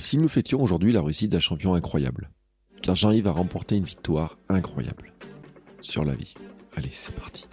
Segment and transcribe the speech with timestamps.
[0.00, 2.30] Et si nous fêtions aujourd'hui la réussite d'un champion incroyable?
[2.80, 5.12] Car Jean-Yves a remporté une victoire incroyable
[5.82, 6.32] sur la vie.
[6.72, 7.44] Allez, c'est parti.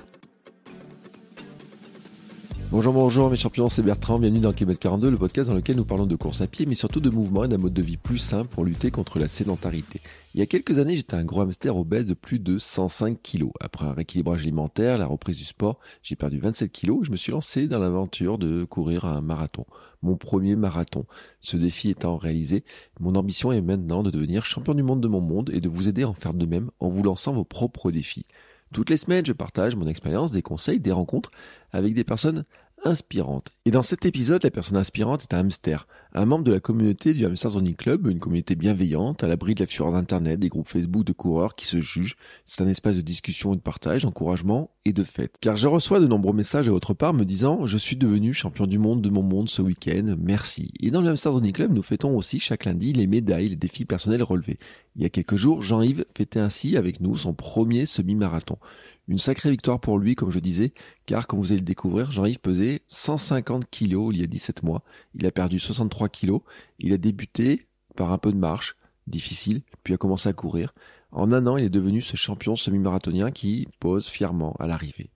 [2.72, 5.84] Bonjour, bonjour mes champions, c'est Bertrand, bienvenue dans Kilomètre 42, le podcast dans lequel nous
[5.84, 8.18] parlons de course à pied, mais surtout de mouvement et d'un mode de vie plus
[8.18, 10.00] simple pour lutter contre la sédentarité.
[10.34, 13.52] Il y a quelques années, j'étais un gros hamster obèse de plus de 105 kilos.
[13.60, 17.18] Après un rééquilibrage alimentaire, la reprise du sport, j'ai perdu 27 kilos et je me
[17.18, 19.66] suis lancé dans l'aventure de courir un marathon.
[20.02, 21.06] Mon premier marathon.
[21.42, 22.64] Ce défi étant réalisé,
[23.00, 25.88] mon ambition est maintenant de devenir champion du monde de mon monde et de vous
[25.88, 28.26] aider à en faire de même en vous lançant vos propres défis.
[28.74, 31.32] Toutes les semaines, je partage mon expérience, des conseils, des rencontres
[31.72, 32.46] avec des personnes
[32.84, 33.50] inspirantes.
[33.66, 37.14] Et dans cet épisode, la personne inspirante est un hamster, un membre de la communauté
[37.14, 40.68] du Hamsters Running Club, une communauté bienveillante, à l'abri de la fureur d'Internet, des groupes
[40.68, 42.16] Facebook de coureurs qui se jugent.
[42.46, 45.36] C'est un espace de discussion et de partage, d'encouragement et de fête.
[45.42, 48.66] Car je reçois de nombreux messages à votre part me disant «Je suis devenu champion
[48.66, 50.72] du monde de mon monde ce week-end, merci».
[50.80, 53.86] Et dans le Hamsters Running Club, nous fêtons aussi chaque lundi les médailles, les défis
[53.86, 54.60] personnels relevés.
[54.96, 58.58] Il y a quelques jours, Jean-Yves fêtait ainsi avec nous son premier semi-marathon.
[59.08, 60.74] Une sacrée victoire pour lui, comme je disais,
[61.06, 64.84] car comme vous allez le découvrir, Jean-Yves pesait 150 kilos il y a 17 mois.
[65.16, 66.42] Il a perdu 63 kilos.
[66.80, 68.76] Il a débuté par un peu de marche,
[69.08, 70.74] difficile, puis a commencé à courir.
[71.12, 75.10] En un an, il est devenu ce champion semi-marathonien qui pose fièrement à l'arrivée.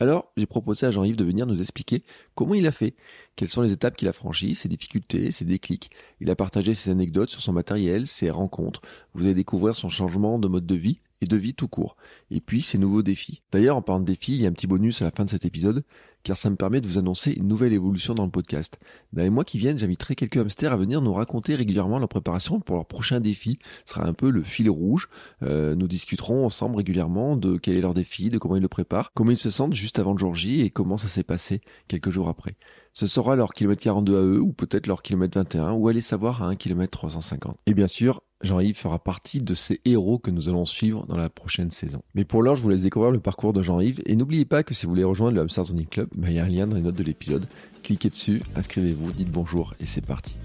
[0.00, 2.96] Alors, j'ai proposé à Jean-Yves de venir nous expliquer comment il a fait,
[3.34, 5.90] quelles sont les étapes qu'il a franchies, ses difficultés, ses déclics.
[6.20, 8.82] Il a partagé ses anecdotes sur son matériel, ses rencontres.
[9.14, 11.96] Vous allez découvrir son changement de mode de vie et de vie tout court.
[12.30, 13.42] Et puis ses nouveaux défis.
[13.52, 15.30] D'ailleurs, en parlant de défis, il y a un petit bonus à la fin de
[15.30, 15.84] cet épisode,
[16.22, 18.80] car ça me permet de vous annoncer une nouvelle évolution dans le podcast.
[19.12, 22.58] Dans les mois qui viennent, j'inviterai quelques hamsters à venir nous raconter régulièrement leur préparation
[22.58, 23.60] pour leur prochain défi.
[23.84, 25.08] Ce sera un peu le fil rouge.
[25.42, 29.12] Euh, nous discuterons ensemble régulièrement de quel est leur défi, de comment ils le préparent,
[29.14, 32.10] comment ils se sentent juste avant le jour J et comment ça s'est passé quelques
[32.10, 32.56] jours après.
[32.92, 36.42] Ce sera leur kilomètre 42 à eux, ou peut-être leur kilomètre 21, ou allez savoir
[36.42, 37.58] à un kilomètre 350.
[37.66, 41.30] Et bien sûr, Jean-Yves fera partie de ces héros que nous allons suivre dans la
[41.30, 42.02] prochaine saison.
[42.14, 44.74] Mais pour l'heure, je vous laisse découvrir le parcours de Jean-Yves et n'oubliez pas que
[44.74, 46.76] si vous voulez rejoindre le Hamsters Running Club, ben, il y a un lien dans
[46.76, 47.46] les notes de l'épisode.
[47.82, 50.36] Cliquez dessus, inscrivez-vous, dites bonjour et c'est parti.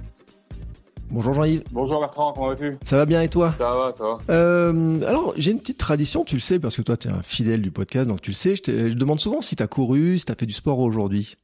[1.09, 1.63] Bonjour Jean-Yves.
[1.73, 2.77] Bonjour Bertrand, comment vas-tu?
[2.83, 3.55] Ça va bien et toi?
[3.57, 4.17] Ça va, ça va.
[4.33, 7.21] Euh, alors, j'ai une petite tradition, tu le sais, parce que toi, tu es un
[7.21, 9.67] fidèle du podcast, donc tu le sais, je, te, je demande souvent si tu as
[9.67, 11.35] couru, si tu as fait du sport aujourd'hui.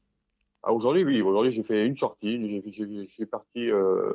[0.64, 2.64] Ah, aujourd'hui, oui, aujourd'hui j'ai fait une sortie,
[3.18, 3.70] j'ai parti...
[3.70, 4.14] Euh...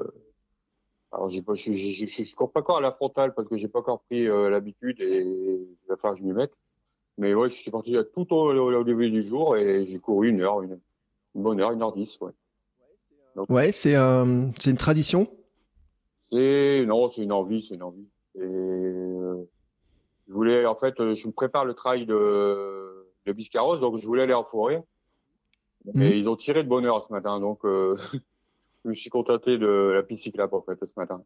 [1.12, 3.56] Alors, j'ai pas, je, je, je, je, cours pas encore à la frontale parce que
[3.56, 6.58] j'ai pas encore pris euh, l'habitude et il va falloir que je m'y mette.
[7.18, 10.28] Mais ouais, je suis parti tout au, au, au début du jour et j'ai couru
[10.28, 10.80] une heure, une,
[11.34, 12.32] une, bonne heure, une heure dix, ouais.
[13.36, 15.26] Donc, ouais, c'est euh, c'est une tradition?
[16.20, 18.08] C'est non, c'est une envie, c'est une envie.
[18.34, 19.42] Et euh,
[20.28, 24.22] je voulais, en fait, je me prépare le trail de de Biscarros, donc je voulais
[24.22, 24.82] aller en forêt.
[25.94, 26.12] Mais mmh.
[26.14, 27.96] ils ont tiré de bonne heure ce matin, donc euh,
[28.84, 31.22] je me suis contenté de la piste cyclable en fait ce matin.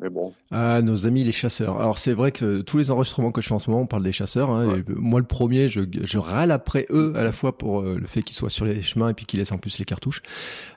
[0.00, 0.32] Mais bon.
[0.50, 1.78] Ah, nos amis les chasseurs.
[1.78, 4.02] Alors c'est vrai que tous les enregistrements que je fais en ce moment, on parle
[4.02, 4.48] des chasseurs.
[4.48, 4.78] Hein, ouais.
[4.78, 8.06] et moi le premier, je, je râle après eux à la fois pour euh, le
[8.06, 10.22] fait qu'ils soient sur les chemins et puis qu'ils laissent en plus les cartouches.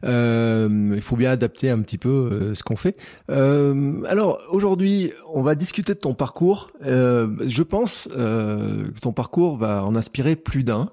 [0.03, 2.97] Euh, il faut bien adapter un petit peu euh, ce qu'on fait.
[3.29, 6.71] Euh, alors aujourd'hui, on va discuter de ton parcours.
[6.85, 10.91] Euh, je pense que ton parcours va en inspirer plus d'un.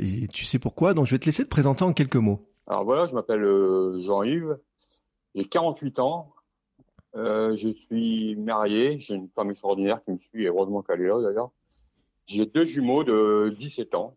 [0.00, 0.94] et tu sais pourquoi?
[0.94, 2.40] Donc je vais te laisser te présenter en quelques mots.
[2.66, 3.42] Alors voilà, je m'appelle
[4.00, 4.58] Jean-Yves.
[5.34, 6.34] J'ai 48 ans.
[7.16, 11.06] Euh, je suis marié, j'ai une femme extraordinaire qui me suit, et heureusement qu'elle est
[11.06, 11.50] là d'ailleurs.
[12.26, 14.16] J'ai deux jumeaux de 17 ans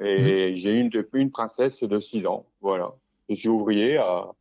[0.00, 0.54] et mmh.
[0.56, 2.46] j'ai une, une princesse de 6 ans.
[2.62, 2.94] Voilà.
[3.28, 4.32] Je suis ouvrier à,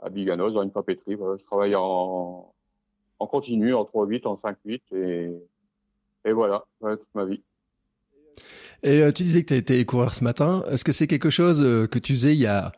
[0.00, 1.14] à Biganos dans une papeterie.
[1.14, 1.36] Voilà.
[1.38, 2.52] Je travaille en,
[3.20, 5.30] en continu, en 3-8, en 5-8 et,
[6.24, 7.42] et voilà, voilà toute ma vie.
[8.82, 10.64] Et euh, tu disais que tu as été courir ce matin.
[10.70, 12.72] Est-ce que c'est quelque chose euh, que tu faisais il y a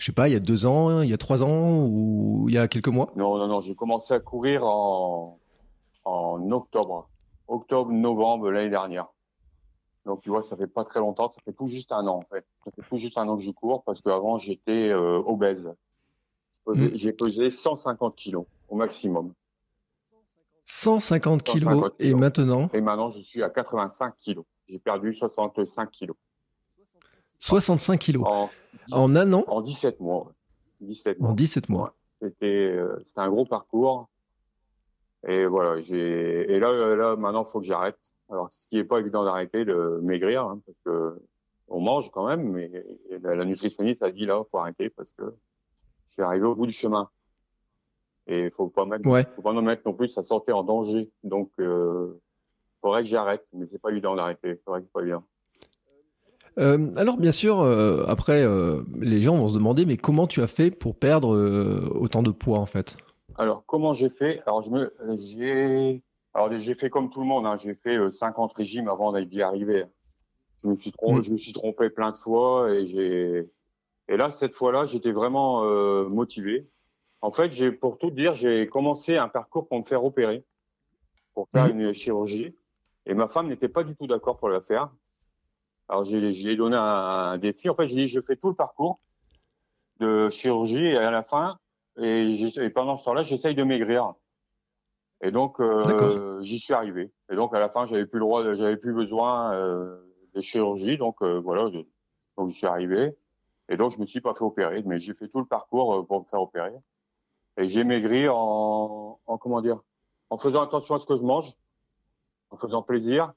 [0.00, 2.54] je sais pas, il y a deux ans, il y a trois ans ou il
[2.54, 3.12] y a quelques mois?
[3.16, 5.38] Non, non, non, j'ai commencé à courir en,
[6.04, 7.10] en octobre,
[7.48, 9.08] octobre, novembre l'année dernière.
[10.06, 12.34] Donc tu vois, ça fait pas très longtemps, ça fait tout juste un an en
[12.34, 12.46] fait.
[12.64, 15.70] Ça fait tout juste un an que je cours parce qu'avant j'étais euh, obèse.
[16.94, 17.50] J'ai pesé, mmh.
[17.50, 19.34] 150 kilos au maximum.
[20.64, 22.10] 150 kilos, 150 kilos.
[22.10, 22.70] et maintenant?
[22.72, 24.46] Et maintenant je suis à 85 kilos.
[24.70, 26.16] J'ai perdu 65 kilos.
[27.40, 28.24] 65 kilos.
[28.26, 28.50] En,
[28.92, 29.44] en un an?
[29.48, 30.32] En 17 mois.
[30.80, 31.30] 17 mois.
[31.30, 31.94] En 17 mois.
[32.22, 34.08] C'était c'était un gros parcours.
[35.26, 37.98] Et voilà, j'ai et là là maintenant faut que j'arrête.
[38.30, 41.20] Alors ce qui est pas évident d'arrêter de maigrir hein, parce que
[41.68, 42.70] on mange quand même, mais
[43.22, 45.34] la, nutritionniste a dit là faut arrêter parce que
[46.06, 47.08] c'est arrivé au bout du chemin.
[48.26, 51.10] Et il faut pas mettre, faut pas non mettre non plus sa santé en danger.
[51.24, 52.20] Donc, euh,
[52.80, 54.60] faudrait que j'arrête, mais c'est pas évident d'arrêter.
[54.66, 55.24] Vrai que c'est pas évident.
[56.58, 60.42] Euh, alors bien sûr, euh, après, euh, les gens vont se demander, mais comment tu
[60.42, 62.96] as fait pour perdre euh, autant de poids en fait?
[63.36, 64.42] Alors comment j'ai fait?
[64.46, 66.02] Alors je me, j'ai,
[66.34, 67.46] alors j'ai fait comme tout le monde.
[67.46, 69.84] Hein, j'ai fait 50 régimes avant d'y arriver.
[70.62, 71.24] Je me suis trompé, mm.
[71.24, 73.48] je me suis trompé plein de fois et j'ai,
[74.08, 75.62] et là cette fois-là, j'étais vraiment
[76.08, 76.68] motivé.
[77.22, 80.42] En fait, j'ai, pour tout dire, j'ai commencé un parcours pour me faire opérer,
[81.34, 81.80] pour faire mmh.
[81.80, 82.54] une chirurgie.
[83.10, 84.88] Et ma femme n'était pas du tout d'accord pour la faire.
[85.88, 87.68] Alors, j'ai donné un, défi.
[87.68, 89.00] En fait, j'ai dit, je fais tout le parcours
[89.98, 91.58] de chirurgie et à la fin,
[92.00, 94.14] et, et pendant ce temps-là, j'essaye de maigrir.
[95.22, 97.10] Et donc, euh, j'y suis arrivé.
[97.32, 100.00] Et donc, à la fin, j'avais plus le droit, j'avais plus besoin euh,
[100.34, 100.96] de chirurgie.
[100.96, 101.80] Donc, euh, voilà, je,
[102.38, 103.16] donc j'y suis arrivé.
[103.68, 106.20] Et donc, je me suis pas fait opérer, mais j'ai fait tout le parcours pour
[106.20, 106.74] me faire opérer.
[107.56, 109.80] Et j'ai maigri en, en, comment dire,
[110.30, 111.52] en faisant attention à ce que je mange,
[112.50, 113.32] en faisant plaisir.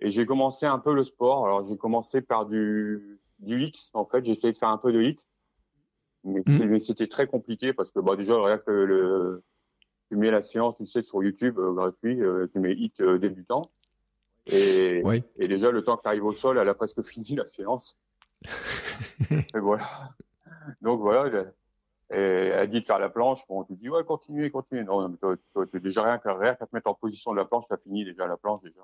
[0.00, 1.46] Et j'ai commencé un peu le sport.
[1.46, 3.90] Alors j'ai commencé par du, du X.
[3.94, 5.24] En fait, j'ai essayé de faire un peu de X.
[6.24, 6.80] Mais mmh.
[6.80, 9.42] c'était très compliqué parce que bah, déjà, rien que le,
[10.08, 13.18] tu mets la séance, tu sais, sur YouTube euh, gratuit, euh, tu mets X euh,
[13.18, 13.70] débutant.
[14.46, 15.02] Et,
[15.38, 17.96] et déjà, le temps que tu arrives au sol, elle a presque fini la séance.
[19.30, 19.86] et voilà.
[20.82, 21.44] Donc voilà,
[22.14, 23.40] et elle dit de faire la planche.
[23.48, 24.84] Bon, tu dis, ouais, continue, continue.
[24.84, 28.04] Non, mais déjà rien qu'à rien te mettre en position de la planche, t'as fini
[28.04, 28.82] déjà la planche déjà.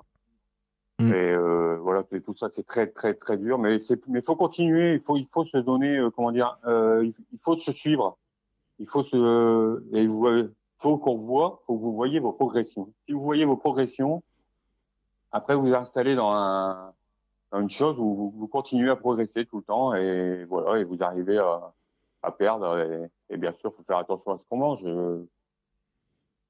[0.98, 1.12] Mm.
[1.12, 3.58] Et euh, voilà, tout ça, c'est très, très, très dur.
[3.58, 4.94] Mais c'est, mais faut continuer.
[4.94, 8.18] Il faut, il faut se donner, euh, comment dire, euh, il faut se suivre.
[8.78, 10.26] Il faut se, et vous,
[10.78, 12.92] faut qu'on voit, faut que vous voyez vos progressions.
[13.06, 14.22] Si vous voyez vos progressions,
[15.32, 16.92] après vous vous installez dans un,
[17.52, 20.84] dans une chose où vous, vous continuez à progresser tout le temps et voilà, et
[20.84, 21.74] vous arrivez à,
[22.22, 23.10] à perdre.
[23.28, 24.84] Et, bien sûr, faut faire attention à ce qu'on mange.
[24.84, 25.28] Euh,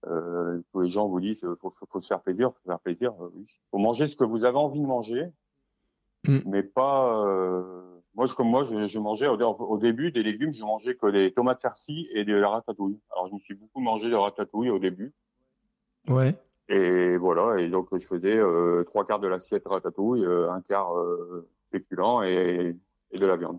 [0.06, 2.80] euh tous les gens vous disent, faut, faut, faut se faire plaisir, faut se faire
[2.80, 3.12] plaisir.
[3.20, 3.46] Euh, oui.
[3.70, 5.26] Faut manger ce que vous avez envie de manger,
[6.26, 6.40] mm.
[6.46, 7.24] mais pas.
[7.26, 7.82] Euh,
[8.14, 11.06] moi, je, comme moi, je, je mangeais au, au, début des légumes, je mangeais que
[11.10, 12.98] des tomates farcies et de la ratatouille.
[13.12, 15.12] Alors, je me suis beaucoup mangé de ratatouille au début.
[16.08, 16.34] Ouais.
[16.68, 20.92] Et voilà, et donc je faisais euh, trois quarts de l'assiette ratatouille, un quart
[21.72, 22.76] féculent et,
[23.10, 23.58] et de la viande.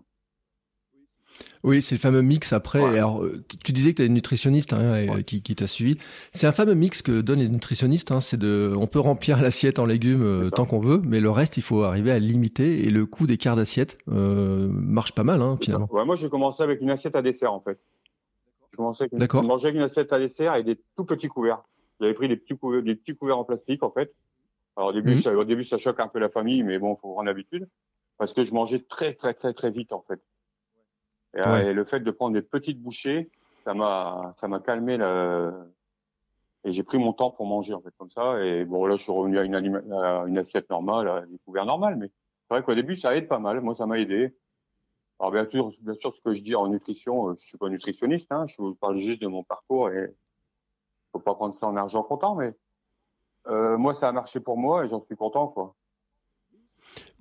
[1.64, 2.82] Oui, c'est le fameux mix après.
[2.82, 5.96] Alors, euh, tu disais que tu as une nutritionniste hein, qui, qui t'a suivi.
[6.32, 8.10] C'est un fameux mix que donnent les nutritionnistes.
[8.10, 11.30] Hein, c'est de, on peut remplir l'assiette en légumes euh, tant qu'on veut, mais le
[11.30, 12.84] reste, il faut arriver à limiter.
[12.84, 15.88] Et le coût des quarts d'assiette euh, marche pas mal hein, finalement.
[15.92, 17.78] Ouais, moi, j'ai commencé avec une assiette à dessert en fait.
[18.72, 21.62] Je commençais avec une, mangeais avec une assiette à dessert et des tout petits couverts.
[22.00, 24.12] J'avais pris des petits couverts, des petits couverts en plastique en fait.
[24.76, 25.22] Alors au début, mhm.
[25.22, 27.68] ça, au début, ça choque un peu la famille, mais bon, faut prendre l'habitude
[28.18, 30.20] parce que je mangeais très, très, très, très vite en fait.
[31.36, 33.30] Euh, et, le fait de prendre des petites bouchées,
[33.64, 35.52] ça m'a, ça m'a calmé le,
[36.64, 38.42] et j'ai pris mon temps pour manger en fait comme ça.
[38.44, 41.96] Et bon là, je suis revenu à une, une assiette normale, à des couverts normales,
[41.96, 43.60] mais c'est vrai qu'au début, ça aide pas mal.
[43.60, 44.36] Moi, ça m'a aidé.
[45.18, 47.68] Alors bien sûr, bien sûr, ce que je dis en nutrition, euh, je suis pas
[47.68, 48.30] nutritionniste.
[48.30, 50.14] Hein, je vous parle juste de mon parcours et
[51.12, 52.54] faut pas prendre ça en argent comptant, mais
[53.48, 55.74] euh, moi, ça a marché pour moi et j'en suis content, quoi.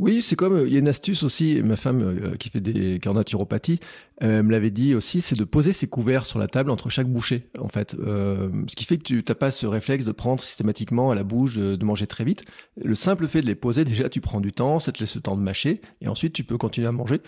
[0.02, 1.62] Oui, c'est comme il y a une astuce aussi.
[1.64, 3.80] Ma femme euh, qui fait des qui en naturopathie
[4.24, 7.08] euh, me l'avait dit aussi, c'est de poser ses couverts sur la table entre chaque
[7.08, 7.50] bouchée.
[7.60, 11.12] En fait, euh, ce qui fait que tu n'as pas ce réflexe de prendre systématiquement
[11.12, 12.46] à la bouche, de, manger très vite.
[12.84, 15.22] Le simple fait de les poser, déjà, tu prends du temps, ça te laisse le
[15.22, 17.22] temps de mâcher, et ensuite tu peux continuer à manger.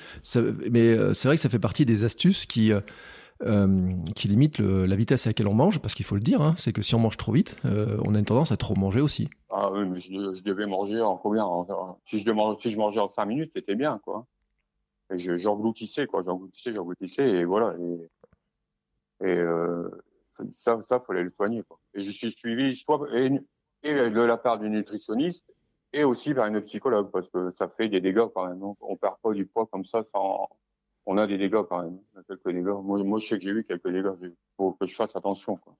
[0.71, 2.71] mais c'est vrai que ça fait partie des astuces qui
[3.41, 6.53] euh, qui limite la vitesse à laquelle on mange, parce qu'il faut le dire, hein,
[6.57, 9.01] c'est que si on mange trop vite, euh, on a une tendance à trop manger
[9.01, 9.29] aussi.
[9.49, 11.45] Ah oui, mais je, devais manger en combien
[12.05, 14.25] si, je je mangeais en 5 minutes, c'était bien, quoi.
[15.11, 17.75] Et j'engloutissais, quoi, j'engloutissais, j'engloutissais, et voilà.
[19.21, 19.89] Et, euh,
[20.55, 21.63] ça, ça fallait le soigner.
[21.93, 22.81] Et je suis suivi
[23.13, 23.29] et,
[23.93, 25.45] de la part du nutritionniste
[25.91, 28.63] et aussi par une psychologue, parce que ça fait des dégâts quand même.
[28.63, 30.49] On, on perd pas du poids comme ça sans
[31.05, 32.00] on a des dégâts quand même.
[32.27, 32.75] Quelques dégâts.
[32.83, 34.13] Moi, moi je sais que j'ai eu quelques dégâts.
[34.22, 35.57] Il faut que je fasse attention.
[35.57, 35.75] Quoi.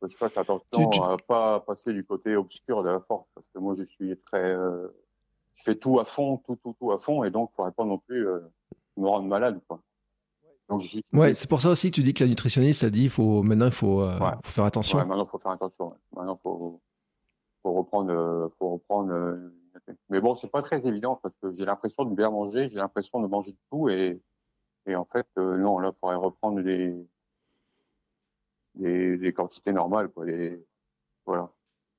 [0.00, 3.26] que je fasse attention à pas passer du côté obscur de la force.
[3.34, 4.54] Parce que moi, je suis très...
[4.54, 4.88] Euh,
[5.54, 7.24] je fais tout à fond, tout, tout, tout à fond.
[7.24, 8.40] Et donc, il faudrait pas non plus euh,
[8.96, 9.60] me rendre malade.
[9.68, 9.80] Quoi.
[10.68, 11.04] Donc, suis...
[11.12, 13.66] Ouais, c'est pour ça aussi que tu dis que la nutritionniste a dit faut, maintenant,
[13.66, 14.98] il faut, euh, faut faire attention.
[14.98, 15.94] Ouais, maintenant, il faut faire attention.
[16.16, 16.80] Maintenant, il faut,
[17.62, 18.50] faut reprendre...
[18.58, 19.36] Faut reprendre
[20.08, 23.20] mais bon, c'est pas très évident parce que j'ai l'impression de bien manger, j'ai l'impression
[23.20, 24.20] de manger de tout et,
[24.86, 27.06] et en fait, euh, non, là, il faudrait reprendre des,
[28.74, 30.24] des quantités normales, quoi.
[31.26, 31.50] voilà.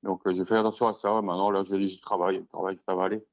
[0.02, 1.22] Donc, j'ai fait attention à ça.
[1.22, 3.24] Maintenant, là, je, je travaille, je travaille, ça va aller.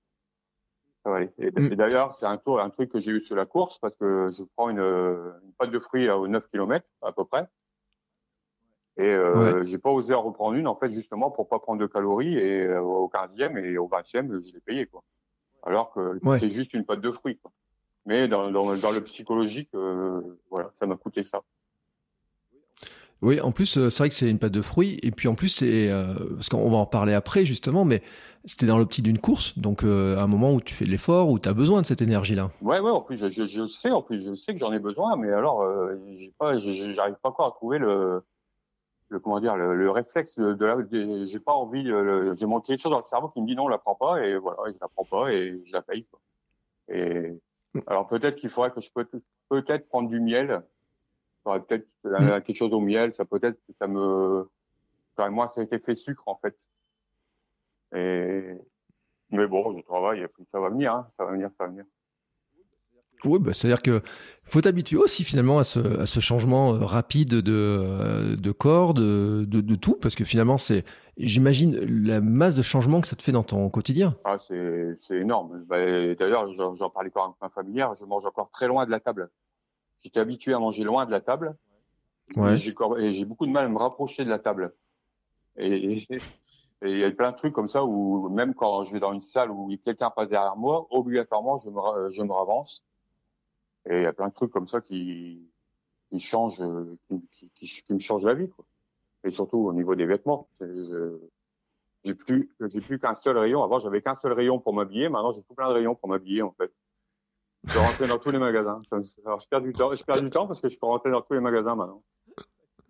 [1.04, 1.32] Ça va aller.
[1.38, 1.76] Et, mm.
[1.76, 4.44] d'ailleurs, c'est un, tour, un truc que j'ai eu sur la course parce que je
[4.56, 7.46] prends une, une pâte de fruits à 9 km, à peu près.
[8.98, 11.88] Et euh, j'ai pas osé en reprendre une, en fait, justement, pour pas prendre de
[11.88, 12.38] calories.
[12.38, 15.04] Et euh, au 15e et au 20e, je l'ai payé, quoi.
[15.64, 17.52] Alors que c'est juste une pâte de fruits, quoi.
[18.06, 21.42] Mais dans, dans, dans le psychologique, euh, voilà, ça m'a coûté ça.
[23.22, 25.00] Oui, en plus, euh, c'est vrai que c'est une pâte de fruits.
[25.04, 25.92] Et puis en plus, c'est
[26.34, 28.02] parce qu'on va en parler après justement, mais
[28.46, 29.88] c'était dans l'optique d'une course, donc à
[30.24, 32.50] un moment où tu fais de l'effort, où tu as besoin de cette énergie-là.
[32.64, 32.90] Ouais, ouais.
[32.90, 35.32] En plus, je, je, je, sais, en plus, je sais que j'en ai besoin, mais
[35.32, 35.64] alors,
[36.18, 38.24] j'ai pas, j'arrive pas encore à trouver le,
[39.12, 41.26] le comment dire, le, le réflexe de, de la.
[41.26, 41.86] J'ai pas envie.
[42.36, 44.26] J'ai manqué quelque chose dans le cerveau qui me dit non, on la prend pas,
[44.26, 46.06] et voilà, je la prends pas et je la paye.
[46.06, 46.20] Quoi.
[46.88, 47.40] Et
[47.88, 49.08] alors peut-être qu'il faudrait que je peux
[49.50, 50.64] peut-être prendre du miel
[51.44, 52.42] peut-être mm.
[52.42, 54.50] quelque chose au miel, ça peut-être que ça me,
[55.30, 56.56] moi, ça a été fait sucre en fait.
[57.96, 58.56] Et
[59.30, 61.08] mais bon, je travaille, et puis ça va venir, hein.
[61.18, 61.86] ça va venir, ça va venir.
[63.26, 64.02] Oui, bah, c'est-à-dire que
[64.44, 68.94] faut t'habituer aussi finalement à ce, à ce changement euh, rapide de, euh, de corps,
[68.94, 70.84] de, de, de, tout, parce que finalement c'est,
[71.18, 71.76] j'imagine,
[72.06, 74.16] la masse de changements que ça te fait dans ton quotidien.
[74.26, 75.64] Ah, c'est, c'est énorme.
[75.68, 75.78] Bah,
[76.16, 79.30] d'ailleurs, j'en parlais quand avec ma familière, je mange encore très loin de la table.
[80.04, 81.56] J'étais habitué à manger loin de la table.
[82.36, 82.56] Ouais.
[83.00, 84.74] Et j'ai beaucoup de mal à me rapprocher de la table.
[85.58, 86.06] Et
[86.84, 89.22] il y a plein de trucs comme ça où même quand je vais dans une
[89.22, 92.84] salle où quelqu'un passe derrière moi, obligatoirement je me, je me ravance.
[93.90, 95.50] Et il y a plein de trucs comme ça qui,
[96.10, 96.62] qui changent,
[97.08, 98.50] qui, qui, qui, me changent la vie.
[98.50, 98.66] Quoi.
[99.24, 100.48] Et surtout au niveau des vêtements.
[102.04, 103.64] J'ai plus, j'ai plus qu'un seul rayon.
[103.64, 105.10] Avant j'avais qu'un seul rayon pour m'habiller.
[105.10, 106.72] Maintenant j'ai tout plein de rayons pour m'habiller en fait.
[107.68, 108.82] Je peux rentrer dans tous les magasins.
[109.24, 109.94] Alors, je perds du temps.
[109.94, 112.02] Je perds du temps parce que je peux rentrer dans tous les magasins maintenant.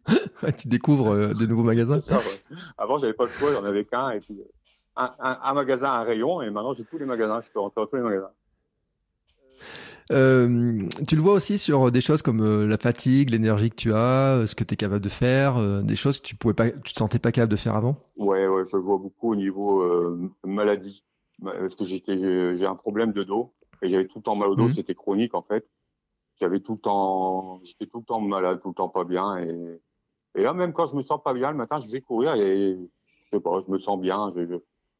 [0.57, 1.99] tu découvres euh, des nouveaux magasins.
[1.99, 2.41] Ça, ouais.
[2.77, 4.41] Avant, j'avais pas le choix, j'en avais qu'un et puis
[4.95, 7.41] un, un, un, magasin, un rayon, et maintenant j'ai tous les magasins.
[7.41, 8.31] Je peux rentrer dans tous les magasins.
[10.11, 13.93] Euh, tu le vois aussi sur des choses comme euh, la fatigue, l'énergie que tu
[13.93, 16.93] as, ce que tu es capable de faire, des choses que tu pouvais pas, tu
[16.93, 17.95] te sentais pas capable de faire avant?
[18.17, 19.83] Ouais, ouais, je le vois beaucoup au niveau
[20.43, 21.03] maladie,
[21.41, 22.17] parce que j'étais,
[22.57, 24.73] j'ai un problème de dos et j'avais tout le temps mal au dos, mmh.
[24.73, 25.67] c'était chronique en fait.
[26.39, 29.79] J'avais tout le temps, j'étais tout le temps malade, tout le temps pas bien et,
[30.35, 32.77] et là même quand je me sens pas bien le matin, je vais courir et
[32.77, 34.57] je sais pas, je me sens bien, je,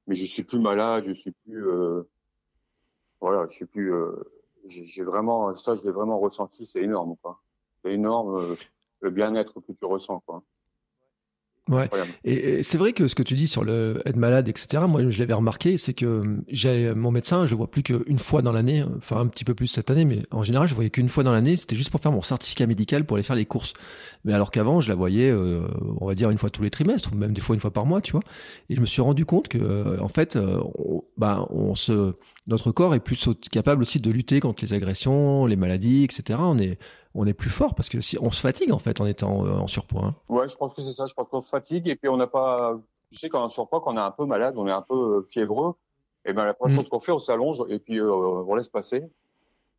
[0.08, 2.04] mais je suis plus malade, je suis plus, euh,
[3.20, 4.12] voilà, je suis plus, euh,
[4.66, 7.42] j'ai vraiment, ça je l'ai vraiment ressenti, c'est énorme quoi.
[7.84, 8.56] C'est énorme euh,
[9.02, 10.44] le bien-être que tu ressens quoi.
[11.70, 11.90] Ouais.
[12.24, 14.84] Et, c'est vrai que ce que tu dis sur le être malade, etc.
[14.90, 18.42] Moi, je l'avais remarqué, c'est que j'ai mon médecin, je le vois plus qu'une fois
[18.42, 21.10] dans l'année, enfin un petit peu plus cette année, mais en général, je voyais qu'une
[21.10, 21.58] fois dans l'année.
[21.58, 23.74] C'était juste pour faire mon certificat médical pour aller faire les courses.
[24.26, 25.68] Mais alors qu'avant, je la voyais, euh,
[26.00, 27.86] on va dire une fois tous les trimestres, ou même des fois une fois par
[27.86, 28.22] mois, tu vois.
[28.70, 32.16] Et je me suis rendu compte que, euh, en fait, euh, on, bah, on se,
[32.48, 36.40] notre corps est plus capable aussi de lutter contre les agressions, les maladies, etc.
[36.42, 36.78] On est
[37.14, 39.52] on est plus fort parce que si on se fatigue en fait en étant euh,
[39.52, 40.06] en surpoids.
[40.06, 40.16] Hein.
[40.30, 41.06] Ouais, je pense que c'est ça.
[41.06, 42.80] Je pense qu'on se fatigue et puis on n'a pas.
[43.12, 44.72] Tu sais, quand on est en surpoids, quand on est un peu malade, on est
[44.72, 45.74] un peu euh, fiévreux.
[46.24, 46.80] Et ben la première mm.
[46.82, 49.04] chose qu'on fait, on s'allonge et puis euh, on laisse passer.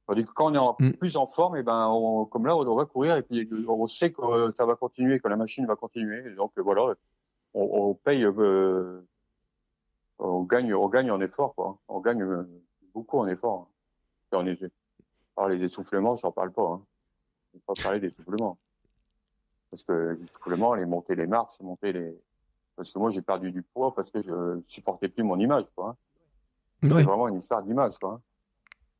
[0.07, 0.93] Tandis que quand on est en, mm.
[0.95, 4.12] plus en forme, et ben on, comme là, on va courir et puis on sait
[4.12, 6.35] que ça va continuer, que la machine va continuer.
[6.35, 6.95] donc voilà,
[7.55, 8.27] on, on paye,
[10.19, 11.79] on gagne, on gagne en effort quoi.
[11.89, 12.27] On gagne
[12.93, 13.69] beaucoup en effort.
[14.33, 14.61] on est,
[15.35, 16.62] par les essoufflements, j'en parle pas.
[16.62, 16.83] Hein
[17.54, 18.59] ne pas parler des suppléments.
[19.71, 22.14] Parce que les suppléments, les monter les marches, monter les.
[22.76, 25.90] Parce que moi, j'ai perdu du poids parce que je supportais plus mon image, quoi.
[25.90, 25.97] Hein.
[26.82, 28.14] C'est vraiment une histoire d'image, quoi.
[28.14, 28.21] Hein.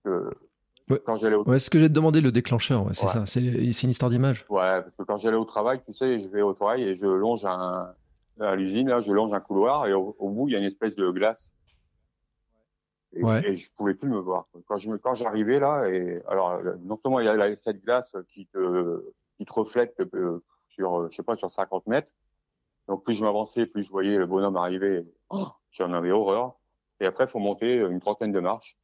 [0.05, 0.31] Que...
[0.91, 1.01] Ouais.
[1.05, 1.45] Quand j'allais au...
[1.45, 3.25] ouais, ce que j'ai demandé le déclencheur, ouais, c'est ça.
[3.27, 4.45] C'est une histoire d'image.
[4.49, 7.07] Ouais, parce que quand j'allais au travail, tu sais, je vais au travail et je
[7.07, 7.93] longe un,
[8.41, 10.97] à l'usine, là, je longe un couloir et au, bout, il y a une espèce
[10.97, 11.53] de glace.
[13.15, 13.47] Et, ouais.
[13.47, 14.47] et je pouvais plus me voir.
[14.67, 18.47] Quand je quand j'arrivais là, et alors non seulement il y a cette glace qui
[18.47, 19.05] te
[19.37, 22.13] qui te reflète euh, sur je sais pas sur 50 mètres.
[22.89, 25.07] Donc plus je m'avançais, plus je voyais le bonhomme arriver.
[25.31, 26.55] Oh, J'en avais horreur.
[27.01, 28.77] Et après, faut monter une trentaine de marches.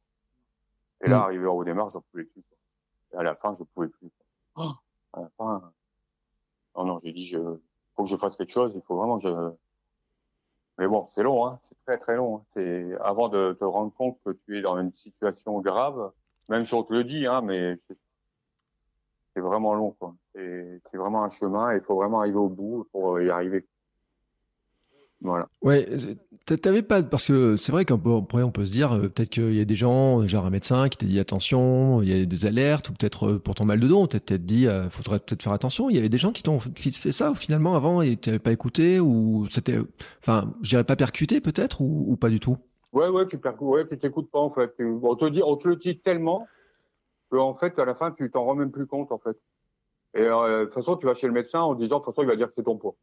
[1.01, 1.23] Et là, mm.
[1.23, 2.43] arrivé en haut des marches, j'en pouvais plus.
[3.13, 4.11] Et à la fin, je pouvais plus.
[4.55, 4.71] Oh,
[5.13, 5.71] à la fin,
[6.75, 7.39] non non, j'ai dit je
[7.95, 8.73] faut que je fasse quelque chose.
[8.75, 9.51] Il faut vraiment que je
[10.79, 11.59] mais bon, c'est long, hein.
[11.61, 12.45] c'est très très long.
[12.53, 16.11] C'est avant de te rendre compte que tu es dans une situation grave,
[16.47, 17.77] même si on te le dit, hein, mais
[19.33, 19.91] c'est vraiment long.
[19.99, 20.15] Quoi.
[20.33, 21.73] C'est vraiment un chemin.
[21.75, 23.67] Il faut vraiment arriver au bout pour y arriver.
[25.21, 25.47] Voilà.
[25.61, 25.87] Ouais,
[26.57, 29.61] t'avais pas parce que c'est vrai qu'après on peut se dire euh, peut-être qu'il y
[29.61, 32.89] a des gens, genre un médecin qui t'a dit attention, il y a des alertes
[32.89, 35.89] ou peut-être euh, pour ton mal de dos, peut-être dit euh, faudrait peut-être faire attention.
[35.89, 38.99] Il y avait des gens qui t'ont fait ça finalement avant et t'avais pas écouté
[38.99, 39.77] ou c'était,
[40.21, 42.57] enfin, je dirais pas percuté peut-être ou, pas du tout?
[42.91, 44.73] Ouais, ouais, tu ouais, tu t'écoutes pas en fait.
[44.79, 46.47] On te dit, on te le dit tellement
[47.31, 49.37] que en fait à la fin tu t'en rends même plus compte en fait.
[50.15, 52.27] Et de toute façon tu vas chez le médecin en disant de toute façon il
[52.27, 52.95] va dire que c'est ton poids.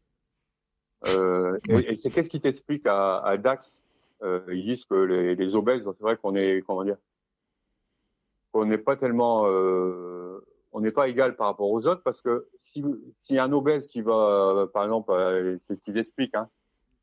[1.08, 3.86] Euh, et, c'est qu'est-ce qui t'explique à, à, Dax
[4.22, 6.96] euh, Ils disent que les, les obèses, c'est vrai qu'on est, comment dire,
[8.52, 12.48] qu'on n'est pas tellement, euh, on n'est pas égal par rapport aux autres parce que
[12.58, 16.48] si a un obèse qui va, par exemple, euh, c'est ce qu'ils expliquent, hein,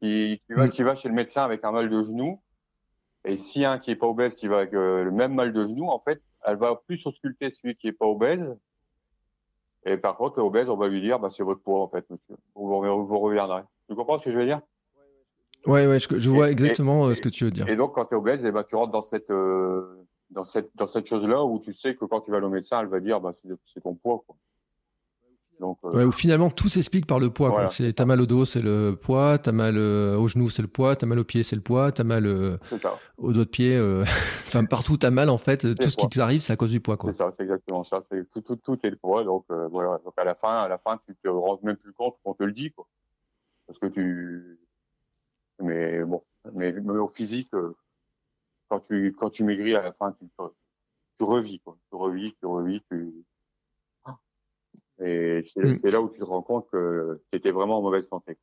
[0.02, 0.70] qui, qui, va, mm.
[0.72, 2.42] qui va chez le médecin avec un mal de genou,
[3.26, 5.62] et si un qui est pas obèse qui va avec euh, le même mal de
[5.62, 8.58] genou, en fait, elle va plus ausculter celui qui est pas obèse.
[9.86, 12.36] Et par contre, l'obèse, on va lui dire, bah, c'est votre poids, en fait, monsieur.
[12.56, 13.64] Vous, vous, vous reviendrez.
[13.90, 14.62] Tu comprends ce que je veux dire?
[15.66, 17.68] Ouais, ouais, je, vois exactement euh, ce que tu veux dire.
[17.70, 20.72] Et donc, quand tu es obèse, eh ben, tu rentres dans cette, euh, dans cette,
[20.76, 23.22] dans cette chose-là où tu sais que quand tu vas au médecin, elle va dire,
[23.22, 24.24] bah, c'est ton poids.
[24.28, 24.36] Quoi.
[25.62, 27.50] Donc, euh, ouais, où finalement tout s'explique par le poids.
[27.50, 27.70] Voilà.
[27.70, 29.38] C'est t'as mal au dos, c'est le poids.
[29.38, 30.98] T'as mal au genou, c'est le poids.
[30.98, 31.94] T'as mal au pied, c'est le poids.
[31.94, 32.28] T'as mal
[33.18, 33.80] au dos de pied.
[34.48, 35.60] enfin, partout t'as mal en fait.
[35.60, 36.98] Tout ce qui t'arrive, c'est à cause du poids.
[37.02, 38.02] C'est ça, c'est exactement ça.
[38.10, 39.24] C'est tout, tout, tout est le poids.
[39.24, 40.02] Donc voilà.
[40.04, 42.44] Donc à la fin, à la fin, tu te rends même plus compte qu'on te
[42.44, 42.72] le dit.
[42.72, 42.86] Quoi
[43.68, 44.60] parce que tu
[45.60, 47.76] mais bon mais, au physique euh,
[48.70, 50.26] quand tu quand tu maigris à la fin tu
[51.18, 53.26] tu revis quoi tu revis tu revis tu
[55.00, 55.76] et mm.
[55.76, 58.38] c'est là où tu te rends compte que tu étais vraiment en mauvaise santé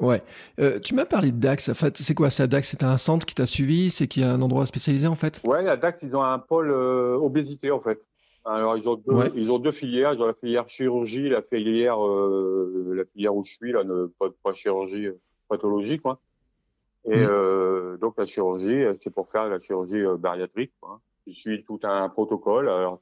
[0.00, 0.22] Ouais.
[0.58, 1.68] Euh, tu m'as parlé de Dax.
[1.68, 2.68] En fait, c'est quoi ça, Dax?
[2.68, 3.90] C'est un centre qui t'a suivi?
[3.90, 5.40] C'est qu'il y a un endroit spécialisé en fait?
[5.44, 8.00] Ouais, à Dax, ils ont un pôle euh, obésité en fait.
[8.44, 10.14] Alors ils ont deux, ils ont deux filières.
[10.14, 14.06] Ils ont la filière chirurgie, la filière, euh, la filière où je suis là, ne,
[14.18, 16.20] pas, pas chirurgie euh, pathologique, quoi.
[17.04, 17.28] Et mm.
[17.28, 20.72] euh, donc la chirurgie, c'est pour faire la chirurgie euh, bariatrique.
[20.80, 21.00] Quoi.
[21.24, 22.68] Tu suis tout un protocole.
[22.68, 22.98] Alors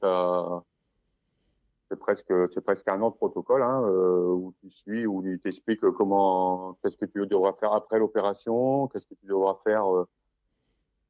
[1.89, 5.39] c'est presque, c'est presque un an de protocole hein, euh, où tu suis, où tu
[5.43, 9.85] t'expliques comment, qu'est-ce que tu devras faire après l'opération, qu'est-ce que tu devras faire.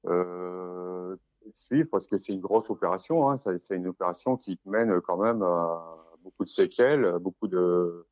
[0.07, 1.17] Euh,
[1.55, 3.29] suivre parce que c'est une grosse opération.
[3.29, 3.39] Hein.
[3.59, 8.05] C'est une opération qui mène quand même à beaucoup de séquelles, beaucoup de,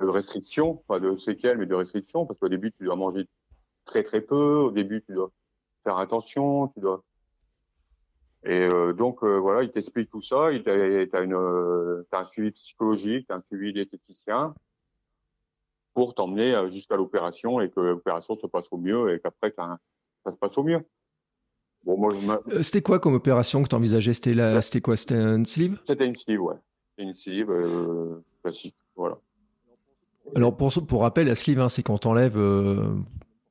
[0.00, 3.28] de restrictions, pas de séquelles mais de restrictions parce qu'au début tu dois manger
[3.84, 5.30] très très peu, au début tu dois
[5.84, 7.02] faire attention, tu dois
[8.46, 10.52] et euh, donc euh, voilà, il t'explique tout ça.
[10.52, 14.54] Il t'as une, euh, as un suivi psychologique, un suivi diététicien
[15.94, 19.78] pour t'emmener euh, jusqu'à l'opération et que l'opération se passe au mieux et qu'après ça
[20.26, 20.80] se passe au mieux.
[21.88, 24.60] Euh, c'était quoi comme opération que tu envisageais C'était la...
[24.60, 24.96] c'était quoi?
[24.96, 25.78] C'était une sleeve?
[25.86, 26.56] C'était une sleeve, ouais.
[26.98, 29.18] Une sleeve euh, classique, voilà.
[30.34, 32.96] Alors pour, pour rappel, la sleeve, hein, c'est quand on enlève, euh,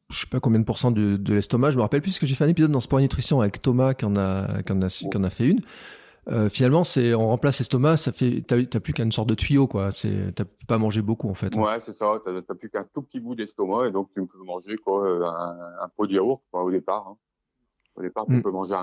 [0.09, 1.71] je sais pas combien de pourcents de, de l'estomac.
[1.71, 3.93] Je me rappelle plus parce que j'ai fait un épisode dans Sport Nutrition avec Thomas
[3.93, 5.61] qui en a, qui en a, qui en a fait une.
[6.27, 9.91] Euh, finalement, c'est on remplace l'estomac, ça fait t'as plus qu'une sorte de tuyau quoi.
[9.91, 11.55] C'est t'as pas mangé beaucoup en fait.
[11.55, 12.19] Ouais, c'est ça.
[12.25, 15.87] T'as plus qu'un tout petit bout d'estomac et donc tu peux manger quoi un, un
[15.95, 17.07] pot de yaourt quoi, au départ.
[17.09, 17.17] Hein.
[17.95, 18.43] Au départ, on mm.
[18.43, 18.75] peut manger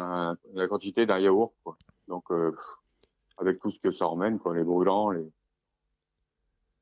[0.54, 1.76] la quantité d'un yaourt, quoi.
[2.08, 2.52] Donc, euh,
[3.38, 5.26] avec tout ce que ça emmène, quoi, les brûlants, les.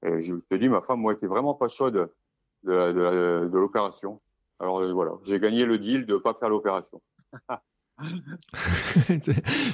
[0.03, 2.11] Et je te dis, ma femme, moi, était vraiment pas chaude
[2.65, 4.21] de, de, de l'opération.
[4.61, 7.01] Alors euh, voilà, j'ai gagné le deal de pas faire l'opération.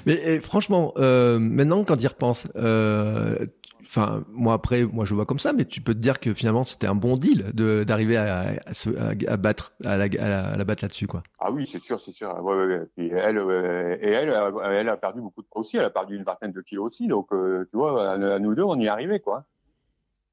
[0.06, 3.46] mais franchement, euh, maintenant quand y repense, euh,
[3.86, 6.64] enfin moi après moi je vois comme ça mais tu peux te dire que finalement
[6.64, 10.84] c'était un bon deal de d'arriver à, à, à, battre à la, à la, battre
[10.84, 11.22] là-dessus quoi.
[11.38, 12.34] Ah oui c'est sûr c'est sûr.
[12.42, 15.76] Ouais, ouais, Et elle euh, et elle elle a perdu beaucoup de poids aussi.
[15.76, 17.06] Elle a perdu une vingtaine de kilos aussi.
[17.06, 19.44] Donc euh, tu vois à, nous deux on y est arrivé quoi.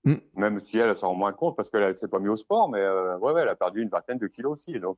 [0.05, 0.15] Mm.
[0.35, 2.79] même si elle s'en rend moins compte parce qu'elle s'est pas mis au sport mais
[2.79, 4.79] euh, ouais, elle a perdu une vingtaine de kilos aussi.
[4.79, 4.97] Donc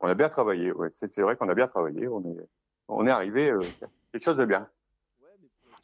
[0.00, 0.72] on a bien travaillé.
[0.94, 2.08] C'est vrai qu'on a bien travaillé.
[2.08, 2.48] On est
[2.88, 3.52] on est arrivé
[4.12, 4.68] quelque chose de bien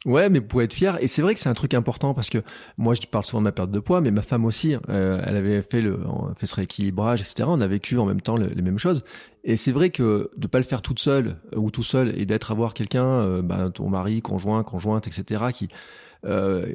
[0.07, 0.97] Ouais, mais vous pouvez être fier.
[1.03, 2.37] Et c'est vrai que c'est un truc important parce que
[2.77, 5.35] moi, je parle souvent de ma perte de poids, mais ma femme aussi, euh, elle
[5.35, 5.99] avait fait le,
[6.37, 7.43] fait ce rééquilibrage, etc.
[7.51, 9.03] On a vécu en même temps les mêmes choses.
[9.43, 12.25] Et c'est vrai que de pas le faire toute seule euh, ou tout seul et
[12.25, 15.67] d'être avoir quelqu'un, euh, bah, ton mari, conjoint, conjointe, etc., qui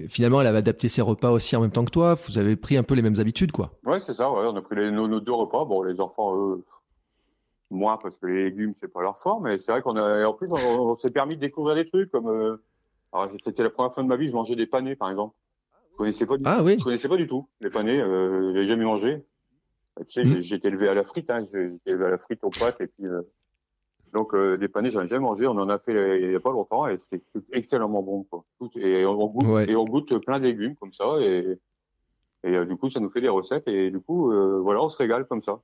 [0.09, 2.16] finalement, elle avait adapté ses repas aussi en même temps que toi.
[2.27, 3.73] Vous avez pris un peu les mêmes habitudes, quoi.
[3.85, 4.31] Ouais, c'est ça.
[4.31, 5.64] On a pris nos, deux repas.
[5.64, 6.64] Bon, les enfants, eux,
[7.71, 10.33] moins parce que les légumes, c'est pas leur fort, mais c'est vrai qu'on a, en
[10.33, 12.59] plus, on, s'est permis de découvrir des trucs comme
[13.12, 15.37] alors, c'était la première fois de ma vie, je mangeais des panais, par exemple.
[15.92, 16.77] Je connaissais pas du, ah, oui.
[16.79, 18.01] je connaissais pas du tout les panais.
[18.01, 19.22] Euh, j'ai jamais mangé.
[20.07, 20.40] Tu sais, mmh.
[20.40, 21.46] j'étais élevé à la frite, hein.
[21.53, 23.22] J'étais élevé à la frite aux pâtes et puis euh,
[24.14, 25.46] donc euh, des panais, j'en ai jamais mangé.
[25.46, 27.22] On en a fait euh, il y a pas longtemps et c'était
[27.53, 28.44] excellemment bon, quoi.
[28.77, 31.59] et on goûte et on goûte plein de légumes comme ça et
[32.44, 35.27] Et du coup, ça nous fait des recettes et du coup, voilà, on se régale
[35.27, 35.61] comme ça.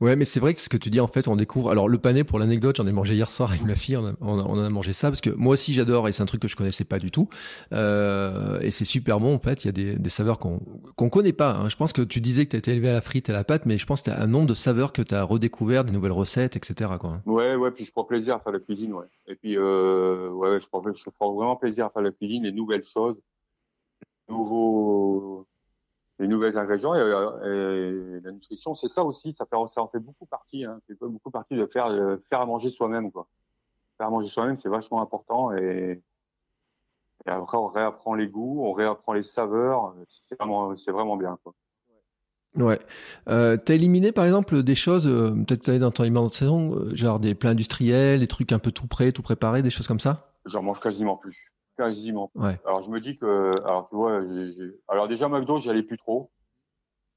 [0.00, 1.70] Ouais, mais c'est vrai que ce que tu dis, en fait, on découvre.
[1.70, 3.96] Alors, le pané, pour l'anecdote, j'en ai mangé hier soir avec ma fille.
[3.96, 6.48] On a, a, mangé ça parce que moi aussi, j'adore et c'est un truc que
[6.48, 7.28] je connaissais pas du tout.
[7.72, 9.64] Euh, et c'est super bon, en fait.
[9.64, 10.60] Il y a des, saveurs qu'on
[10.96, 11.52] qu'on connaît pas.
[11.52, 11.68] Hein.
[11.68, 13.44] Je pense que tu disais que tu été élevé à la frite et à la
[13.44, 15.84] pâte, mais je pense que tu as un nombre de saveurs que tu as redécouvert,
[15.84, 16.92] des nouvelles recettes, etc.
[17.00, 17.20] Quoi.
[17.26, 17.70] Ouais, ouais.
[17.72, 19.06] Puis je prends plaisir à faire la cuisine, ouais.
[19.26, 22.52] Et puis, euh, ouais, je prends, je prends vraiment plaisir à faire la cuisine, les
[22.52, 23.16] nouvelles choses,
[24.28, 25.46] nouveaux
[26.18, 29.34] les nouvelles ingrédients et, et, la nutrition, c'est ça aussi.
[29.38, 30.64] Ça, fait, ça en fait beaucoup partie.
[30.64, 30.80] Hein.
[30.86, 31.88] C'est beaucoup partie de faire
[32.28, 33.28] faire à manger soi-même, quoi.
[33.98, 36.02] Faire à manger soi-même, c'est vachement important et,
[37.26, 39.94] et, après on réapprend les goûts, on réapprend les saveurs.
[40.28, 41.54] C'est vraiment, c'est vraiment bien, quoi.
[42.56, 42.80] Ouais.
[43.28, 47.20] Euh, T'as éliminé par exemple des choses, euh, peut-être que dans ton alimentation, euh, genre
[47.20, 50.32] des plats industriels, des trucs un peu tout prêts, tout préparés, des choses comme ça?
[50.46, 51.47] J'en mange quasiment plus
[51.78, 52.30] quasiment.
[52.34, 52.60] Ouais.
[52.66, 54.20] Alors je me dis que, alors tu vois,
[54.88, 56.30] alors déjà McDo, j'y allais plus trop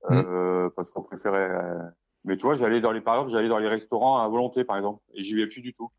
[0.10, 0.14] mmh.
[0.14, 1.50] euh, parce qu'on préférait.
[1.50, 1.82] Euh,
[2.24, 4.78] mais tu vois, j'allais dans les, par exemple, j'allais dans les restaurants à volonté, par
[4.78, 5.92] exemple, et j'y vais plus du tout.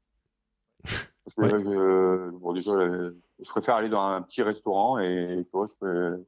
[0.85, 5.68] Parce que euh, bon, déjà, je préfère aller dans un petit restaurant et tu vois,
[5.68, 6.25] je peux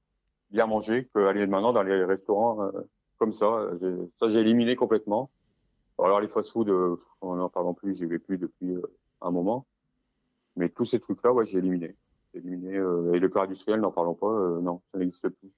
[0.50, 2.70] bien manger qu'aller maintenant dans les restaurants
[3.18, 3.70] comme ça.
[4.18, 5.30] Ça, j'ai éliminé complètement.
[6.02, 6.68] Alors les fast-food,
[7.20, 8.76] on n'en parle plus, j'y vais plus depuis
[9.20, 9.66] un moment.
[10.56, 11.96] Mais tous ces trucs-là, ouais, j'ai éliminé
[12.34, 12.76] éliminé.
[12.76, 15.50] Euh, et le corps industriel, n'en parlons pas, euh, non, ça n'existe plus.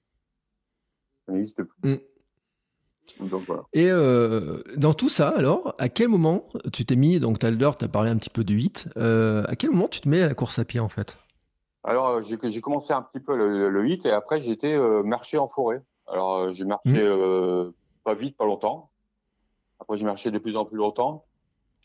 [1.25, 1.95] Ça n'existe plus.
[1.95, 3.27] Mm.
[3.29, 3.63] Donc, voilà.
[3.73, 7.51] Et euh, dans tout ça, alors, à quel moment tu t'es mis, donc tout à
[7.51, 10.21] l'heure, tu as parlé un petit peu du 8, à quel moment tu te mets
[10.21, 11.17] à la course à pied en fait?
[11.83, 15.81] Alors, j'ai commencé un petit peu le, le 8 et après été marcher en forêt.
[16.07, 17.71] Alors, j'ai marché mm.
[18.03, 18.91] pas vite, pas longtemps.
[19.79, 21.26] Après, j'ai marché de plus en plus longtemps.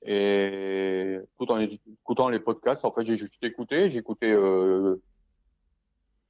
[0.05, 4.97] Et tout en écoutant les podcasts, en fait, j'ai juste écouté, j'écoutais, euh,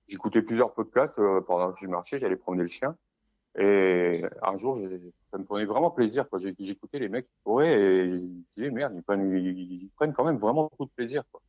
[0.07, 2.97] j'écoutais plusieurs podcasts euh, pendant que j'ai marché, j'allais promener le chien.
[3.59, 4.79] Et un jour,
[5.31, 6.29] ça me prenait vraiment plaisir.
[6.29, 6.39] Quoi.
[6.39, 8.19] J'écoutais les mecs qui couraient et je
[8.57, 11.23] disais merde, ils prennent, ils prennent quand même vraiment beaucoup de plaisir.
[11.31, 11.41] Quoi.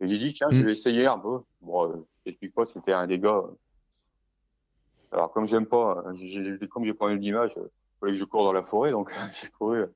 [0.00, 0.64] Et j'ai dit tiens, je mm.
[0.64, 1.40] vais essayer un peu.
[1.60, 3.42] Bon, euh, je t'explique pas, c'était un des gars.
[5.12, 7.62] Alors comme j'aime pas, j'ai, comme j'ai pas eu d'image, il
[7.98, 9.86] fallait que je cours dans la forêt, donc j'ai couru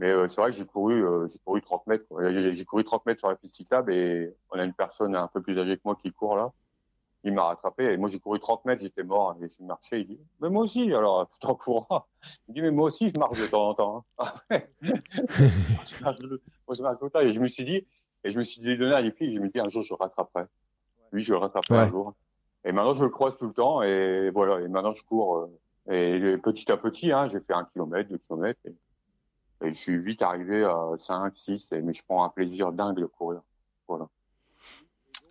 [0.00, 2.04] mais euh, c'est vrai que j'ai couru, euh, j'ai couru 30 mètres.
[2.30, 5.42] J'ai couru 30 mètres sur la piste cyclable et on a une personne un peu
[5.42, 6.52] plus âgée que moi qui court là.
[7.24, 10.00] Il m'a rattrapé et moi j'ai couru 30 mètres, j'étais mort et j'ai marché.
[10.00, 12.06] Il dit, mais moi aussi, alors tout en courant.
[12.48, 14.04] Il dit, mais moi aussi je marche de temps en temps.
[14.18, 14.32] Hein.
[14.80, 17.86] je marche, moi je marche tout le temps et je me suis dit,
[18.24, 20.46] et je me suis dit donné à filles, je me dis un jour je rattraperai.
[21.12, 22.14] Lui je le rattraperai un jour.
[22.64, 24.60] Et maintenant je le croise tout le temps et voilà.
[24.64, 25.58] Et maintenant je cours euh,
[25.90, 28.60] et petit à petit, hein, j'ai fait un kilomètre, deux kilomètres.
[28.64, 28.74] Et,
[29.62, 33.06] et je suis vite arrivé à 5, 6, mais je prends un plaisir dingue de
[33.06, 33.40] courir.
[33.88, 34.08] Voilà.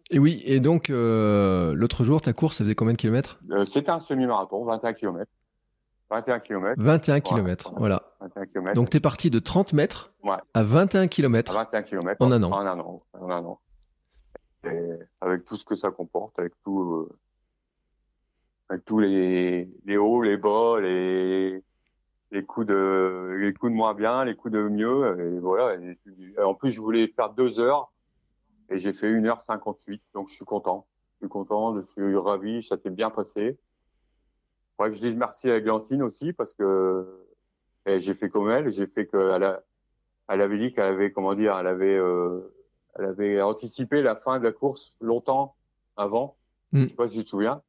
[0.10, 3.40] Et oui, et donc euh, l'autre jour, ta course, ça faisait combien de kilomètres?
[3.52, 5.32] Euh, C'était un semi-marathon, 21 km.
[6.10, 6.82] 21 km.
[6.82, 8.04] 21 km, voilà.
[8.20, 8.76] 21 km.
[8.76, 10.12] Donc tu es parti de 30 mètres
[10.54, 11.56] à 21 km.
[11.56, 12.18] À 21 km.
[12.20, 12.52] En un an.
[12.52, 13.04] En un an.
[13.14, 13.60] En un an.
[14.66, 14.90] Et
[15.22, 17.18] avec tout ce que ça comporte, avec tout, euh,
[18.70, 21.64] avec tous les, les hauts, les bas, les,
[22.32, 25.20] les coups de les coups de moins bien, les coups de mieux.
[25.20, 25.78] Et voilà.
[26.44, 27.92] en plus, je voulais faire deux heures
[28.70, 30.02] et j'ai fait une heure cinquante-huit.
[30.14, 30.88] Donc, je suis content.
[31.14, 31.76] Je suis content.
[31.80, 32.64] Je suis ravi.
[32.64, 33.58] Ça s'est bien passé.
[34.78, 37.06] Bref, je dis merci à Glantine aussi parce que
[37.86, 38.72] j'ai fait comme elle.
[38.72, 39.62] J'ai fait qu'elle a,
[40.30, 42.54] elle avait dit qu'elle avait, comment dire, elle avait, euh,
[42.96, 45.56] elle avait anticipé la fin de la course longtemps
[45.98, 46.38] avant.
[46.72, 46.84] Mm.
[46.84, 47.62] Je sais pas si tu te souviens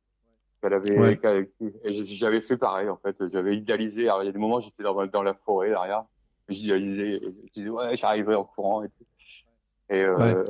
[0.64, 1.50] avait,
[1.84, 3.16] j'avais fait pareil en fait.
[3.32, 4.08] J'avais idéalisé.
[4.08, 6.04] Alors il y a des moments j'étais dans, dans la forêt derrière,
[6.48, 9.04] j'idéalisais, je disais ouais j'arriverai en courant et tout.
[9.90, 10.44] Et, euh,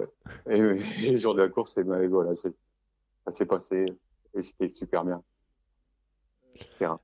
[0.48, 0.56] et,
[1.12, 3.86] le jour de la course, et, ben, voilà, ça s'est passé
[4.34, 5.22] et c'était super bien.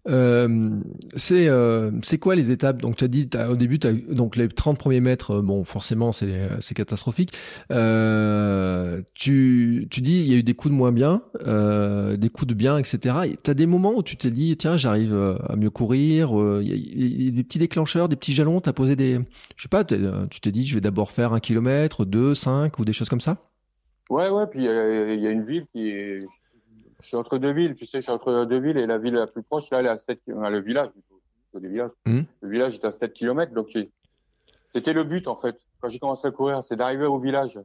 [0.08, 0.80] Euh,
[1.16, 2.80] c'est euh, c'est quoi les étapes?
[2.80, 6.12] Donc tu as dit au début as, donc les 30 premiers mètres euh, bon forcément
[6.12, 7.32] c'est catastrophique.
[9.14, 12.54] Tu tu dis il y a eu des coups de moins bien, des coups de
[12.54, 13.36] bien etc.
[13.42, 15.14] Tu as des moments où tu t'es dit tiens j'arrive
[15.48, 16.30] à mieux courir,
[16.62, 19.20] il y, a, des petits déclencheurs, des petits jalons, tu as posé des
[19.56, 22.84] je sais pas, tu t'es dit je vais d'abord faire un kilomètre, deux, cinq ou
[22.84, 23.38] des choses comme ça?
[24.10, 26.26] Ouais ouais puis il y, a une ville qui est
[27.02, 29.14] je suis entre deux villes, tu sais, je suis entre deux villes et la ville
[29.14, 31.90] la plus proche, là, elle est à 7 km, le village, plutôt, des villages.
[32.06, 32.20] Mmh.
[32.40, 33.68] Le village est à 7 km, donc
[34.72, 37.58] c'était le but, en fait, quand j'ai commencé à courir, c'est d'arriver au village.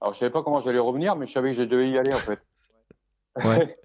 [0.00, 2.12] Alors, je savais pas comment j'allais revenir, mais je savais que je devais y aller,
[2.12, 2.40] en fait.
[3.44, 3.76] Ouais.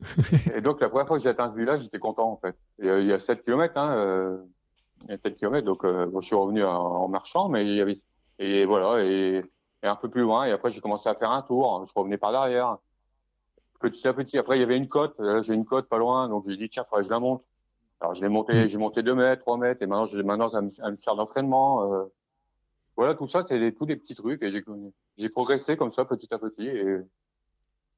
[0.54, 2.56] et donc, la première fois que j'ai atteint ce village, j'étais content, en fait.
[2.78, 4.38] il y a 7 km, hein, euh,
[5.04, 7.80] il y a 7 km, donc, euh, je suis revenu en, marchant, mais il y
[7.80, 8.00] avait,
[8.38, 9.42] et voilà, et,
[9.82, 12.18] et un peu plus loin, et après, j'ai commencé à faire un tour, je revenais
[12.18, 12.78] par derrière
[13.82, 14.38] petit à petit.
[14.38, 15.20] Après, il y avait une côte.
[15.42, 17.44] J'ai une côte pas loin, donc j'ai dit tiens, faudrait que je la monte.
[18.02, 18.68] Alors, je l'ai monté, mm.
[18.68, 21.92] j'ai monté 2 mètres, 3 mètres, et maintenant, je, maintenant, ça me, ça sert d'entraînement.
[21.92, 22.04] Euh.
[22.96, 24.64] voilà, tout ça, c'est des, tous des petits trucs, et j'ai,
[25.16, 26.66] j'ai progressé comme ça, petit à petit.
[26.66, 26.98] Et,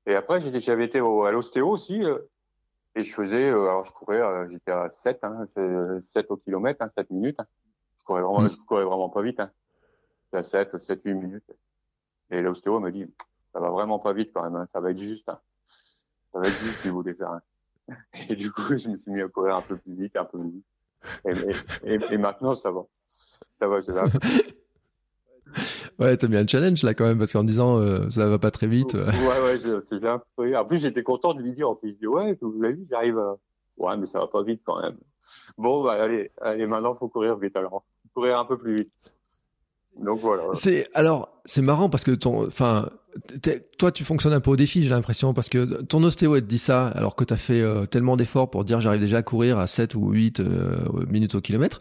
[0.06, 2.18] et après, j'avais été au, à l'ostéo aussi, euh,
[2.94, 4.20] et je faisais, euh, alors je courais,
[4.50, 5.46] j'étais à 7, hein,
[6.02, 7.40] 7 au kilomètre, hein, 7 minutes.
[7.40, 7.46] Hein.
[7.98, 8.50] Je courais vraiment, mm.
[8.50, 9.40] je courais vraiment pas vite.
[9.40, 9.50] Hein.
[10.34, 11.50] À 7, 7, 8 minutes.
[12.30, 13.06] Et l'ostéo me dit,
[13.54, 15.30] ça va vraiment pas vite quand même, hein, ça va être juste.
[16.34, 17.40] Ça va être juste si vous voulez faire un.
[18.28, 20.38] Et du coup, je me suis mis à courir un peu plus vite, un peu
[20.38, 20.64] plus vite.
[21.84, 22.84] Et, et, et maintenant, ça va.
[23.60, 24.04] Ça va, ça va.
[26.00, 28.50] Ouais, t'as mis un challenge là quand même, parce qu'en disant euh, ça va pas
[28.50, 28.96] très vite.
[28.96, 29.06] Euh.
[29.06, 30.56] Ouais, ouais, c'est un peu.
[30.56, 31.70] En plus, j'étais content de lui dire.
[31.70, 33.18] En plus, je dis ouais, vous avez vu, j'arrive.
[33.18, 33.36] À...
[33.76, 34.96] Ouais, mais ça va pas vite quand même.
[35.56, 37.84] Bon, bah allez, allez, maintenant faut courir vite alors.
[38.02, 38.92] Faut courir un peu plus vite.
[40.00, 40.42] Donc voilà.
[40.54, 42.88] C'est alors c'est marrant parce que ton, enfin,
[43.78, 46.58] toi tu fonctionnes un peu au défi, j'ai l'impression, parce que ton ostéo te dit
[46.58, 49.58] ça alors que tu as fait euh, tellement d'efforts pour dire j'arrive déjà à courir
[49.58, 50.78] à 7 ou 8 euh,
[51.08, 51.80] minutes au kilomètre.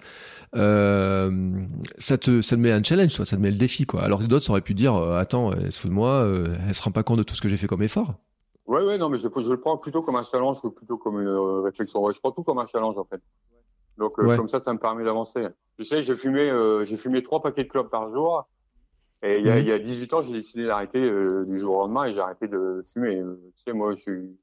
[0.56, 1.52] Euh,
[1.98, 4.04] ça te ça te met un challenge, toi, ça te met le défi quoi.
[4.04, 6.28] Alors que d'autres auraient pu dire attends, elle se fout de moi,
[6.68, 8.14] elle se rend pas compte de tout ce que j'ai fait comme effort.
[8.66, 11.20] Ouais ouais non mais je, je le prends plutôt comme un challenge que plutôt comme
[11.20, 12.04] une réflexion.
[12.04, 13.22] Ouais, je prends tout comme un challenge en fait.
[13.98, 15.48] Donc comme ça ça me permet d'avancer.
[15.78, 18.48] Tu sais, j'ai fumé, euh, j'ai fumé trois paquets de clopes par jour.
[19.24, 19.62] Et il y a, mhm.
[19.62, 22.20] il y a 18 ans, j'ai décidé d'arrêter euh, du jour au lendemain et j'ai
[22.20, 23.20] arrêté de fumer.
[23.20, 24.38] Euh, tu sais, moi, je suis,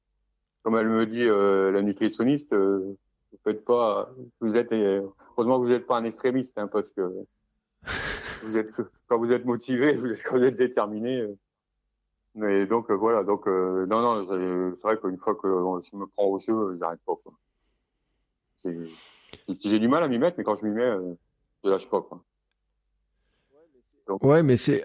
[0.63, 2.97] comme elle me dit, la nutritionniste, vous
[3.45, 4.11] faites pas,
[4.41, 7.03] vous êtes, heureusement que vous n'êtes pas un extrémiste, hein, parce que
[8.43, 8.71] vous êtes,
[9.07, 11.27] quand vous êtes motivé, vous êtes, quand vous êtes déterminé.
[12.35, 14.27] mais donc voilà, donc non, non,
[14.75, 17.15] c'est vrai qu'une fois que je me prends au jeu, j'arrête pas.
[17.23, 17.35] Quoi.
[19.65, 21.15] J'ai du mal à m'y mettre, mais quand je m'y mets, euh,
[21.65, 22.01] je lâche pas.
[22.01, 22.23] Quoi.
[24.23, 24.83] Ouais, mais c'est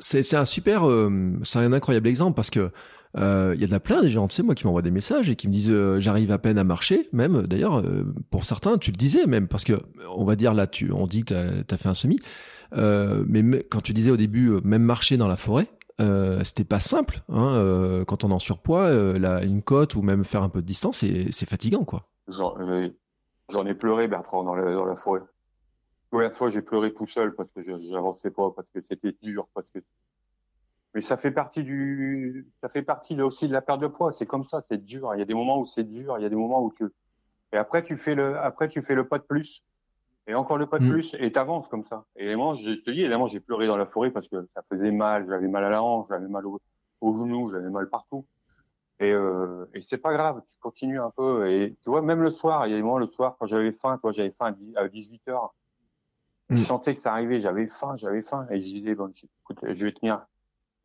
[0.00, 1.10] c'est un super, euh,
[1.42, 2.70] c'est un incroyable exemple parce que
[3.16, 5.36] euh, il y a plein des gens, tu sais, moi, qui m'envoient des messages et
[5.36, 7.08] qui me disent j'arrive à peine à marcher.
[7.12, 7.82] Même d'ailleurs,
[8.30, 9.72] pour certains, tu le disais même parce que
[10.14, 12.20] on va dire là, tu, on dit que tu as, fait un semi,
[12.72, 15.68] mais quand tu disais au début même marcher dans la forêt,
[16.44, 17.22] c'était pas simple.
[17.28, 20.66] Hein, quand on est en surpoids, là, une côte ou même faire un peu de
[20.66, 22.06] distance, c'est fatigant, quoi.
[22.28, 22.58] Genre,
[23.50, 25.22] J'en ai pleuré, Bertrand, dans la, dans la forêt.
[26.10, 29.46] Combien de fois j'ai pleuré tout seul parce que j'avançais pas, parce que c'était dur,
[29.54, 29.78] parce que.
[30.94, 34.12] Mais ça fait partie du, ça fait partie aussi de la perte de poids.
[34.12, 35.14] C'est comme ça, c'est dur.
[35.14, 36.86] Il y a des moments où c'est dur, il y a des moments où tu.
[37.52, 39.64] Et après tu fais le, après tu fais le pas de plus,
[40.26, 40.90] et encore le pas de mm.
[40.90, 42.04] plus, et t'avances comme ça.
[42.16, 44.90] Et évidemment, je te dis, évidemment, j'ai pleuré dans la forêt parce que ça faisait
[44.90, 46.60] mal, j'avais mal à la hanche, j'avais mal au,
[47.00, 48.26] au genou, j'avais mal partout.
[49.00, 51.50] Et, euh, et c'est pas grave, tu continues un peu.
[51.50, 53.72] Et tu vois, même le soir, il y a des moments le soir, quand j'avais
[53.72, 55.54] faim, toi j'avais faim à 18 heures,
[56.50, 56.64] je mm.
[56.64, 58.46] sentais que ça arrivait, j'avais faim, j'avais faim.
[58.50, 59.10] Et je disais, bon,
[59.42, 60.26] écoute, je vais tenir.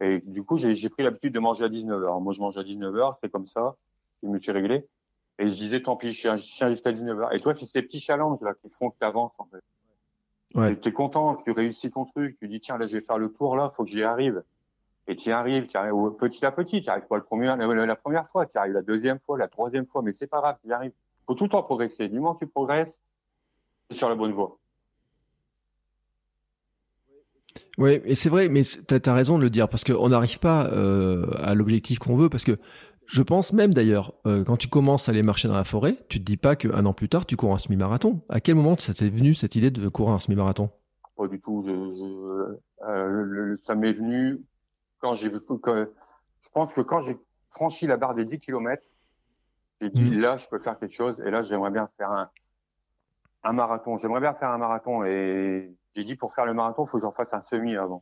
[0.02, 2.20] Et du coup, j'ai pris l'habitude de manger à 19 heures.
[2.20, 3.76] Moi, je mange à 19 heures, c'est comme ça.
[4.22, 4.86] Je me suis réglé.
[5.40, 7.34] Et je disais, tant pis, je suis jusqu'à 19 heures.
[7.34, 9.64] Et toi, c'est ces petits challenges là qui font que tu avances en fait.
[10.56, 10.80] Ouais.
[10.80, 13.32] Tu es content, tu réussis ton truc, tu dis tiens là je vais faire le
[13.34, 14.44] tour là, faut que j'y arrive
[15.08, 17.96] et tu y arrives, tu arrives petit à petit, tu arrives pas le premier, la,
[17.96, 20.70] première fois, tu arrives la deuxième fois, la troisième fois, mais c'est pas grave, tu
[20.70, 20.94] y arrives.
[21.28, 22.08] Faut tout le temps progresser.
[22.08, 23.00] Du moment que tu progresses,
[23.90, 24.58] tu es sur la bonne voie.
[27.78, 30.68] Oui, et c'est vrai, mais tu as, raison de le dire, parce qu'on n'arrive pas
[30.72, 32.58] euh, à l'objectif qu'on veut, parce que
[33.08, 36.20] je pense même d'ailleurs, euh, quand tu commences à aller marcher dans la forêt, tu
[36.20, 38.22] te dis pas qu'un an plus tard, tu cours un semi-marathon.
[38.30, 40.70] À quel moment ça t'est venu cette idée de courir un semi-marathon?
[41.18, 41.64] Pas du tout.
[41.66, 41.72] Je,
[42.88, 44.42] euh, ça m'est venu
[45.04, 47.18] quand j'ai je pense que quand j'ai
[47.50, 48.90] franchi la barre des 10 km,
[49.82, 50.20] j'ai dit mm.
[50.20, 52.30] là, je peux faire quelque chose et là, j'aimerais bien faire un,
[53.44, 53.98] un marathon.
[53.98, 57.02] J'aimerais bien faire un marathon et j'ai dit pour faire le marathon, il faut que
[57.02, 58.02] j'en fasse un semi avant.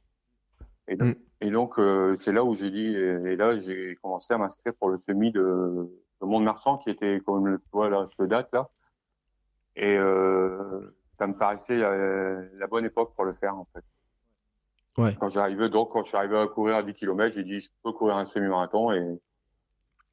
[0.88, 1.50] Et donc, mm.
[1.50, 5.00] donc euh, c'est là où j'ai dit et, là, j'ai commencé à m'inscrire pour le
[5.08, 5.90] semi de,
[6.22, 8.70] de Mont-de-Marsan qui était comme le vois là, ce date là.
[9.76, 13.84] Et euh, ça me paraissait la, la bonne époque pour le faire en fait.
[14.98, 15.16] Ouais.
[15.20, 17.70] Quand j'arrivais, donc, quand je suis arrivé à courir à 10 km, j'ai dit, je
[17.84, 19.20] peux courir un semi-marathon et,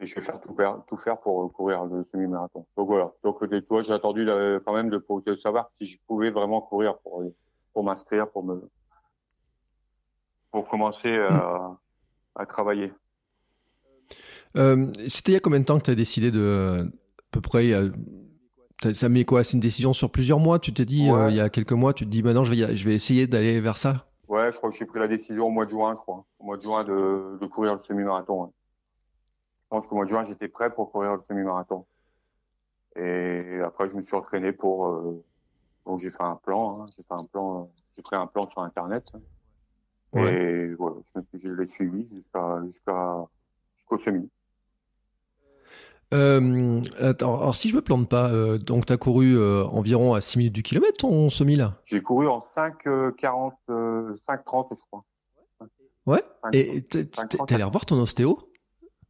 [0.01, 2.67] et je vais faire tout, faire tout faire pour courir le semi-marathon.
[2.77, 3.12] Donc voilà.
[3.25, 4.25] Donc, toi, j'ai attendu
[4.64, 7.25] quand même de, de, savoir si je pouvais vraiment courir pour,
[7.73, 8.69] pour m'inscrire, pour me,
[10.53, 11.77] pour commencer à,
[12.37, 12.93] à travailler.
[14.57, 17.41] Euh, C'était il y a combien de temps que tu as décidé de, à peu
[17.41, 17.91] près, euh,
[18.95, 19.45] ça met quoi?
[19.45, 20.59] C'est une décision sur plusieurs mois?
[20.59, 22.77] Tu t'es dit, euh, il y a quelques mois, tu te dis, maintenant, je vais,
[22.77, 24.08] je vais essayer d'aller vers ça?
[24.29, 26.25] Ouais, je crois que j'ai pris la décision au mois de juin, je crois.
[26.38, 28.53] Au mois de juin de, de courir le semi-marathon.
[29.62, 31.87] Je pense qu'au mois de juin, j'étais prêt pour courir le semi-marathon.
[32.97, 34.87] Et après, je me suis entraîné pour.
[34.87, 35.25] Euh,
[35.87, 36.83] donc j'ai fait un plan.
[36.83, 37.71] Hein, j'ai fait un plan.
[37.97, 39.11] J'ai pris un plan sur Internet.
[40.14, 43.27] Et voilà, je, je l'ai suivi jusqu'à jusqu'à
[43.77, 44.31] jusqu'au semi.
[46.14, 50.14] Euh, attends, alors si je me plante pas, euh, donc tu as couru euh, environ
[50.14, 52.77] à 6 minutes du kilomètre ton semi là J'ai couru en 5,
[53.18, 53.55] 40,
[54.27, 55.05] 5, 30, je crois.
[56.07, 58.38] Ouais 5, Et t'es allé revoir ton ostéo?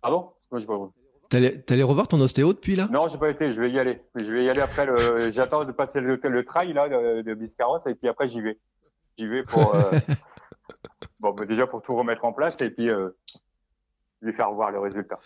[0.02, 0.32] Pardon?
[0.50, 0.90] Moi, j'ai pas
[1.30, 2.88] T'es allé, revoir ton ostéo depuis là?
[2.90, 4.00] Non, j'ai pas été, je vais y aller.
[4.14, 7.34] Je vais y aller après le, j'attends de passer le, le trail, là, de, de
[7.34, 8.58] Biscarrosse, et puis après, j'y vais.
[9.18, 9.76] J'y vais pour,
[11.20, 12.88] bon, bah, déjà pour tout remettre en place, et puis,
[14.22, 15.20] lui faire voir le résultat.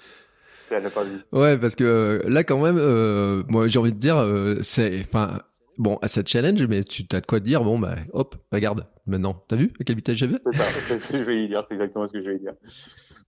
[0.73, 1.21] Si elle n'a pas vu.
[1.33, 5.01] Ouais, parce que euh, là quand même, euh, moi j'ai envie de dire, euh, c'est,
[5.01, 5.43] enfin,
[5.77, 8.87] bon, à cette challenge, mais tu as de quoi te dire, bon bah, hop, regarde,
[9.07, 11.49] maintenant, t'as vu à quelle vitesse j'avais C'est ça, c'est ce que je vais y
[11.49, 12.55] dire, c'est exactement ce que je vais y dire.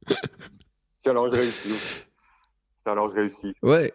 [0.98, 1.74] C'est alors je réussis.
[2.83, 3.52] C'est alors je réussis.
[3.62, 3.92] Ouais.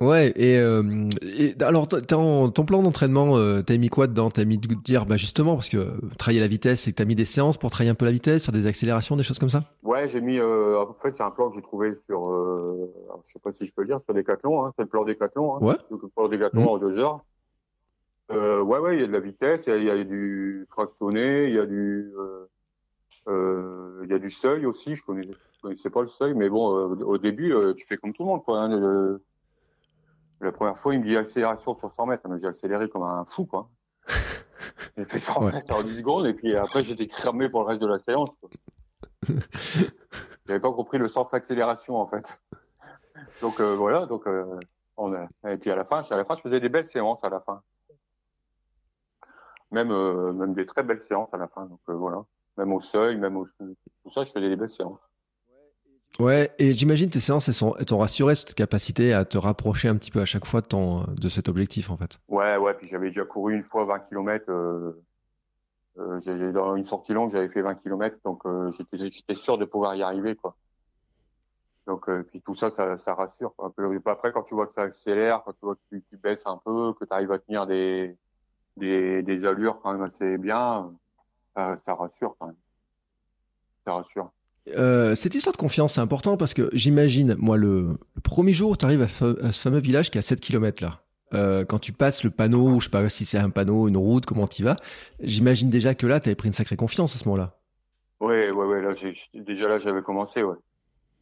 [0.00, 4.28] Ouais, et, euh, et alors ton, ton plan d'entraînement, euh, t'as mis quoi dedans?
[4.28, 7.06] T'as mis de dire, bah justement, parce que euh, travailler la vitesse, c'est que t'as
[7.06, 9.48] mis des séances pour travailler un peu la vitesse, faire des accélérations, des choses comme
[9.48, 9.64] ça?
[9.82, 12.92] Ouais, j'ai mis, euh, en fait, c'est un plan que j'ai trouvé sur, euh,
[13.24, 15.56] je sais pas si je peux le dire, sur Decathlon, hein, c'est le plan Decathlon,
[15.56, 15.76] hein, Ouais.
[15.90, 16.68] le plan Decathlon Mhm.
[16.68, 17.20] en deux heures.
[18.32, 20.04] Euh, ouais, ouais, il y a de la vitesse, il y a, il y a
[20.04, 22.46] du fractionné, il y a du, euh,
[23.28, 26.48] euh, il y a du seuil aussi, je connais, je connaissais pas le seuil, mais
[26.50, 29.22] bon, euh, au début, tu fais comme tout le monde, quoi, hein, le-
[30.40, 33.46] la première fois, il me dit accélération sur 100 mètres, j'ai accéléré comme un fou,
[33.46, 33.68] quoi.
[34.96, 35.52] J'ai fait 100 Ouais.
[35.52, 38.30] mètres en 10 secondes, et puis après, j'étais cramé pour le reste de la séance.
[40.46, 42.40] J'avais pas compris le sens d'accélération en fait.
[43.40, 44.58] Donc euh, voilà, donc euh,
[44.96, 47.22] on a, et puis à la fin, à la fin, je faisais des belles séances
[47.24, 47.62] à la fin.
[49.70, 51.66] Même euh, même des très belles séances à la fin.
[51.66, 52.24] Donc voilà,
[52.56, 55.00] même au seuil, même au tout ça, je faisais des belles séances.
[56.18, 60.10] Ouais, et j'imagine tes séances, elles t'ont rassuré cette capacité à te rapprocher un petit
[60.10, 62.18] peu à chaque fois de, ton, de cet objectif, en fait.
[62.28, 62.74] Ouais, ouais.
[62.74, 64.44] Puis j'avais déjà couru une fois 20 km.
[64.48, 64.92] Euh,
[65.98, 69.94] euh, dans une sortie longue, j'avais fait 20 km, donc euh, j'étais sûr de pouvoir
[69.94, 70.54] y arriver, quoi.
[71.86, 73.54] Donc euh, puis tout ça, ça, ça rassure.
[74.06, 76.92] après, quand tu vois que ça accélère, quand tu vois que tu, baisses un peu,
[76.94, 78.16] que tu arrives à tenir des,
[78.76, 80.92] des des allures quand même assez bien,
[81.54, 82.56] ça, ça rassure quand même.
[83.84, 84.30] Ça rassure.
[84.74, 88.70] Euh, cette histoire de confiance, c'est important parce que j'imagine, moi, le, le premier jour
[88.72, 91.00] où tu arrives à, fa- à ce fameux village qui est à 7 km là,
[91.34, 94.26] euh, quand tu passes le panneau, je sais pas si c'est un panneau, une route,
[94.26, 94.76] comment tu vas,
[95.20, 97.56] j'imagine déjà que là, tu avais pris une sacrée confiance à ce moment-là.
[98.20, 98.82] Ouais, ouais, ouais.
[98.82, 100.56] Là, j'ai, déjà là, j'avais commencé, ouais.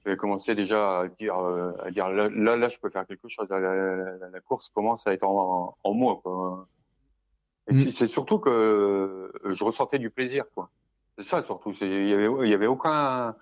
[0.05, 3.29] J'avais commencé déjà à dire, euh, à dire là, là, là, je peux faire quelque
[3.29, 3.47] chose.
[3.51, 6.67] La, la- course commence à être en, en moi, quoi.
[7.71, 7.91] Et Mm.
[7.93, 10.69] c'est surtout que je ressentais du plaisir, quoi.
[11.19, 11.73] C'est ça surtout.
[11.81, 13.37] Il y avait, il y avait aucun,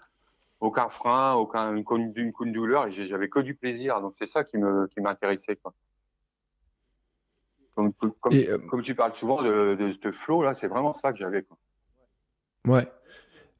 [0.61, 2.87] aucun frein, aucun une, une, une, une douleur.
[2.87, 4.00] Et j'avais que du plaisir.
[4.00, 5.72] Donc c'est ça qui me, qui m'intéressait, quoi.
[7.74, 10.94] Comme, comme, Et, euh, comme tu parles souvent de, de ce flow là, c'est vraiment
[10.94, 11.56] ça que j'avais, quoi.
[12.66, 12.87] Ouais.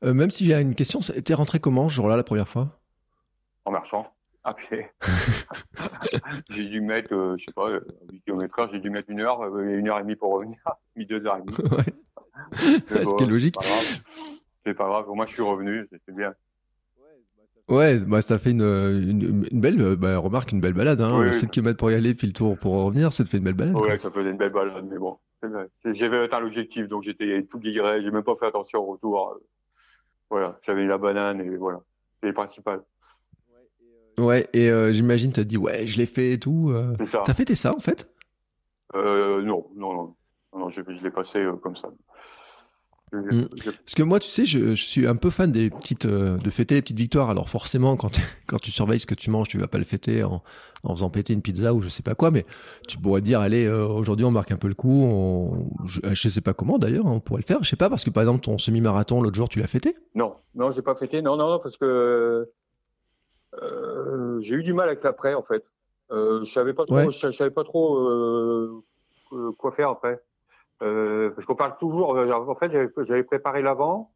[0.05, 2.81] Euh, même si j'ai une question, t'es rentré comment ce jour-là la première fois?
[3.65, 4.13] En marchant
[4.45, 4.87] à pied.
[6.51, 9.21] j'ai dû mettre, euh, je sais pas, euh, 8 km heure, j'ai dû mettre une
[9.21, 10.59] heure, euh, et une heure et demie pour revenir,
[10.97, 11.57] mis deux heures et demie.
[11.71, 11.95] Ouais.
[12.53, 13.57] Ce bon, qui est logique.
[14.65, 15.09] C'est pas grave.
[15.09, 16.35] Au moins, je suis revenu, c'est bien.
[17.69, 21.01] Ouais, bah ça fait une, une, une belle, bah, remarque, une belle balade.
[21.01, 21.21] Hein.
[21.21, 21.35] Oui, oui.
[21.35, 23.55] 7 km pour y aller, puis le tour pour revenir, ça te fait une belle
[23.55, 23.75] balade.
[23.75, 23.87] quoi.
[23.87, 25.17] Ouais, ça faisait une belle balade, mais bon.
[25.85, 29.39] J'avais atteint l'objectif, donc j'étais tout guilleret, j'ai même pas fait attention au retour.
[30.29, 31.81] Voilà, j'avais la banane et voilà.
[32.21, 32.83] C'est le principal.
[34.19, 36.71] Ouais, et euh, j'imagine, t'as dit, ouais, je l'ai fait et tout.
[36.71, 36.95] euh.
[36.99, 37.23] C'est ça.
[37.25, 38.09] T'as fêté ça, en fait?
[38.95, 40.15] Euh, non, non, non.
[40.55, 41.89] Non, je, je l'ai passé euh, comme ça.
[43.13, 43.49] Je- Mm.
[43.57, 46.49] je- Parce que moi, tu sais, je, suis un peu fan des petites, euh, de
[46.51, 47.29] fêter les petites victoires.
[47.29, 48.11] Alors forcément, quand,
[48.47, 50.43] quand tu surveilles ce que tu manges, tu vas pas le fêter en,
[50.85, 52.47] en faisant péter une pizza ou je sais pas quoi, mais
[52.89, 55.03] tu pourrais dire, allez, euh, aujourd'hui on marque un peu le coup.
[55.05, 57.63] On, je, je sais pas comment d'ailleurs, hein, on pourrait le faire.
[57.63, 59.95] Je sais pas parce que par exemple ton semi-marathon l'autre jour, tu l'as fêté?
[60.15, 61.21] Non, non, j'ai pas fêté.
[61.21, 62.49] Non, non, non, parce que
[63.63, 65.65] euh, j'ai eu du mal avec l'après, en fait.
[66.11, 67.11] Euh, je savais pas trop, Ouais.
[67.11, 68.83] je, savais pas trop euh,
[69.33, 70.21] euh, quoi faire après.
[70.83, 72.17] Euh, parce qu'on parle toujours.
[72.17, 74.11] euh, En fait, j'avais j'avais préparé l'avant,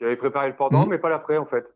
[0.00, 0.90] j'avais préparé le pendant, Mhm.
[0.90, 1.66] mais pas l'après, en fait.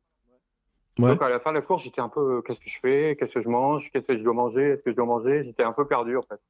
[0.98, 1.08] Ouais.
[1.08, 3.16] Donc à la fin de la course, j'étais un peu, euh, qu'est-ce que je fais,
[3.18, 5.42] qu'est-ce que je mange, qu'est-ce que je dois manger, est-ce que je dois manger?
[5.44, 6.40] J'étais un peu perdu, en fait.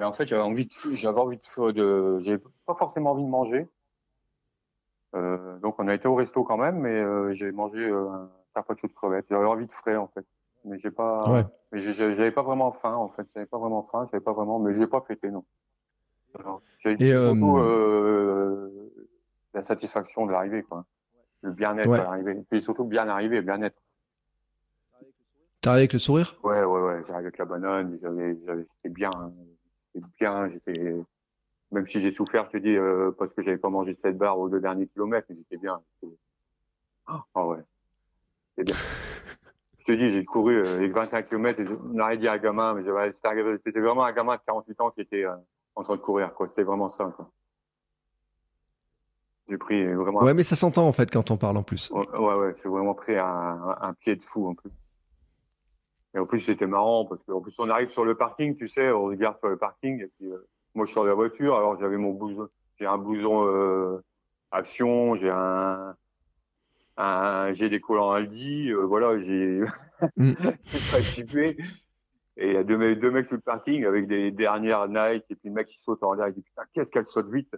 [0.00, 3.28] Et en fait, j'avais envie de, j'avais envie de, de j'avais pas forcément envie de
[3.28, 3.68] manger.
[5.14, 8.30] Euh, donc on a été au resto quand même, mais euh, j'ai mangé euh, un
[8.54, 9.26] carpaccio de crevettes.
[9.30, 10.24] J'avais envie de frais en fait,
[10.64, 11.44] mais j'ai pas, Ouais.
[11.70, 13.26] mais j'avais pas vraiment faim en fait.
[13.34, 15.44] J'avais pas vraiment faim, j'avais pas vraiment, mais j'ai pas fêté non.
[16.78, 18.92] J'ai Et, euh, surtout euh,
[19.54, 20.84] la satisfaction de l'arrivée quoi,
[21.42, 21.98] le bien-être Ouais.
[22.00, 23.76] à l'arrivée, et puis surtout bien arrivé, bien-être.
[25.60, 26.34] T'arrives avec le sourire?
[26.42, 29.32] Ouais ouais ouais, j'arrivais avec la banane, j'avais, j'avais, c'était bien, hein.
[29.94, 30.96] c'était bien, j'étais,
[31.70, 34.38] même si j'ai souffert, je te dis, euh, parce que j'avais pas mangé cette barre
[34.38, 35.80] aux deux derniers kilomètres, mais j'étais bien.
[36.02, 36.16] J'étais-
[37.06, 37.58] Ah ouais,
[38.56, 38.80] c'était bien.
[39.80, 42.74] je te dis, j'ai couru euh, avec 21 km et on aurait dit un gamin,
[42.74, 42.82] mais
[43.64, 45.36] c'était vraiment un gamin de 48 ans qui était euh,
[45.74, 46.48] en train de courir, quoi.
[46.48, 47.30] C'était vraiment ça, quoi.
[49.48, 50.22] J'ai pris vraiment.
[50.22, 51.90] Ouais, mais ça s'entend en fait quand on parle en plus.
[51.90, 54.70] Ouais, ouais, c'est vraiment pris un, un, pied de fou en plus.
[56.14, 58.90] Et en plus, c'était marrant parce qu'en plus, on arrive sur le parking, tu sais,
[58.90, 61.78] on regarde sur le parking et puis euh, moi, je sors de la voiture, alors
[61.78, 62.48] j'avais mon blouson,
[62.78, 64.02] j'ai un blouson euh,
[64.50, 65.94] action, j'ai un,
[66.96, 69.60] un j'ai des collants Aldi, euh, voilà, j'ai
[70.16, 70.34] mm.
[70.92, 71.56] pas équipé.
[72.36, 75.24] Et il y a deux mecs, deux mecs sur le parking avec des dernières Nike
[75.30, 77.54] et puis le mec qui saute en l'air, il dit putain, qu'est-ce qu'elle saute vite.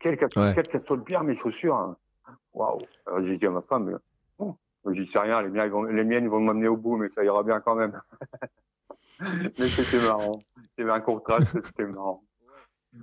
[0.00, 1.76] Quelle qu'elle saute bien mes chaussures.
[1.76, 1.96] Hein.
[2.54, 2.80] Waouh.
[3.06, 3.98] Alors j'ai dit à ma femme,
[4.38, 4.56] oh,
[4.90, 7.42] j'y sais rien, les miennes, vont, les miennes vont m'amener au bout, mais ça ira
[7.42, 8.00] bien quand même.
[9.20, 10.40] mais c'était marrant.
[10.76, 12.24] C'était un contraste, c'était marrant.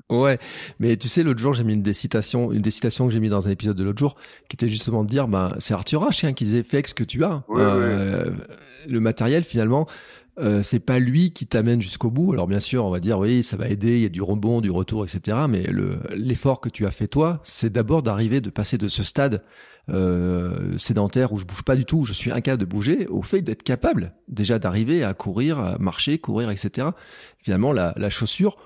[0.10, 0.40] Ouais,
[0.80, 3.20] mais tu sais, l'autre jour, j'ai mis une des citations, une des citations que j'ai
[3.20, 4.16] mis dans un épisode de l'autre jour,
[4.50, 7.04] qui était justement de dire, ben, c'est Arthur H, hein, qui disait, fais ce que
[7.04, 7.44] tu as.
[7.50, 8.32] euh,
[8.88, 9.88] Le matériel, finalement,
[10.38, 12.34] euh, c'est pas lui qui t'amène jusqu'au bout.
[12.34, 14.62] Alors bien sûr, on va dire oui, ça va aider, il y a du rebond,
[14.62, 15.38] du retour, etc.
[15.50, 15.68] Mais
[16.12, 19.44] l'effort que tu as fait toi, c'est d'abord d'arriver, de passer de ce stade
[19.90, 23.24] euh, sédentaire où je bouge pas du tout, où je suis incapable de bouger, au
[23.24, 26.90] fait d'être capable déjà d'arriver à courir, à marcher, courir, etc.
[27.40, 28.58] Finalement, la, chaussure,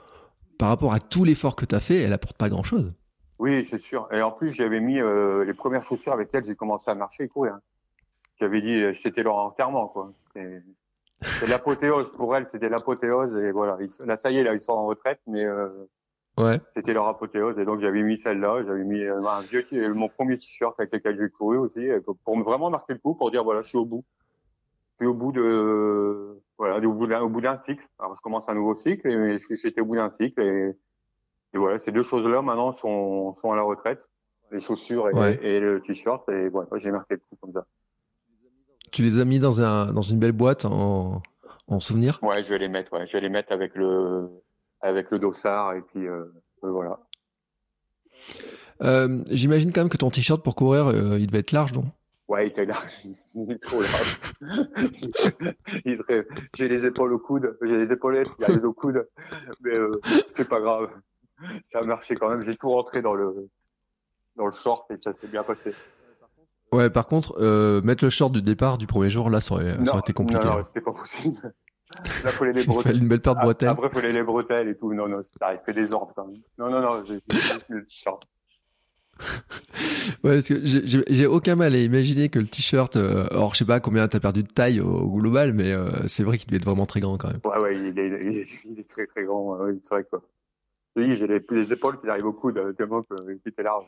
[0.60, 2.94] par rapport à tout l'effort que tu as fait, elle apporte pas grand-chose.
[3.40, 4.08] Oui, c'est sûr.
[4.14, 7.24] Et en plus, j'avais mis euh, les premières chaussures avec lesquelles j'ai commencé à marcher
[7.24, 7.58] et courir.
[8.40, 10.12] J'avais dit, c'était leur enterrement, quoi.
[11.22, 13.78] C'est l'apothéose pour elle, c'était l'apothéose et voilà.
[14.06, 15.70] Là, ça y est, là, ils sont en retraite, mais euh,
[16.38, 16.60] ouais.
[16.76, 20.38] c'était leur apothéose et donc j'avais mis celle-là, j'avais mis euh, un vieux, mon premier
[20.38, 21.88] t-shirt avec lequel j'ai couru aussi
[22.24, 24.04] pour vraiment marquer le coup, pour dire voilà, je suis au bout,
[24.92, 27.88] je suis au bout de voilà, au bout d'un au bout d'un cycle.
[28.00, 30.76] Alors je commence un nouveau cycle et j'étais au bout d'un cycle et,
[31.54, 34.10] et, voilà, ces deux choses-là maintenant sont sont à la retraite,
[34.52, 37.66] les chaussures et, et le t-shirt et voilà, j'ai marqué le coup comme ça.
[38.92, 41.22] Tu les as mis dans, un, dans une belle boîte en,
[41.68, 42.20] en souvenir?
[42.22, 42.94] Ouais, je vais les mettre.
[42.94, 43.08] Ouais.
[43.08, 44.30] Je vais les mettre avec le,
[44.82, 46.26] avec le dossard et puis euh,
[46.64, 47.00] euh voilà.
[48.82, 51.86] Euh, J'imagine quand même que ton t-shirt pour courir, euh, il devait être large, non?
[52.28, 52.92] Ouais, il était large.
[53.36, 54.20] Il est trop large.
[56.56, 59.08] j'ai les épaules au coude, j'ai les épaulettes, il y a les au coude,
[59.62, 59.74] mais
[60.32, 60.90] c'est pas grave.
[61.68, 62.42] Ça a marché quand même.
[62.42, 63.48] J'ai tout rentré dans le
[64.36, 65.74] dans le short et ça s'est bien passé.
[66.76, 69.78] Ouais, par contre, euh, mettre le short du départ du premier jour, là, ça aurait,
[69.86, 70.46] ça aurait été compliqué.
[70.46, 71.38] Non, non, c'était pas possible.
[72.24, 72.98] Là, faut les bretelles.
[72.98, 73.70] une belle paire de bretelles.
[73.70, 74.94] Après, faut les bretelles et tout.
[74.94, 76.42] Non, non, ça fait des ordres quand même.
[76.58, 77.22] Non, non, non, j'ai
[77.70, 78.24] le t-shirt.
[80.24, 83.66] ouais, parce que j'ai aucun mal à imaginer que le t-shirt, euh, or je sais
[83.66, 86.66] pas combien t'as perdu de taille au, global, mais euh, c'est vrai qu'il devait être
[86.66, 87.40] vraiment très grand quand même.
[87.46, 90.22] Ouais, ouais, il est, il est, il est très très grand, ouais, c'est vrai quoi.
[90.98, 93.86] Oui, j'ai les, les, épaules qui arrivent au coude, tellement qu'il était large.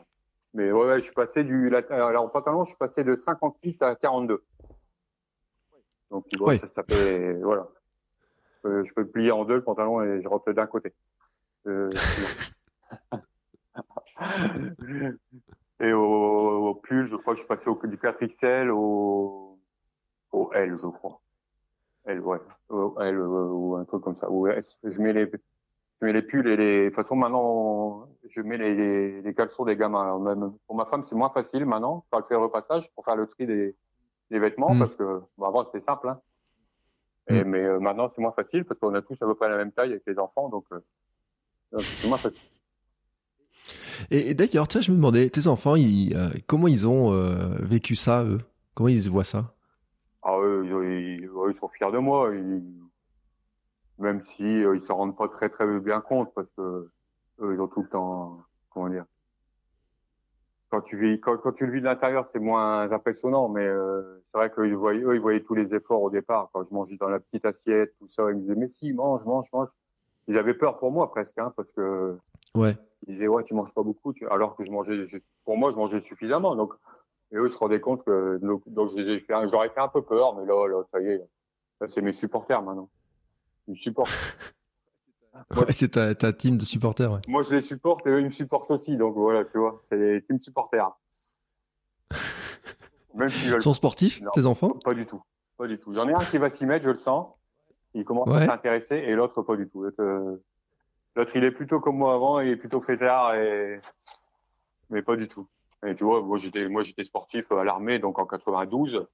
[0.54, 3.82] Mais ouais, ouais, je suis passé du, alors en pantalon, je suis passé de 58
[3.82, 4.42] à 42.
[6.10, 7.68] Donc, tu vois, ça, fait, voilà.
[8.64, 10.94] Euh, je peux plier en deux le pantalon et je rentre d'un côté.
[11.66, 11.90] Euh,
[15.80, 19.58] et au, au, pull, je crois que je suis passé au, du 4XL au,
[20.32, 21.20] au L, je crois.
[22.06, 22.38] L, ouais.
[22.70, 24.30] Au L, ou un truc comme ça.
[24.30, 24.78] Ou S.
[24.82, 25.30] Je mets les,
[26.00, 26.84] je mets les pulls et les.
[26.84, 30.02] De toute façon, maintenant, je mets les, les, caleçons des gamins.
[30.02, 33.26] Alors, même pour ma femme, c'est moins facile maintenant, faire le repassage, pour faire le
[33.26, 33.74] tri des,
[34.30, 34.78] des vêtements, mm.
[34.78, 36.08] parce que bon, avant c'était simple.
[36.08, 36.20] Hein.
[37.28, 37.48] Et, mm.
[37.48, 39.72] Mais euh, maintenant, c'est moins facile parce qu'on a tous à peu près la même
[39.72, 42.42] taille avec les enfants, donc euh, c'est moins facile.
[44.10, 47.10] Et, d'ailleurs, tu je me demandais, tes enfants, ils, euh, comment ils ont
[47.58, 48.40] vécu ça, eux?
[48.74, 49.52] Comment ils voient ça?
[50.22, 52.30] Ah, eux, ils, ils, sont fiers de moi.
[52.32, 52.62] Ils,
[53.98, 56.90] même si euh, ils s'en rendent pas très très bien compte parce que
[57.40, 58.38] eux, ils ont tout le temps
[58.70, 59.04] comment dire.
[60.70, 64.22] Quand tu vis quand, quand tu le vis de l'intérieur c'est moins impressionnant mais euh,
[64.28, 66.50] c'est vrai qu'ils voyaient eux ils voyaient tous les efforts au départ.
[66.52, 69.24] Quand je mangeais dans la petite assiette tout ça ils me disaient mais si mange
[69.24, 69.70] mange mange.
[70.28, 72.16] Ils avaient peur pour moi presque hein, parce que
[72.54, 72.76] ouais.
[73.06, 74.28] ils disaient ouais tu manges pas beaucoup tu...
[74.28, 75.04] alors que je mangeais
[75.44, 76.54] pour moi je mangeais suffisamment.
[76.54, 76.74] Donc
[77.32, 80.68] et eux ils se rendaient compte que donc, j'aurais fait un peu peur mais là
[80.68, 81.24] là ça y est.
[81.80, 82.90] Là c'est mes supporters maintenant
[83.68, 84.10] ils me supportent.
[85.54, 87.12] Ouais, c'est ta, ta, team de supporters.
[87.12, 87.20] Ouais.
[87.28, 88.96] Moi, je les supporte et eux, ils me supportent aussi.
[88.96, 90.90] Donc voilà, tu vois, c'est les team supporters.
[93.14, 93.60] Même s'ils veulent...
[93.60, 94.70] sont sportifs, tes enfants?
[94.84, 95.22] Pas du tout.
[95.56, 95.92] Pas du tout.
[95.92, 97.28] J'en ai un qui va s'y mettre, je le sens.
[97.94, 99.84] Il commence à s'intéresser et l'autre, pas du tout.
[99.84, 100.42] Euh,
[101.14, 103.80] l'autre, il est plutôt comme moi avant, il est plutôt fêtard et,
[104.90, 105.48] mais pas du tout.
[105.86, 109.06] Et tu vois, moi, j'étais, moi, j'étais sportif à l'armée, donc en 92,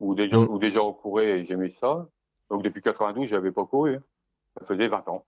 [0.00, 0.48] où déjà, mm.
[0.48, 2.08] où déjà on courait et j'aimais ça.
[2.50, 3.96] Donc depuis 92, j'avais pas couru.
[3.96, 4.02] Hein.
[4.58, 5.24] Ça faisait 20 ans.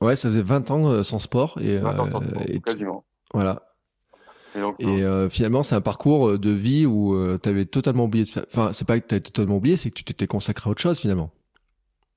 [0.00, 1.58] Ouais, ça faisait 20 ans euh, sans sport.
[1.60, 3.04] Et, 20 ans sans sport, euh, quasiment.
[3.32, 3.62] Voilà.
[4.78, 8.30] Et euh, finalement, c'est un parcours de vie où euh, tu avais totalement oublié de
[8.30, 8.44] faire.
[8.48, 10.98] Enfin, c'est pas que tu totalement oublié, c'est que tu t'étais consacré à autre chose
[10.98, 11.30] finalement.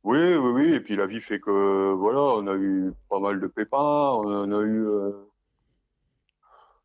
[0.03, 0.73] Oui, oui, oui.
[0.73, 4.51] Et puis la vie fait que voilà, on a eu pas mal de pépins, on
[4.51, 5.11] a eu, euh,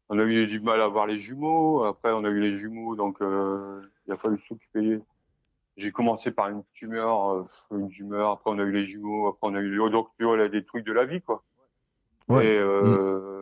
[0.09, 1.85] on a eu du mal à voir les jumeaux.
[1.85, 5.01] Après, on a eu les jumeaux, donc il a fallu s'occuper.
[5.77, 8.31] J'ai commencé par une tumeur, une tumeur.
[8.31, 9.27] Après, on a eu les jumeaux.
[9.27, 9.91] Après, on a eu les...
[9.91, 11.43] donc tu vois, des trucs de la vie, quoi.
[12.29, 12.47] Ouais.
[12.47, 13.35] Et, mm.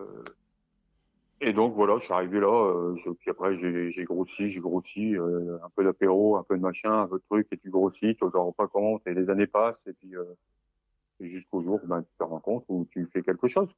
[1.44, 2.46] Et donc voilà, je suis arrivé là.
[2.46, 7.02] Euh, puis après, j'ai grossi, j'ai grossi, euh, un peu d'apéro, un peu de machin,
[7.02, 9.48] un peu de trucs, et tu grossis, tu te rends pas compte, et les années
[9.48, 10.22] passent, et puis euh,
[11.18, 13.68] jusqu'au jour, ben, tu te rends compte où tu fais quelque chose.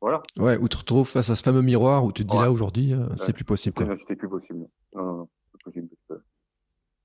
[0.00, 0.22] Voilà.
[0.36, 2.52] Ouais, où tu te retrouves face à ce fameux miroir où tu te dis là
[2.52, 3.84] aujourd'hui, euh, c'est plus possible.
[3.98, 4.68] C'était plus possible.
[4.94, 5.88] Non, non, non, c'est possible.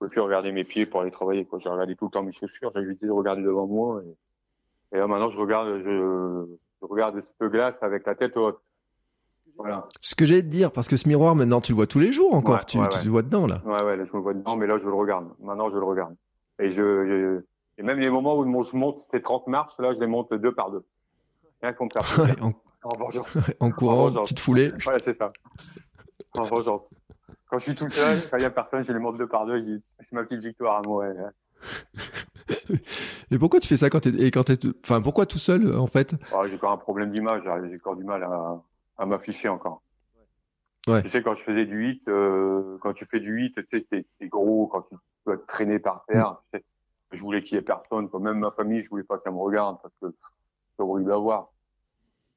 [0.04, 1.46] Je peux plus regarder mes pieds pour aller travailler.
[1.46, 1.60] Quoi.
[1.60, 4.02] J'ai regardé tout le temps mes chaussures, j'ai évité de regarder devant moi.
[4.04, 6.46] Et, et là, maintenant, je regarde, je,
[6.82, 8.60] je regarde cette glace avec la tête haute.
[10.02, 12.12] Ce que j'allais te dire, parce que ce miroir, maintenant, tu le vois tous les
[12.12, 12.66] jours encore.
[12.66, 13.62] tu, te vois dedans, là.
[13.64, 15.30] Ouais, ouais, là, je me vois dedans, mais là, je le regarde.
[15.40, 16.16] Maintenant, je le regarde.
[16.60, 17.42] Et je,
[17.78, 20.54] et même les moments où je monte ces 30 marches, là, je les monte deux
[20.54, 20.84] par deux.
[21.62, 22.50] Rien qu'on me en...
[22.50, 22.56] en
[23.68, 24.74] en courant, petite foulée.
[24.86, 25.32] Ouais, c'est ça.
[26.36, 26.94] En vengeance.
[27.50, 29.46] Quand je suis tout seul, quand il n'y a personne, je les monte deux par
[29.46, 29.82] deux.
[30.00, 31.06] C'est ma petite victoire à moi.
[33.32, 34.46] Mais pourquoi tu fais ça quand tu et quand
[34.84, 36.16] enfin pourquoi tout seul en fait?
[36.34, 38.62] Ah, J'ai encore un problème d'image, j'ai encore du mal à,
[38.98, 39.82] à m'afficher encore.
[40.88, 41.02] Ouais.
[41.04, 43.82] Tu sais, quand je faisais du hit, euh, quand tu fais du hit, tu sais,
[43.90, 46.66] t'es, es gros, quand tu dois te traîner par terre, tu sais,
[47.12, 49.78] je voulais qu'il y ait personne, même ma famille, je voulais pas qu'elle me regarde
[49.82, 50.08] parce que
[50.76, 51.52] c'est horrible à voir.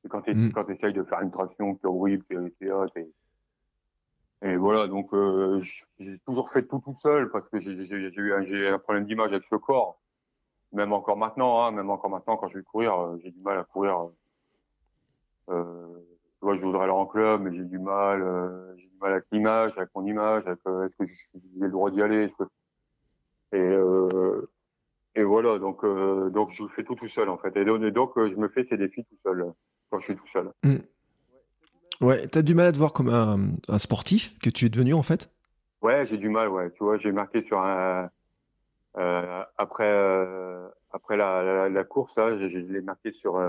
[0.04, 0.52] Et quand tu mm.
[0.52, 3.08] quand essayes de faire une traction, c'est horrible, t'es, t'es...
[4.42, 5.60] Et voilà, donc euh,
[5.98, 9.44] j'ai toujours fait tout tout seul parce que j'ai, eu un, un problème d'image avec
[9.50, 9.98] ce corps.
[10.72, 13.58] Même encore maintenant, hein, même encore maintenant, quand je vais courir, euh, j'ai du mal
[13.58, 14.10] à courir.
[15.48, 15.86] Euh,
[16.42, 19.24] vois, je voudrais aller en club, mais j'ai du mal, euh, j'ai du mal avec
[19.32, 22.32] l'image, avec mon image, avec euh, est-ce que j'ai le droit d'y aller,
[23.52, 24.50] et euh,
[25.14, 28.48] et voilà, donc donc je fais tout tout seul en fait, et donc, je me
[28.48, 29.52] fais ces défis tout seul
[29.90, 30.52] quand je suis tout seul.
[30.62, 30.76] Mmh.
[32.00, 34.94] Ouais, t'as du mal à te voir comme un, un, sportif que tu es devenu
[34.94, 35.30] en fait?
[35.82, 36.70] Ouais, j'ai du mal, ouais.
[36.72, 38.10] Tu vois, j'ai marqué sur un
[39.58, 39.92] après
[40.92, 43.40] après la, la, la, course, là, je, je l'ai marqué sur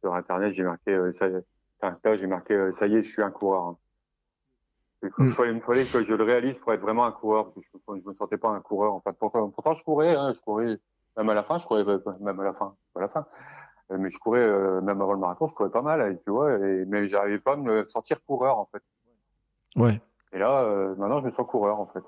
[0.00, 1.28] sur internet, j'ai marqué ça
[1.82, 3.62] Insta, j'ai marqué euh, ça y est, je suis un coureur.
[3.62, 3.76] Hein.
[5.02, 5.56] Il, faut, mm.
[5.56, 8.08] il, fallait que je le réalise pour être vraiment un coureur, parce que je, je
[8.08, 8.94] me sentais pas un coureur.
[8.94, 10.78] En fait, pourtant, pourtant je courais, hein, je courais
[11.16, 11.84] même à la fin, je courais
[12.20, 13.61] même à la fin, à la fin, euh,
[13.98, 16.84] mais je courais euh, même avant le marathon, je courais pas mal, tu vois, et,
[16.86, 18.82] mais j'arrivais pas à me sentir coureur en fait.
[19.76, 20.00] Ouais.
[20.32, 20.64] Et là,
[20.98, 22.02] maintenant, je me sens coureur en fait.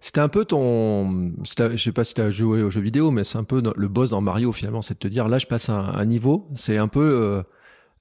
[0.00, 3.24] C'était un peu ton, je sais pas si tu as joué aux jeux vidéo, mais
[3.24, 5.68] c'est un peu le boss dans Mario finalement, c'est de te dire là je passe
[5.68, 7.44] un, un niveau, c'est un peu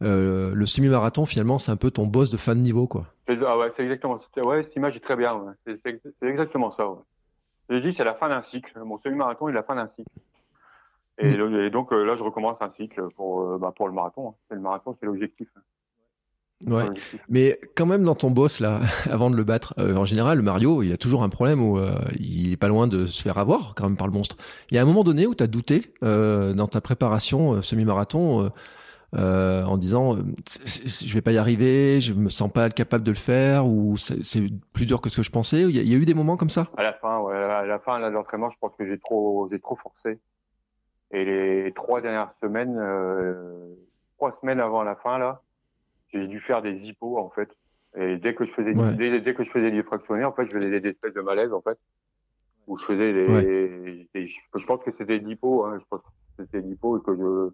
[0.01, 3.05] euh, le semi-marathon, finalement, c'est un peu ton boss de fin de niveau, quoi.
[3.27, 4.19] Ah ouais, c'est exactement.
[4.37, 5.35] Ouais, cette image est très bien.
[5.35, 5.53] Ouais.
[5.65, 6.89] C'est exactement ça.
[6.89, 6.97] Ouais.
[7.69, 8.77] Je dis, c'est la fin d'un cycle.
[8.83, 10.09] Mon semi-marathon est la fin d'un cycle.
[11.21, 11.69] Et, mm.
[11.69, 14.29] donc euh, là, je recommence un cycle pour, euh, bah, pour le marathon.
[14.29, 14.35] Hein.
[14.49, 15.47] Le marathon, c'est l'objectif.
[16.67, 16.85] Ouais,
[17.27, 20.93] mais quand même dans ton boss là, avant de le battre, en général, Mario, il
[20.93, 21.79] a toujours un problème où
[22.19, 24.37] il est pas loin de se faire avoir quand même par le monstre.
[24.69, 28.51] Il y a un moment donné où tu as douté dans ta préparation semi-marathon
[29.13, 33.11] euh, en disant euh, je vais pas y arriver, je me sens pas capable de
[33.11, 34.41] le faire ou c'est
[34.71, 35.63] plus dur que ce que je pensais.
[35.63, 36.69] Il y, a, eu des moments comme ça?
[36.77, 39.59] À la fin, ouais, à la fin de l'entraînement, je pense que j'ai trop, j'ai
[39.59, 40.19] trop forcé.
[41.11, 43.73] Et les trois dernières semaines, euh,
[44.17, 45.41] trois semaines avant la fin là,
[46.09, 47.49] j'ai dû faire des hippos en fait.
[47.97, 50.79] Et dès que je faisais, dès, que je faisais des fractionnés, en fait, je faisais
[50.79, 51.77] des, espèces de malaise en fait,
[52.67, 56.73] où je faisais des, je pense que c'était des hein, je pense que c'était des
[56.73, 57.49] et que je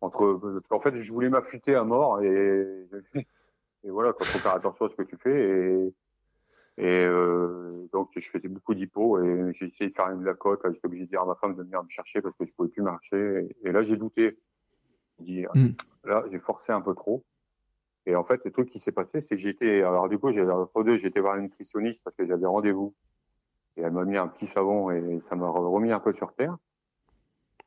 [0.00, 0.40] entre
[0.70, 2.86] en fait je voulais m'affûter à mort et,
[3.84, 5.94] et voilà quand faut faire attention à ce que tu fais et
[6.76, 10.60] et euh, donc je faisais beaucoup d'hypo et j'ai essayé de faire une la côte
[10.70, 12.68] j'étais obligé de dire à ma femme de venir me chercher parce que je pouvais
[12.68, 13.48] plus marcher.
[13.62, 14.38] Et, là j'ai douté.
[15.20, 15.68] Dire hmm.
[16.04, 17.24] là j'ai forcé un peu trop.
[18.06, 20.44] Et en fait le truc qui s'est passé c'est que j'étais alors du coup j'ai
[20.44, 22.94] deux j'étais voir une nutritionniste parce que j'avais rendez-vous.
[23.76, 26.56] Et elle m'a mis un petit savon et ça m'a remis un peu sur terre.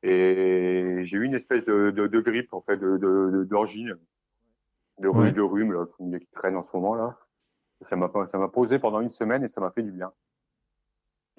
[0.04, 3.98] Et j'ai eu une espèce de, de, de grippe, en fait, de de, de, rhume,
[5.00, 5.86] de rhume là,
[6.20, 7.18] qui traîne en ce moment là.
[7.82, 10.12] Ça m'a ça m'a posé pendant une semaine et ça m'a fait du bien.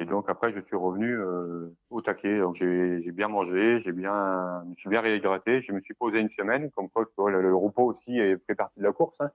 [0.00, 2.38] Et donc après, je suis revenu euh, au taquet.
[2.38, 5.60] Donc j'ai bien mangé, j'ai bien, je me suis bien réhydraté.
[5.60, 8.92] Je me suis posé une semaine, comme quoi le, repos aussi fait partie de la
[8.92, 9.20] course.
[9.20, 9.30] Hein.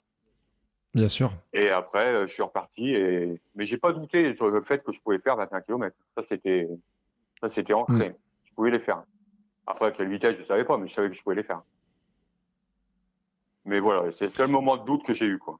[0.94, 1.34] Bien sûr.
[1.54, 2.94] Et après, euh, je suis reparti.
[2.94, 5.96] Et mais j'ai pas douté sur le fait que je pouvais faire 21 km.
[6.16, 6.70] Ça c'était,
[7.42, 8.10] ça c'était ancré.
[8.10, 8.16] Mm.
[8.46, 9.04] Je pouvais les faire.
[9.68, 11.62] Après, à quelle vitesse, je savais pas, mais je savais que je pouvais les faire.
[13.66, 15.58] Mais voilà, c'est le seul moment de doute que j'ai eu, quoi.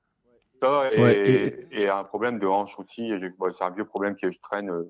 [0.64, 1.90] Ça et, et...
[1.90, 3.12] un problème de hanche aussi.
[3.58, 4.70] c'est un vieux problème que je traîne.
[4.70, 4.84] Euh,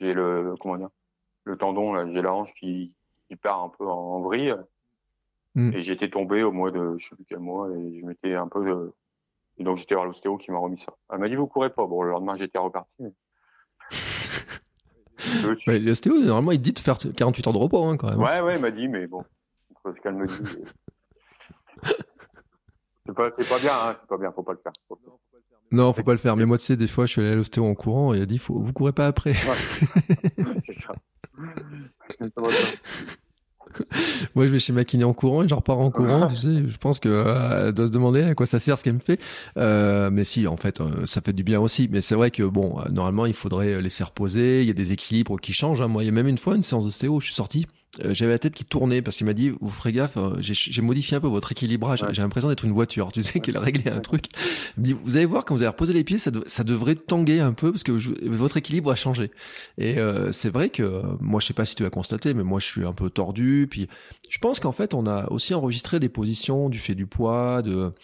[0.00, 0.88] j'ai le, comment dire,
[1.44, 2.94] le tendon, j'ai la hanche qui,
[3.28, 4.54] qui part un peu en, vrille.
[5.54, 5.72] Mm.
[5.74, 8.48] Et j'étais tombé au mois de, je sais plus quel mois, et je m'étais un
[8.48, 8.94] peu, euh,
[9.58, 10.94] et donc j'étais voir l'ostéo qui m'a remis ça.
[11.12, 11.86] Elle m'a dit, vous courez pas.
[11.86, 12.90] Bon, le lendemain, j'étais reparti.
[13.00, 13.12] Mais...
[15.78, 18.20] l'ostéo, normalement, il dit de faire 48 heures de repos, hein, quand même.
[18.20, 19.24] Ouais, ouais, il m'a dit, mais bon,
[19.84, 20.58] ce qu'elle me dit.
[23.08, 24.72] c'est pas, c'est pas bien, hein, c'est pas bien, faut pas le faire.
[24.86, 24.98] Faut...
[25.70, 26.36] Non, faut pas le faire.
[26.36, 28.22] Mais moi, tu sais, des fois, je suis allé à l'ostéo en courant et il
[28.22, 29.32] a dit, faut, vous courez pas après.
[30.64, 30.92] c'est ça.
[34.34, 36.26] Moi, je vais chez ma kiné en courant et je repars en courant.
[36.26, 38.94] tu sais, je pense que euh, doit se demander à quoi ça sert ce qu'elle
[38.94, 39.20] me fait.
[39.56, 41.88] Euh, mais si, en fait, euh, ça fait du bien aussi.
[41.90, 44.62] Mais c'est vrai que bon, normalement, il faudrait laisser reposer.
[44.62, 45.80] Il y a des équilibres qui changent.
[45.80, 45.88] Hein.
[45.88, 47.66] Moi, il y a même une fois une séance d'ostéo, je suis sorti.
[48.04, 50.82] Euh, j'avais la tête qui tournait parce qu'il m'a dit vous ferez gaffe euh, j'ai
[50.82, 52.04] modifié un peu votre équilibrage.
[52.12, 53.12] J'ai l'impression d'être une voiture.
[53.12, 54.26] Tu sais qu'elle a réglé un truc.
[54.76, 57.40] Il dit vous allez voir quand vous allez reposer les pieds ça, ça devrait tanguer
[57.40, 57.92] un peu parce que
[58.28, 59.30] votre équilibre a changé.
[59.78, 62.60] Et euh, c'est vrai que moi je sais pas si tu as constaté mais moi
[62.60, 63.66] je suis un peu tordu.
[63.70, 63.88] Puis
[64.28, 67.94] je pense qu'en fait on a aussi enregistré des positions du fait du poids de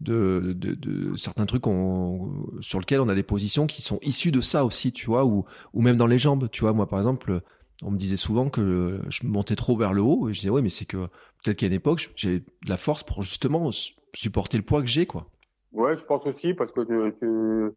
[0.00, 4.30] de, de, de certains trucs on, sur lesquels on a des positions qui sont issues
[4.30, 6.48] de ça aussi tu vois ou ou même dans les jambes.
[6.52, 7.42] Tu vois moi par exemple
[7.82, 10.62] on me disait souvent que je montais trop vers le haut et je disais ouais
[10.62, 11.08] mais c'est que
[11.42, 13.70] peut-être qu'à une époque j'ai de la force pour justement
[14.14, 15.26] supporter le poids que j'ai quoi.
[15.72, 17.72] Ouais, je pense aussi parce que, euh,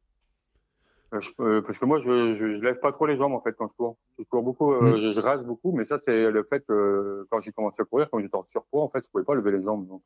[1.40, 3.74] euh, parce que moi je, je, lève pas trop les jambes en fait quand je
[3.74, 3.98] cours.
[4.20, 5.14] Je cours beaucoup, euh, mm.
[5.14, 8.20] je, rase beaucoup, mais ça c'est le fait que quand j'ai commencé à courir, quand
[8.20, 10.02] j'étais en surpoids en fait, je pouvais pas lever les jambes donc.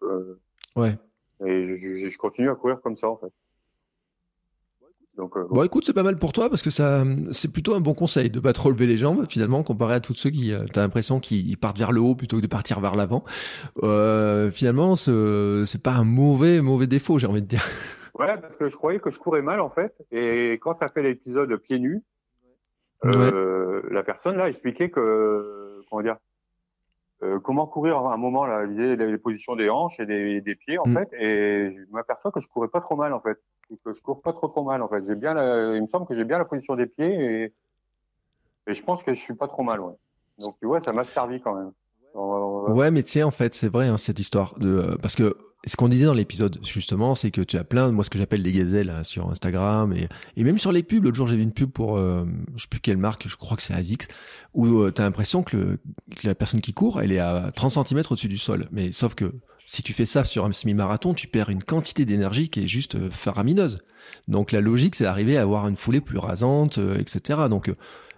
[0.76, 0.98] ouais.
[1.46, 3.32] Et je, je continue à courir comme ça en fait.
[5.20, 7.94] Euh, bon, écoute, c'est pas mal pour toi parce que ça, c'est plutôt un bon
[7.94, 10.82] conseil de pas trop lever les jambes finalement comparé à tous ceux qui, euh, t'as
[10.82, 13.24] l'impression qu'ils partent vers le haut plutôt que de partir vers l'avant.
[13.84, 17.64] Euh, finalement, c'est pas un mauvais, mauvais défaut, j'ai envie de dire.
[18.16, 21.04] Ouais, parce que je croyais que je courais mal en fait, et quand t'as fait
[21.04, 22.04] l'épisode pieds nus,
[23.02, 26.18] la personne là expliquait que, comment dire,
[27.44, 30.78] comment courir à un moment là, les, les positions des hanches et des, des pieds
[30.80, 30.98] en mm.
[30.98, 33.40] fait, et je m'aperçois que je courais pas trop mal en fait
[33.84, 35.04] que je cours pas trop trop mal en fait.
[35.08, 35.34] J'ai bien,
[35.76, 37.54] il me semble que j'ai bien la position des pieds et,
[38.68, 39.80] je pense que je suis pas trop mal.
[39.80, 39.94] Ouais.
[40.38, 41.72] Donc tu vois, ça m'a servi quand même.
[42.14, 45.38] Ouais, mais tu sais, en fait, c'est vrai hein, cette histoire de euh, parce que
[45.66, 48.44] ce qu'on disait dans l'épisode justement, c'est que tu as plein, moi ce que j'appelle
[48.44, 50.08] des gazelles hein, sur Instagram et,
[50.38, 51.04] et même sur les pubs.
[51.04, 53.58] L'autre jour, j'ai vu une pub pour euh, je sais plus quelle marque, je crois
[53.58, 54.08] que c'est Azix,
[54.54, 55.78] où euh, tu as l'impression que,
[56.16, 58.68] que, la personne qui court, elle est à 30 cm au-dessus du sol.
[58.72, 59.34] Mais sauf que
[59.70, 62.96] si tu fais ça sur un semi-marathon, tu perds une quantité d'énergie qui est juste
[62.96, 63.84] euh, faramineuse.
[64.28, 67.42] Donc la logique, c'est d'arriver à avoir une foulée plus rasante, euh, etc.
[67.52, 67.76] Donc euh,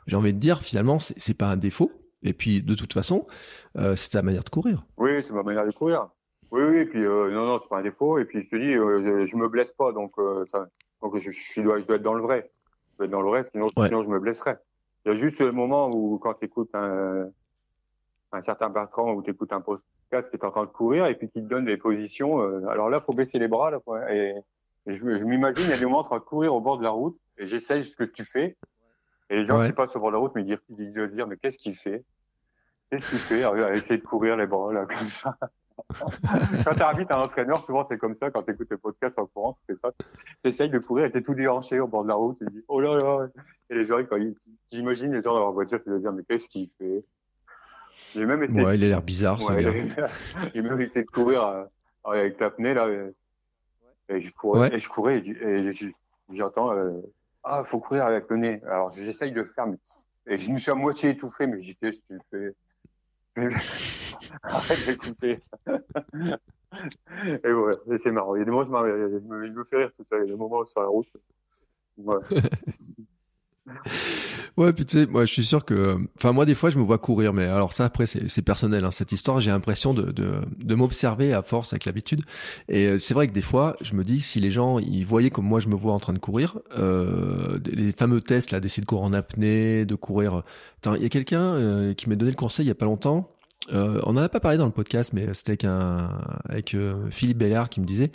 [0.07, 1.91] j'ai envie de dire, finalement, c'est pas un défaut.
[2.23, 3.27] Et puis de toute façon,
[3.75, 4.85] c'est ta manière de courir.
[4.97, 6.07] Oui, c'est ma manière de courir.
[6.51, 6.77] Oui, oui.
[6.77, 8.17] Et puis non, non, c'est pas un défaut.
[8.17, 8.73] Et puis je te dis,
[9.27, 10.13] je, me blesse pas, donc
[10.51, 10.67] ça,
[11.01, 12.49] donc je, je, dois, je dois être dans le vrai.
[12.91, 14.57] Je dois être dans le vrai, sinon, sinon je me blesserais.
[15.05, 17.27] Il y a juste le moment où quand tu écoutes un,
[18.31, 21.15] un certain Bertrand, où tu écoutes un post qui est en train de courir et
[21.15, 22.41] puis qui te donne des positions.
[22.41, 23.71] Euh, alors là, faut baisser les bras.
[23.71, 23.79] Là,
[24.13, 24.35] et,
[24.87, 26.83] je, je m'imagine, il y a des moments en train de courir au bord de
[26.83, 28.57] la route et j'essaye ce que tu fais.
[29.29, 31.27] Et les gens qui passent au bord de la route me disent, ils se dire,
[31.27, 32.03] mais qu'est-ce qu'il fait?
[32.89, 33.43] Qu'est-ce qu'il fait?
[33.43, 35.37] À essayer de courir les bras là comme ça
[36.65, 39.25] quand tu invites un entraîneur, souvent c'est comme ça, quand tu écoutes les podcasts en
[39.25, 39.91] courant, tu fais ça.
[40.43, 42.45] Tu essayes de courir et tu es tout déhanché au bord de la route, tu
[42.51, 43.27] dis, oh là là.
[43.69, 44.17] Et les gens, quand
[44.71, 47.03] j'imagine les gens dans leur voiture, tu dois dire, mais qu'est-ce qu'il fait?
[48.13, 48.63] J'ai même essayé.
[48.63, 49.55] Ouais, il a l'air bizarre, ça.
[50.53, 51.63] J'ai même essayé de courir euh,
[52.03, 52.87] avec l'apnée là.
[54.09, 55.71] Et, je courais, et je courais et,
[56.33, 56.99] j'entends euh,
[57.43, 58.61] ah faut courir avec le nez.
[58.65, 59.77] Alors j'essaye de le faire, mais
[60.27, 62.53] et je me suis à moitié étouffé, mais j'étais tu le fais.
[64.43, 65.39] Arrête d'écouter.
[67.43, 68.35] et ouais, c'est marrant.
[68.35, 70.17] Il y a des moments, je, me, je me fais rire tout ça.
[70.17, 71.07] Il y a des moments sur la route.
[71.97, 72.19] Ouais.
[74.57, 76.83] Ouais, puis tu sais, moi je suis sûr que, enfin moi des fois je me
[76.83, 78.83] vois courir, mais alors ça après c'est personnel.
[78.83, 82.23] Hein, cette histoire, j'ai l'impression de, de, de m'observer à force avec l'habitude.
[82.67, 85.29] Et euh, c'est vrai que des fois, je me dis si les gens ils voyaient
[85.29, 88.81] comme moi je me vois en train de courir, euh, les fameux tests là d'essayer
[88.81, 90.43] de courir en apnée, de courir.
[90.85, 93.29] Il y a quelqu'un euh, qui m'a donné le conseil il y a pas longtemps.
[93.71, 95.65] Euh, on n'en a pas parlé dans le podcast, mais c'était avec
[96.49, 98.11] avec euh, Philippe Bellard qui me disait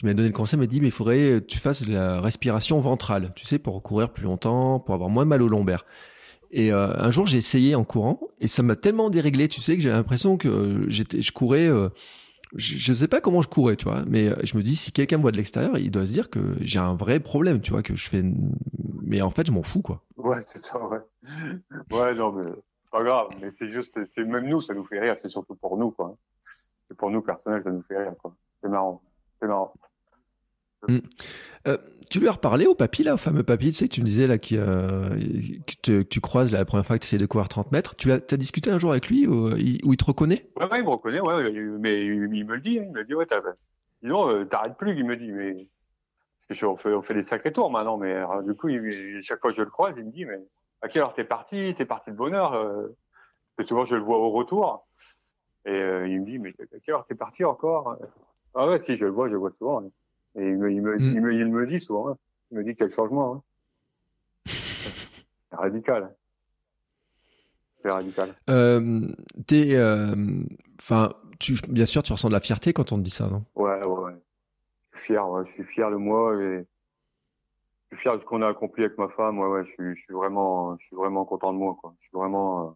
[0.00, 2.80] qui m'a donné le conseil, m'a dit, mais il faudrait que tu fasses la respiration
[2.80, 5.84] ventrale, tu sais, pour courir plus longtemps, pour avoir moins mal au lombaire.
[6.52, 9.76] Et euh, un jour, j'ai essayé en courant, et ça m'a tellement déréglé, tu sais,
[9.76, 11.90] que j'ai l'impression que j'étais, je courais, euh,
[12.56, 14.90] je, ne sais pas comment je courais, tu vois, mais euh, je me dis, si
[14.90, 17.70] quelqu'un me voit de l'extérieur, il doit se dire que j'ai un vrai problème, tu
[17.70, 18.24] vois, que je fais,
[19.02, 20.02] mais en fait, je m'en fous, quoi.
[20.16, 20.98] Ouais, c'est ça, ouais.
[21.92, 22.50] Ouais, non, mais
[22.90, 25.90] pas grave, mais c'est juste, même nous, ça nous fait rire, c'est surtout pour nous,
[25.90, 26.16] quoi.
[26.88, 28.34] C'est pour nous personnel, ça nous fait rire, quoi.
[28.62, 29.02] C'est marrant.
[29.40, 29.72] C'est marrant.
[30.88, 30.98] Mm.
[31.68, 31.76] Euh,
[32.10, 34.26] tu lui as reparlé au papy, là, au fameux papy, tu sais, tu me disais
[34.26, 35.10] là qui, euh,
[35.82, 37.94] que, tu croises la première fois que tu essayes de courir 30 mètres.
[37.96, 40.50] Tu as, as, discuté un jour avec lui où, il te reconnaît?
[40.56, 43.14] Ouais, ouais, il me reconnaît, ouais, mais il, me le dit, hein, il me dit,
[43.14, 43.26] ouais,
[44.02, 45.68] disons, euh, t'arrêtes plus, il me dit, mais
[46.48, 49.40] parce que on fait, on fait des sacrés tours maintenant, mais du coup, il, chaque
[49.40, 50.40] fois que je le croise, il me dit, mais
[50.82, 51.74] à quelle heure t'es parti?
[51.76, 52.88] T'es parti de bonne heure euh,
[53.66, 54.86] souvent je le vois au retour,
[55.66, 57.96] et il me dit, mais à quelle heure t'es parti encore?
[58.54, 59.82] Ah ouais, si, je le vois, je le vois souvent.
[59.82, 59.90] Hein.
[60.36, 62.16] Et il me, il me, il me, il me dit souvent, hein.
[62.50, 63.34] il me dit le changement.
[63.34, 63.42] Hein.
[64.46, 66.14] C'est radical.
[67.80, 68.34] C'est radical.
[68.48, 69.08] Euh,
[69.46, 69.76] t'es,
[70.80, 73.44] enfin, tu, bien sûr, tu ressens de la fierté quand on te dit ça, non?
[73.54, 74.12] Ouais, ouais, ouais.
[74.92, 75.44] Je suis fier, ouais.
[75.44, 76.66] je suis fier de moi et
[77.92, 79.38] suis fier de ce qu'on a accompli avec ma femme.
[79.38, 81.94] Ouais, ouais, je suis, je suis vraiment, je suis vraiment content de moi, quoi.
[81.98, 82.70] Je suis vraiment, euh,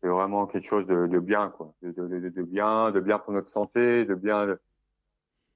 [0.00, 1.72] c'est vraiment quelque chose de, de bien, quoi.
[1.82, 4.56] De, de, de, bien, de bien pour notre santé, de bien.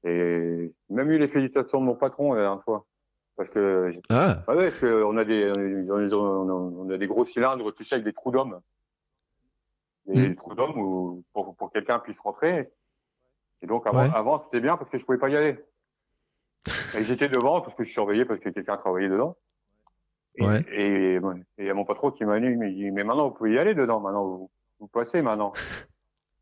[0.05, 2.87] Et même eu les félicitations de mon patron la dernière fois.
[3.37, 4.43] Parce que, ah.
[4.49, 5.51] ouais, parce que on a des,
[5.89, 8.61] on a, des gros cylindres, tu sais, avec des trous d'hommes
[10.07, 10.37] des mm.
[10.37, 12.71] trous d'hommes où pour, pour quelqu'un puisse rentrer.
[13.63, 15.63] Et donc avant, avant c'était bien parce que je pouvais pas y aller.
[16.97, 19.37] Et j'étais devant parce que je surveillais parce que quelqu'un travaillait dedans.
[20.37, 20.65] Et, ouais.
[20.73, 21.19] et,
[21.59, 23.75] il y a mon patron qui m'a dit, mais, mais maintenant vous pouvez y aller
[23.75, 25.53] dedans, maintenant vous, vous passez maintenant.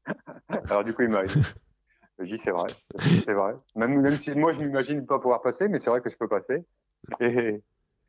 [0.48, 2.74] Alors du coup il m'a dit, c'est vrai,
[3.24, 3.54] c'est vrai.
[3.76, 6.28] Même, même si moi je m'imagine pas pouvoir passer, mais c'est vrai que je peux
[6.28, 6.64] passer.
[7.20, 7.62] Et,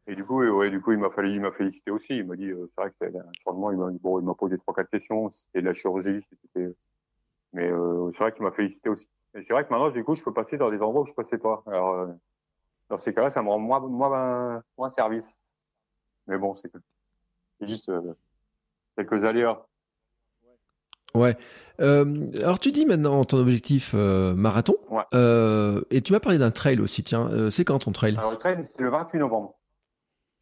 [0.09, 2.17] et du coup, ouais, du coup, il m'a fallu, il m'a félicité aussi.
[2.17, 3.71] Il m'a dit, euh, c'est vrai que c'est un changement.
[3.71, 5.29] Il m'a, bon, il m'a posé trois quatre questions.
[5.31, 6.73] C'était de la chirurgie, c'était,
[7.53, 9.07] mais euh, c'est vrai qu'il m'a félicité aussi.
[9.35, 11.13] Et c'est vrai que maintenant, du coup, je peux passer dans des endroits où je
[11.13, 11.63] passais pas.
[11.67, 12.07] Alors, euh,
[12.89, 15.35] dans ces cas-là, ça me rend moins, moins, moins service.
[16.27, 16.71] Mais bon, c'est,
[17.61, 18.13] juste euh,
[18.95, 19.65] quelques aléas.
[21.15, 21.35] Ouais.
[21.79, 24.75] Euh, alors tu dis maintenant ton objectif euh, marathon.
[24.89, 25.03] Ouais.
[25.13, 27.03] Euh, et tu m'as parlé d'un trail aussi.
[27.03, 28.15] Tiens, c'est quand ton trail?
[28.17, 29.55] Alors le trail, c'est le 28 novembre.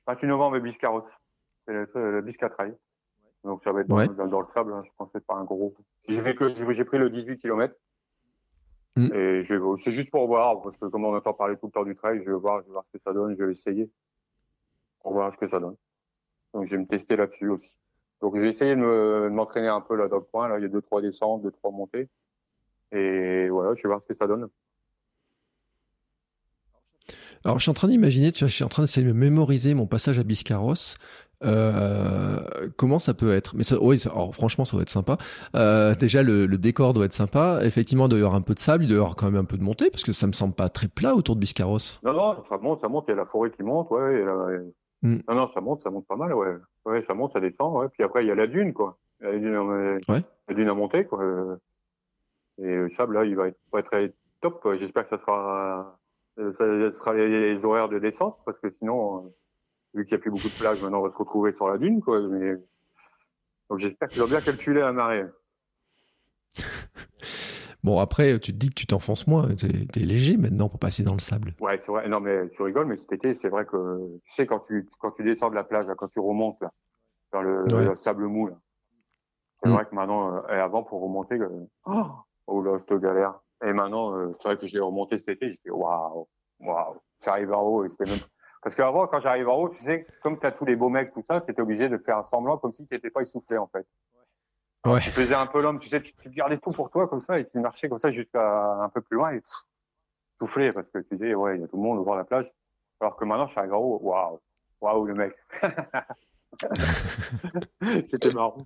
[0.07, 1.03] 28 novembre, Biscarros.
[1.65, 2.73] C'est le, le Biscatrail.
[3.43, 5.73] Donc ça va être dans, dans, le sable, hein, je pense que pas un gros.
[6.07, 7.73] J'ai que j'ai pris le 18 km.
[8.97, 9.13] Mm.
[9.13, 11.95] Et c'est juste pour voir, parce que comme on entend parler tout le temps du
[11.95, 13.89] trail, je vais voir, je vais voir ce que ça donne, je vais essayer.
[15.01, 15.75] Pour voir ce que ça donne.
[16.53, 17.77] Donc je vais me tester là-dessus aussi.
[18.21, 20.69] Donc j'ai essayé de m'entraîner un peu là dans le coin, là, il y a
[20.69, 22.09] deux, trois descentes, deux, trois montées.
[22.91, 24.49] Et voilà, je vais voir ce que ça donne.
[27.43, 29.73] Alors, je suis en train d'imaginer, tu vois, je suis en train d'essayer de mémoriser
[29.73, 30.95] mon passage à Biscarros.
[31.43, 33.55] Euh, comment ça peut être?
[33.55, 35.17] Mais ça, oui, alors, franchement, ça doit être sympa.
[35.55, 37.59] Euh, déjà, le, décor doit être sympa.
[37.63, 39.41] Effectivement, il doit y avoir un peu de sable, il doit y avoir quand même
[39.41, 41.99] un peu de montée, parce que ça me semble pas très plat autour de Biscarros.
[42.03, 43.05] Non, non, ça monte, ça monte.
[43.07, 44.25] Il y a la forêt qui monte, ouais.
[45.03, 45.17] Hmm.
[45.27, 46.55] Non, non, ça monte, ça monte pas mal, ouais.
[46.85, 47.87] Ouais, ça monte, ça descend, ouais.
[47.89, 48.97] Puis après, il y a la dune, quoi.
[49.21, 49.57] Il y a la dune,
[50.09, 50.23] ouais.
[50.47, 51.23] la dune à monter, quoi.
[52.59, 54.67] Et le sable, là, il va être, va être top.
[54.79, 55.97] J'espère que ça sera
[56.39, 59.29] euh, ça, sera les, horaires de descente parce que sinon, euh,
[59.97, 61.77] vu qu'il n'y a plus beaucoup de plages, maintenant on va se retrouver sur la
[61.77, 62.21] dune, quoi.
[62.21, 62.53] Mais...
[63.69, 65.25] Donc j'espère qu'ils ont bien calculé la marée.
[67.83, 69.47] Bon, après, tu te dis que tu t'enfonces moins.
[69.55, 71.53] T'es es léger maintenant pour passer dans le sable.
[71.61, 72.09] Ouais, c'est vrai.
[72.09, 75.11] Non, mais tu rigoles, mais cet été, c'est vrai que tu sais, quand tu, quand
[75.11, 76.73] tu descends de la plage, quand tu remontes, là,
[77.31, 78.49] dans le, sable mou,
[79.61, 79.73] c'est mm.
[79.73, 81.39] vrai que maintenant, euh, et avant, pour remonter,
[81.85, 82.05] oh,
[82.47, 83.39] oh là, je te galère.
[83.63, 86.27] Et maintenant, euh, c'est vrai que je l'ai remonté cet été, j'étais waouh,
[86.59, 87.85] waouh, ça arrive en haut.
[87.85, 88.19] Et même...
[88.61, 91.13] Parce qu'avant, quand j'arrive en haut, tu sais, comme tu as tous les beaux mecs,
[91.13, 93.57] tout ça, tu étais obligé de faire un semblant comme si tu n'étais pas essoufflé,
[93.57, 93.85] en fait.
[94.85, 94.99] Ouais.
[94.99, 97.39] Tu faisais un peu l'homme, tu sais, tu, tu, gardais tout pour toi comme ça
[97.39, 99.41] et tu marchais comme ça jusqu'à un peu plus loin et
[100.39, 102.19] souffler parce que tu disais, ouais, il y a tout le monde au bord de
[102.19, 102.51] la plage.
[102.99, 104.39] Alors que maintenant, je suis arrivé en haut, waouh,
[104.81, 105.35] waouh, le mec.
[108.05, 108.65] C'était marrant.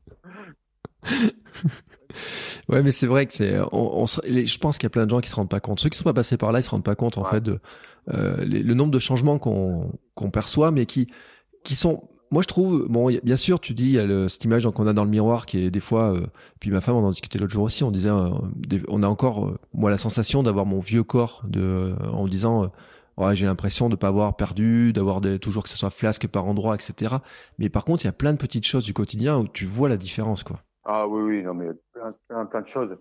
[2.70, 3.60] Ouais, mais c'est vrai que c'est.
[3.72, 5.80] On, je pense qu'il y a plein de gens qui se rendent pas compte.
[5.80, 7.60] Ceux qui sont pas passés par là, ils se rendent pas compte en fait de
[8.10, 11.08] euh, le nombre de changements qu'on qu'on perçoit, mais qui
[11.64, 12.10] qui sont.
[12.32, 12.88] Moi, je trouve.
[12.90, 15.10] Bon, bien sûr, tu dis il y a le, cette image qu'on a dans le
[15.10, 16.14] miroir qui est des fois.
[16.14, 16.26] Euh,
[16.60, 17.84] puis ma femme, on en discutait l'autre jour aussi.
[17.84, 18.30] On disait, euh,
[18.88, 22.72] on a encore moi la sensation d'avoir mon vieux corps de en disant.
[23.18, 26.76] Ouais, j'ai l'impression de pas avoir perdu, d'avoir toujours que ce soit flasque par endroit,
[26.76, 27.16] etc.
[27.60, 29.90] Mais par contre, il y a plein de petites choses du quotidien où tu vois
[29.90, 30.64] la différence, quoi.
[30.84, 32.98] Ah oui, oui, non, mais plein, plein, plein de choses.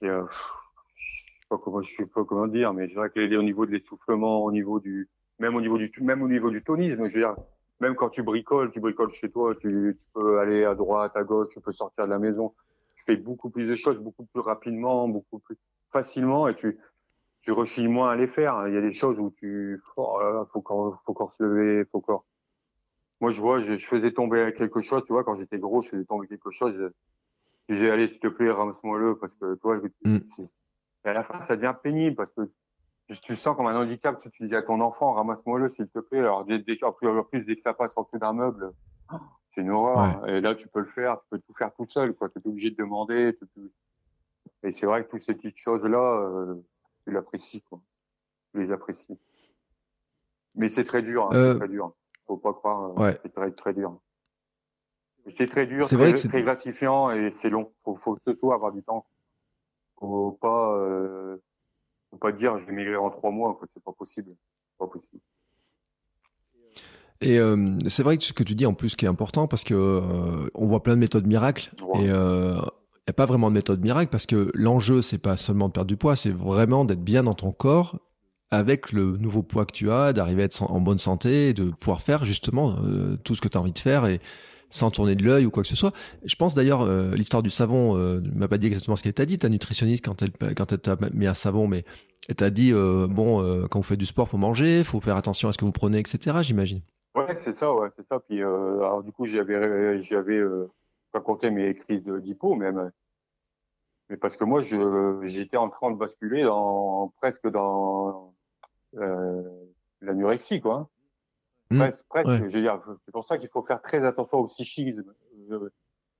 [0.00, 0.24] Et, euh,
[0.96, 3.66] je sais pas comment, je sais pas comment dire, mais je dirais que au niveau
[3.66, 5.08] de l'essoufflement, au niveau du,
[5.38, 7.36] même au niveau du, même au niveau du tonisme, je veux dire,
[7.80, 11.24] même quand tu bricoles, tu bricoles chez toi, tu, tu peux aller à droite, à
[11.24, 12.54] gauche, tu peux sortir de la maison,
[12.96, 15.56] tu fais beaucoup plus de choses, beaucoup plus rapidement, beaucoup plus
[15.90, 16.78] facilement, et tu,
[17.42, 18.66] tu rechiles moins à les faire.
[18.68, 20.18] Il y a des choses où tu, oh
[20.52, 22.24] faut encore, faut encore se lever, faut encore,
[23.22, 26.04] moi, je vois, je, faisais tomber quelque chose, tu vois, quand j'étais gros, je faisais
[26.04, 26.74] tomber quelque chose.
[27.68, 30.18] Je disais, allez, s'il te plaît, ramasse-moi-le, parce que, toi, mm.
[31.04, 32.50] Et à la fin, ça devient pénible parce que
[33.22, 36.00] tu sens comme un handicap si tu dis à ton enfant, ramasse-moi le, s'il te
[36.00, 36.18] plaît.
[36.18, 38.72] Alors, dès, dès, en plus, dès que ça passe en dessous d'un meuble,
[39.54, 40.28] c'est une horreur.
[40.28, 42.28] Et là, tu peux le faire, tu peux tout faire tout seul, quoi.
[42.28, 43.38] Tu es obligé de demander.
[44.64, 46.54] Et c'est vrai que toutes ces petites choses-là, euh,
[47.04, 47.80] tu l'apprécies, quoi.
[48.52, 49.16] Tu les apprécies.
[50.56, 51.52] Mais c'est très dur, hein, euh...
[51.52, 51.94] c'est très dur.
[52.26, 53.20] Faut pas croire, euh, ouais.
[53.22, 53.98] c'est très, très dur.
[55.30, 57.72] C'est très dur, c'est très, très gratifiant et c'est long.
[57.84, 59.06] Faut, faut surtout avoir du temps.
[59.98, 61.36] Faut pas, euh,
[62.10, 63.58] faut pas dire je vais maigrir en trois mois.
[63.72, 64.34] C'est pas possible.
[64.78, 65.22] Pas possible.
[67.20, 69.62] Et euh, c'est vrai que ce que tu dis en plus qui est important parce
[69.62, 73.54] que euh, on voit plein de méthodes miracles et il n'y a pas vraiment de
[73.54, 77.04] méthode miracle parce que l'enjeu c'est pas seulement de perdre du poids, c'est vraiment d'être
[77.04, 78.00] bien dans ton corps
[78.52, 82.02] avec le nouveau poids que tu as, d'arriver à être en bonne santé, de pouvoir
[82.02, 84.20] faire justement euh, tout ce que tu as envie de faire et
[84.68, 85.92] sans tourner de l'œil ou quoi que ce soit.
[86.24, 89.26] Je pense d'ailleurs euh, l'histoire du savon euh, m'a pas dit exactement ce qu'elle t'a
[89.26, 91.84] dit ta nutritionniste quand elle quand elle t'a mis un savon mais
[92.28, 93.40] elle t'a dit euh, bon
[93.70, 95.98] quand vous faites du sport faut manger, faut faire attention à ce que vous prenez
[95.98, 96.38] etc.
[96.42, 96.80] J'imagine.
[97.14, 100.42] Ouais c'est ça ouais c'est ça puis alors du coup j'avais j'avais
[101.24, 102.90] compté mes crises d'hypo même
[104.08, 104.62] mais parce que moi
[105.22, 108.34] j'étais en train de basculer dans presque dans
[110.00, 110.88] l'anorexie quoi.
[111.70, 112.38] Presque, presque ouais.
[112.38, 115.14] je veux dire, c'est pour ça qu'il faut faire très attention au psychisme.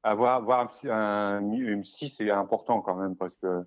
[0.03, 3.64] Avoir, avoir un, un, une psy, c'est important quand même parce que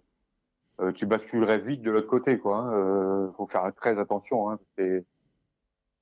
[0.82, 2.58] euh, tu basculerais vite de l'autre côté, quoi.
[2.58, 2.74] Hein.
[2.74, 4.50] Euh, faut faire très attention.
[4.50, 5.06] Hein, c'est,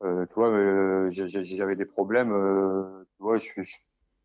[0.04, 2.32] euh, tu vois, euh, j'avais des problèmes.
[2.32, 3.76] Euh, tu vois, je, je,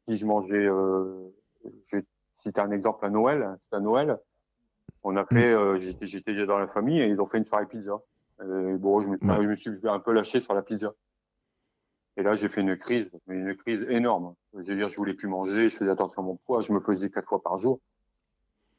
[0.06, 1.28] si je mangeais, euh,
[1.84, 3.58] je vais citer un exemple à Noël.
[3.60, 4.18] C'est à Noël.
[5.02, 8.00] On a fait, euh, j'étais dans la famille et ils ont fait une soirée pizza.
[8.40, 9.42] Et bon, je me, ouais.
[9.42, 10.92] je me suis un peu lâché sur la pizza.
[12.16, 14.34] Et là, j'ai fait une crise, une crise énorme.
[14.52, 16.80] Je veux dire, je voulais plus manger, je faisais attention à mon poids, je me
[16.80, 17.80] pesais quatre fois par jour.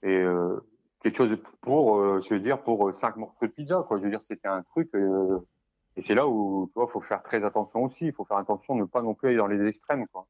[0.03, 0.59] Et euh,
[1.01, 3.97] quelque chose pour, euh, je veux dire, pour cinq morceaux de pizza, quoi.
[3.97, 4.93] Je veux dire, c'était un truc.
[4.93, 5.39] Euh,
[5.95, 8.07] et c'est là où, tu vois, faut faire très attention aussi.
[8.07, 10.27] Il faut faire attention de ne pas non plus aller dans les extrêmes, quoi.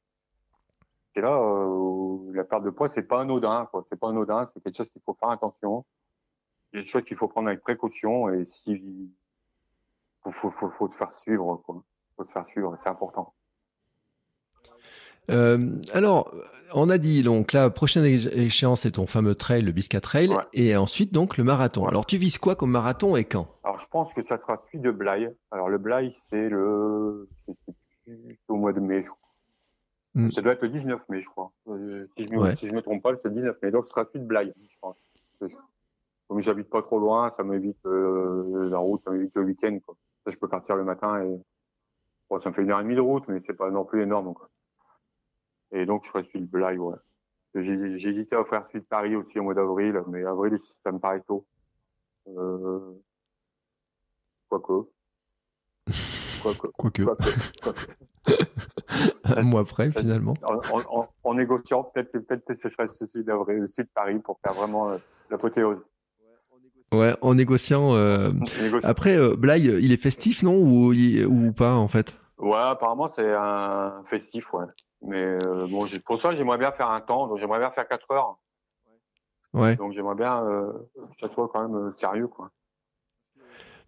[1.16, 3.84] C'est là où la perte de poids, c'est pas anodin, quoi.
[3.90, 5.84] C'est pas anodin, c'est quelque chose qu'il faut faire attention.
[6.72, 9.12] Il y a des choses qu'il faut prendre avec précaution et si
[10.24, 11.84] faut, faut, faut, faut te faire suivre, quoi
[12.20, 13.34] faut te faire suivre, c'est important.
[15.32, 16.34] Euh, alors,
[16.74, 20.44] on a dit donc la prochaine échéance c'est ton fameux trail, le Bisca Trail, ouais.
[20.54, 21.84] et ensuite donc le marathon.
[21.84, 21.90] Ouais.
[21.90, 23.48] Alors tu vises quoi comme marathon et quand?
[23.64, 25.30] Alors je pense que ça sera suite de Blaye.
[25.52, 27.30] Alors le Blaye c'est le
[28.48, 29.20] au mois de mai, je crois.
[30.16, 30.32] Mm.
[30.32, 31.52] Ça doit être le 19 mai, je crois.
[31.68, 32.56] Euh, si je ouais.
[32.56, 33.72] si je me trompe pas, c'est le 19 mai.
[33.72, 34.98] Donc ce sera suite de Blaye, je pense.
[36.28, 39.78] Comme j'habite pas trop loin, ça m'évite euh, la route, ça m'évite le week-end.
[39.86, 39.96] Quoi.
[40.26, 41.40] Je peux partir le matin et
[42.30, 44.04] Bon, ça me fait une heure et demie de route, mais c'est pas non plus
[44.04, 44.34] énorme.
[44.34, 44.50] Quoi.
[45.72, 46.96] Et donc, je ferai celui de Blaye, ouais.
[47.56, 51.00] J'ai hésité à faire celui de Paris aussi au mois d'avril, mais avril, ça me
[51.00, 51.48] paraît tôt.
[52.28, 52.94] Euh...
[54.50, 54.90] Quoique.
[56.44, 56.68] Quoique.
[56.78, 57.04] Quoique.
[59.26, 60.36] Un mois après, finalement.
[60.44, 64.40] En, en, en négociant, peut-être peut-être que je ferai celui d'avril, celui de Paris pour
[64.40, 64.98] faire vraiment euh,
[65.30, 65.84] l'apothéose.
[66.92, 67.96] Ouais, en négociant.
[67.96, 68.32] Euh...
[68.84, 72.16] Après, euh, Blaye, il est festif, non ou, ou pas, en fait?
[72.38, 74.66] Ouais, apparemment, c'est un festif, ouais.
[75.02, 77.28] Mais euh, bon, pour ça, j'aimerais bien faire un temps.
[77.28, 78.38] Donc, j'aimerais bien faire 4 heures.
[79.54, 79.76] Ouais.
[79.76, 82.50] Donc, j'aimerais bien euh, que ça soit quand même euh, sérieux, quoi.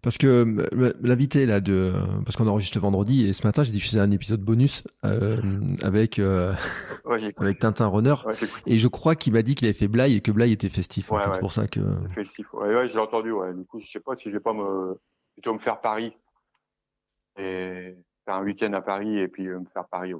[0.02, 0.68] Parce que
[1.00, 1.92] l'invité là de
[2.24, 5.40] parce qu'on enregistre le vendredi et ce matin j'ai diffusé un épisode bonus euh,
[5.80, 6.52] avec euh,
[7.04, 8.34] ouais, avec Tintin Runner ouais,
[8.66, 11.12] et je crois qu'il m'a dit qu'il avait fait Blaye et que Blaye était festif.
[11.12, 11.32] Ouais, en fait.
[11.34, 11.80] C'est pour ça que
[12.14, 12.52] festif.
[12.52, 13.30] Ouais, ouais j'ai entendu.
[13.30, 13.54] Ouais.
[13.54, 14.98] Du coup, je sais pas si je vais pas me
[15.34, 16.12] plutôt me faire Paris
[17.38, 20.14] et faire un week-end à Paris et puis euh, me faire Paris.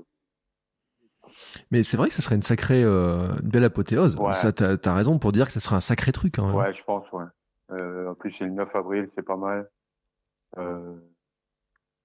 [1.70, 4.16] Mais c'est vrai que ça serait une sacrée euh, une belle apothéose.
[4.16, 4.32] Ouais.
[4.32, 6.38] Ça, t'as as raison pour dire que ça serait un sacré truc.
[6.38, 6.52] Hein.
[6.52, 7.10] Ouais, je pense.
[7.12, 7.24] Ouais.
[7.72, 9.68] Euh, en plus, c'est le 9 avril, c'est pas mal.
[10.58, 10.94] Euh,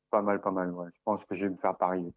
[0.09, 0.71] pas mal, pas mal.
[0.71, 0.87] Ouais.
[0.93, 2.13] Je pense que je vais me faire Paris.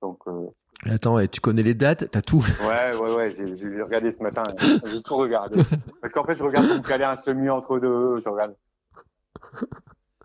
[0.00, 0.20] Donc.
[0.26, 0.46] Euh...
[0.86, 2.10] Attends, et tu connais les dates?
[2.10, 2.44] T'as tout?
[2.66, 3.32] Ouais, ouais, ouais.
[3.32, 4.44] J'ai regardé ce matin.
[4.84, 5.60] j'ai tout regardé.
[6.00, 8.20] Parce qu'en fait, je regarde pour caler un semi entre deux.
[8.20, 8.54] Je regarde.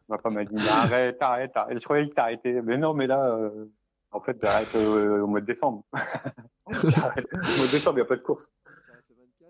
[0.10, 1.80] Ma femme m'a dit arrête, arrête, arrête.
[1.80, 2.62] Je croyais que t'arrêtais.
[2.62, 3.66] Mais non, mais là, euh,
[4.12, 5.84] en fait, j'arrête euh, au mois de décembre.
[6.66, 7.14] Au mois
[7.68, 8.50] de décembre, il n'y a pas de course.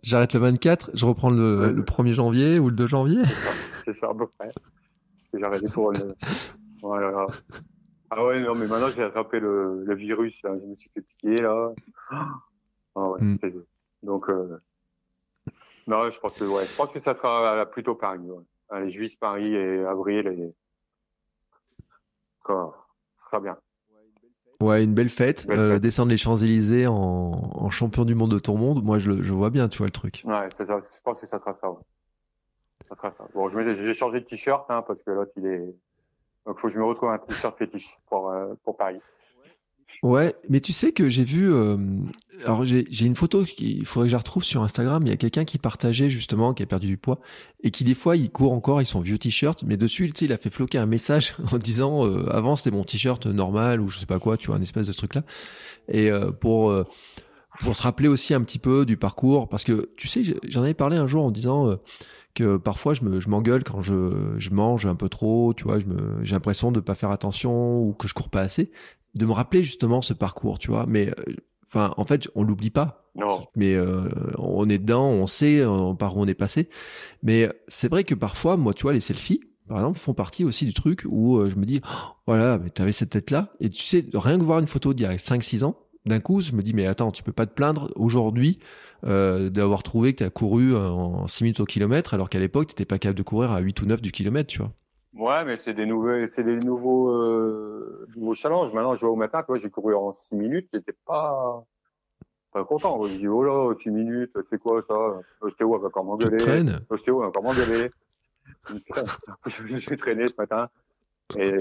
[0.03, 1.71] J'arrête le 24, je reprends le, ouais.
[1.71, 3.23] le 1er janvier ou le 2 janvier.
[3.85, 4.51] C'est ça, ça, à peu près.
[5.33, 6.13] J'ai arrêté pour le.
[6.81, 7.25] Voilà.
[8.09, 10.51] Ah ouais, non, mais maintenant j'ai attrapé le, le virus, là.
[10.59, 11.71] je me suis fait piquer, là.
[12.11, 13.39] Ah ouais, mm.
[14.03, 14.59] Donc, euh...
[15.87, 18.43] non, je pense que, ouais, je pense que ça sera plutôt Paris, ouais.
[18.69, 20.53] Allez, juillet, Paris et avril et.
[22.43, 22.87] Quoi,
[23.17, 23.57] ce sera bien.
[24.61, 25.45] Ouais, une belle fête.
[25.47, 28.83] Belle euh, descendre les Champs-Élysées en, en, champion du monde de ton monde.
[28.83, 30.23] Moi, je, je vois bien, tu vois le truc.
[30.25, 31.69] Ouais, ça, je pense que ça sera ça.
[31.69, 31.77] Ouais.
[32.87, 33.25] ça sera ça.
[33.33, 35.75] Bon, j'ai changé de t-shirt hein, parce que l'autre il est.
[36.45, 38.99] Donc faut que je me retrouve un t-shirt fétiche pour euh, pour Paris.
[40.01, 41.51] Ouais, mais tu sais que j'ai vu.
[41.51, 41.77] Euh,
[42.43, 45.03] alors j'ai une photo qu'il faudrait que je la retrouve sur Instagram.
[45.05, 47.19] Il y a quelqu'un qui partageait justement, qui a perdu du poids
[47.61, 50.37] et qui des fois il court encore, il son vieux t-shirt, mais dessus, il a
[50.37, 54.05] fait floquer un message en disant euh, avant c'était mon t-shirt normal ou je sais
[54.05, 55.23] pas quoi, tu vois, un espèce de truc là.
[55.87, 56.73] Et euh, pour
[57.61, 60.73] pour se rappeler aussi un petit peu du parcours, parce que tu sais, j'en avais
[60.73, 61.77] parlé un jour en disant
[62.33, 65.77] que parfois je me je m'engueule quand je je mange un peu trop, tu vois,
[66.23, 68.71] j'ai l'impression de pas faire attention ou que je cours pas assez
[69.15, 70.85] de me rappeler justement ce parcours, tu vois.
[70.87, 71.35] Mais euh,
[71.73, 73.09] enfin, en fait, on l'oublie pas.
[73.15, 73.45] Non.
[73.55, 76.69] Mais euh, on est dedans, on sait euh, par où on est passé.
[77.21, 80.65] Mais c'est vrai que parfois, moi, tu vois, les selfies, par exemple, font partie aussi
[80.65, 83.53] du truc où je me dis, oh, voilà, mais t'avais cette tête-là.
[83.59, 86.41] Et tu sais, rien que voir une photo d'il y a 5-6 ans, d'un coup,
[86.41, 88.59] je me dis, mais attends, tu peux pas te plaindre aujourd'hui
[89.03, 92.71] d'avoir trouvé que tu as couru en 6 minutes au kilomètre, alors qu'à l'époque, tu
[92.71, 94.71] n'étais pas capable de courir à 8 ou 9 du kilomètre, tu vois.
[95.15, 98.73] Ouais, mais c'est des nouveaux, c'est des nouveaux, euh, nouveaux challenges.
[98.73, 101.63] Maintenant, je vois au matin, toi, j'ai couru en 6 minutes, j'étais pas,
[102.51, 103.05] pas content.
[103.05, 105.19] Je dis, oh là, 6 minutes, c'est quoi ça?
[105.41, 106.63] L'ostéo va encore m'engueuler?
[106.89, 107.91] L'ostéo va encore m'engueuler?
[109.45, 110.69] je suis traîné ce matin.
[111.35, 111.57] Et,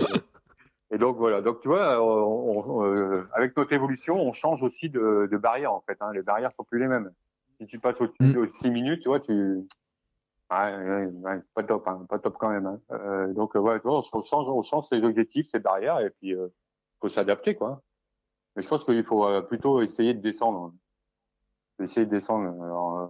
[0.91, 1.43] et donc voilà.
[1.43, 5.81] Donc tu vois, on, euh, avec notre évolution, on change aussi de, de barrière en
[5.81, 5.97] fait.
[6.01, 6.11] Hein.
[6.15, 7.11] Les barrières sont plus les mêmes.
[7.61, 8.33] Si tu passes au-dessus mm.
[8.33, 9.67] de 6 minutes, tu vois, tu,
[10.53, 12.67] Ouais, ouais, pas top, hein, pas top quand même.
[12.67, 12.81] Hein.
[12.91, 16.49] Euh, donc ouais, on change, on change ses objectifs, ses barrières, et puis euh,
[17.01, 17.81] faut s'adapter quoi.
[18.55, 20.75] Mais je pense qu'il faut euh, plutôt essayer de descendre,
[21.81, 22.63] essayer de descendre.
[22.63, 23.07] Alors, euh,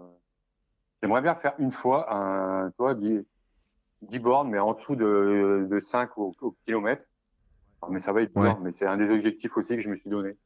[1.02, 3.24] j'aimerais bien faire une fois un, toi, 10,
[4.02, 7.06] 10 bornes, mais en dessous de, de 5 au, au kilomètre.
[7.88, 10.10] mais ça va être dur, mais c'est un des objectifs aussi que je me suis
[10.10, 10.36] donné.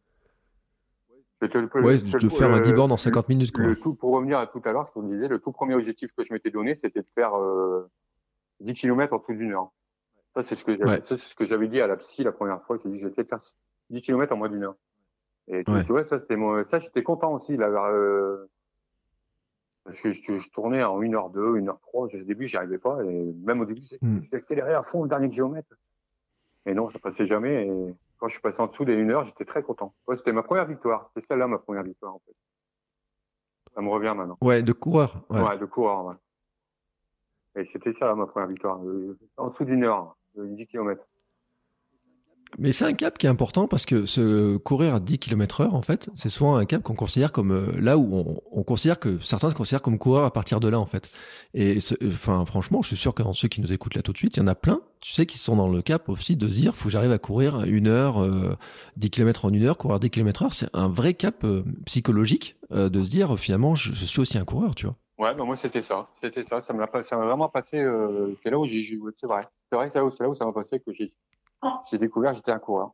[1.42, 3.52] Je te, ouais, de faire un 10 bornes en 50 minutes.
[3.52, 3.64] Quoi.
[3.64, 6.12] Le tout, pour revenir à tout à l'heure, ce qu'on disait, le tout premier objectif
[6.16, 7.90] que je m'étais donné, c'était de faire euh,
[8.60, 9.70] 10 km en dessous d'une heure.
[10.34, 12.62] Ça, c'est ce que j'avais, c'est ce que j'avais dit à la psy la première
[12.62, 12.78] fois.
[12.82, 13.38] J'ai dit, je vais faire
[13.90, 14.76] 10 km en moins d'une heure.
[15.48, 18.48] Et tu, vois, ça, c'était moi, ça, j'étais content aussi, là, euh,
[20.02, 21.78] que je, je, tournais en 1h2, 1h3.
[21.92, 23.04] Au début, j'y arrivais pas.
[23.04, 24.22] Et même au début, j'ai mm.
[24.32, 25.68] accéléré à fond le dernier kilomètre.
[26.64, 27.66] Et non, ça passait jamais.
[27.66, 29.94] Et quand je suis passé en dessous des 1 heure, j'étais très content.
[30.06, 31.08] Ouais, c'était ma première victoire.
[31.08, 32.34] C'était celle-là ma première victoire en fait.
[33.74, 34.38] Ça me revient maintenant.
[34.40, 35.22] Ouais, de coureur.
[35.28, 36.04] Ouais, de coureur.
[36.06, 36.14] Ouais.
[37.56, 38.82] Et c'était ça ma première victoire.
[38.84, 41.02] Euh, en dessous d'une heure, 10 km.
[42.58, 45.74] Mais c'est un cap qui est important parce que se courir à 10 km heure,
[45.74, 48.98] en fait, c'est souvent un cap qu'on considère comme euh, là où on, on, considère
[48.98, 51.10] que certains se considèrent comme coureurs à partir de là, en fait.
[51.52, 54.18] Et enfin, franchement, je suis sûr que dans ceux qui nous écoutent là tout de
[54.18, 56.48] suite, il y en a plein, tu sais, qui sont dans le cap aussi de
[56.48, 58.56] se dire, faut que j'arrive à courir une heure, euh,
[58.96, 60.54] 10 km en une heure, courir 10 km heure.
[60.54, 64.44] C'est un vrai cap euh, psychologique euh, de se dire, finalement, je, suis aussi un
[64.44, 64.96] coureur, tu vois.
[65.18, 67.82] Ouais, ben moi c'était ça, c'était ça, ça m'a vraiment passé.
[68.42, 68.82] c'est là où j'ai,
[69.18, 71.10] c'est vrai, c'est vrai, c'est là où ça m'a passé que j'ai
[71.90, 72.92] j'ai découvert j'étais un coureur.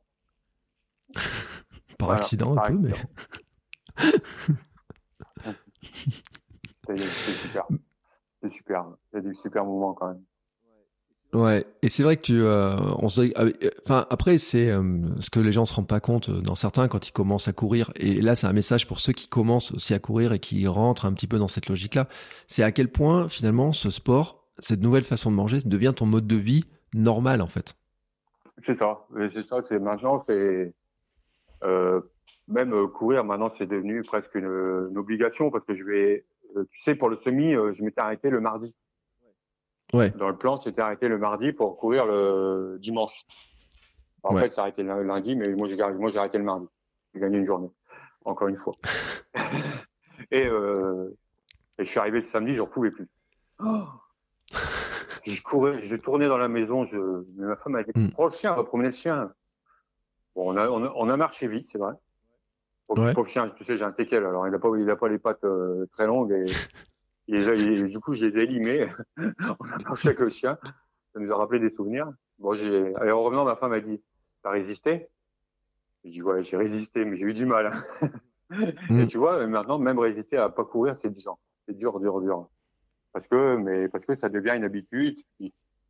[1.99, 2.95] par accident un peu, mais.
[6.87, 6.99] C'était
[7.33, 7.67] super.
[8.41, 8.87] C'était super.
[9.13, 10.23] Il y a des super moments quand même.
[11.33, 14.99] Ouais, et c'est vrai que tu, euh, on se, ah, euh, enfin après c'est euh,
[15.21, 17.91] ce que les gens se rendent pas compte dans certains quand ils commencent à courir.
[17.97, 21.07] Et là c'est un message pour ceux qui commencent aussi à courir et qui rentrent
[21.07, 22.07] un petit peu dans cette logique-là.
[22.49, 26.27] C'est à quel point finalement ce sport, cette nouvelle façon de manger devient ton mode
[26.27, 27.77] de vie normal en fait.
[28.65, 29.07] C'est ça.
[29.31, 29.63] C'est ça.
[29.67, 30.73] C'est maintenant, c'est
[31.65, 32.01] euh,
[32.49, 33.25] même euh, courir.
[33.25, 34.45] Maintenant, c'est devenu presque une,
[34.91, 36.25] une, obligation parce que je vais.
[36.57, 38.75] Euh, tu sais, pour le semi, je m'étais arrêté le mardi.
[39.93, 40.11] Ouais.
[40.11, 43.27] Dans le plan, c'était arrêté le mardi pour courir le dimanche.
[44.23, 44.43] En ouais.
[44.43, 46.67] fait, c'est arrêté le lundi, mais moi, j'ai arrêté le mardi.
[47.15, 47.71] J'ai gagné une journée.
[48.25, 48.75] Encore une fois.
[50.31, 51.11] et, euh,
[51.79, 53.09] et je suis arrivé le samedi, j'en pouvais plus.
[53.59, 53.85] Oh
[55.25, 56.85] je courais, je tournais dans la maison.
[56.85, 59.33] Je, ma femme a dit prends le chien, on va promener le chien.
[60.35, 61.93] Bon, on a, on a, on a marché vite, c'est vrai.
[62.87, 63.15] Pour, ouais.
[63.15, 65.09] pour, le chien, tu sais, j'ai un teckel, alors il a pas, il a pas
[65.09, 66.47] les pattes euh, très longues et,
[67.29, 68.89] et, et, du coup, je les ai limées.
[69.19, 70.59] on a marché avec le chien.
[71.13, 72.11] Ça nous a rappelé des souvenirs.
[72.39, 74.03] Bon, j'ai, alors en revenant, ma femme a dit,
[74.43, 75.09] t'as résisté?
[76.05, 77.73] J'ai dit, ouais, j'ai résisté, mais j'ai eu du mal.
[78.51, 79.01] mm.
[79.01, 81.39] Et tu vois, maintenant, même résister à pas courir, c'est dur.
[81.67, 82.49] C'est dur, dur, dur
[83.13, 85.19] parce que mais parce que ça devient une habitude.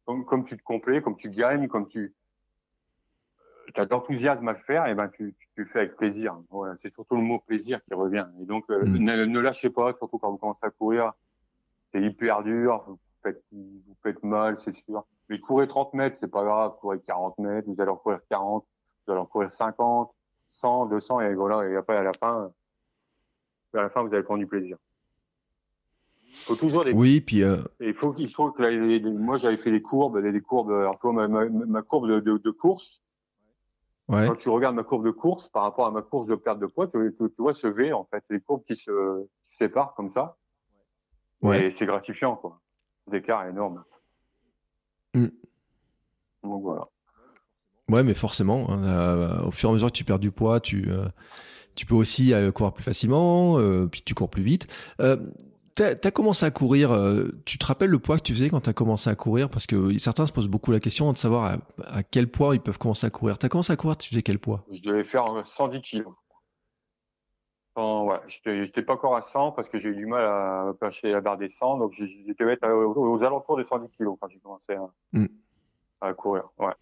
[0.05, 2.13] Comme, comme tu te complais, comme tu gagnes, comme tu
[3.77, 6.37] as d'enthousiasme à le faire, et ben tu, tu, tu fais avec plaisir.
[6.51, 8.27] Voilà, c'est surtout le mot plaisir qui revient.
[8.41, 8.99] Et donc euh, mm.
[8.99, 11.13] ne, ne, lâchez pas, surtout quand vous commencez à courir.
[11.93, 15.05] C'est hyper dur, vous faites, vous faites mal, c'est sûr.
[15.29, 16.75] Mais courir 30 mètres, c'est pas grave.
[16.81, 18.67] Courir 40 mètres, vous allez en courir 40,
[19.07, 20.11] vous allez en courir 50,
[20.49, 21.69] 100, 200, et voilà.
[21.69, 22.51] Et après à la fin,
[23.75, 24.77] à la fin, vous allez prendre du plaisir.
[26.47, 26.93] Faut toujours des.
[26.93, 27.43] Oui, puis.
[27.43, 27.63] Euh...
[27.81, 30.73] Il faut, il faut que les, les, moi j'avais fait des courbes, des, courbes.
[30.73, 33.01] Alors toi, ma, ma, ma courbe de, de, de course.
[34.09, 34.27] Ouais.
[34.27, 36.67] Quand tu regardes ma courbe de course par rapport à ma course de perte de
[36.67, 39.51] poids, tu, tu, tu vois ce V en fait, c'est des courbes qui se, qui
[39.51, 40.37] se séparent comme ça.
[41.41, 41.67] Ouais.
[41.67, 42.61] Et c'est gratifiant quoi.
[43.11, 43.85] L'écart est énorme.
[45.15, 45.29] Mm.
[46.43, 46.89] Donc voilà.
[47.89, 50.61] Ouais, mais forcément, hein, euh, au fur et à mesure que tu perds du poids,
[50.61, 51.07] tu, euh,
[51.75, 53.59] tu peux aussi euh, courir plus facilement,
[53.89, 54.67] puis tu cours plus vite.
[55.83, 56.91] T'as as commencé à courir,
[57.45, 59.51] tu te rappelles le poids que tu faisais quand tu as commencé à courir?
[59.51, 61.57] Parce que certains se posent beaucoup la question de savoir à,
[61.99, 63.39] à quel poids ils peuvent commencer à courir.
[63.39, 64.65] Tu as commencé à courir, tu faisais quel poids?
[64.71, 66.15] Je devais faire 110 kilos.
[67.75, 71.11] Enfin, ouais, j'étais pas encore à 100 parce que j'ai eu du mal à passer
[71.11, 74.41] la barre des 100, donc j'étais mettre aux, aux, alentours des 110 kilos quand j'ai
[74.41, 75.27] commencé à, mm.
[76.03, 76.51] à courir.
[76.59, 76.75] Ouais.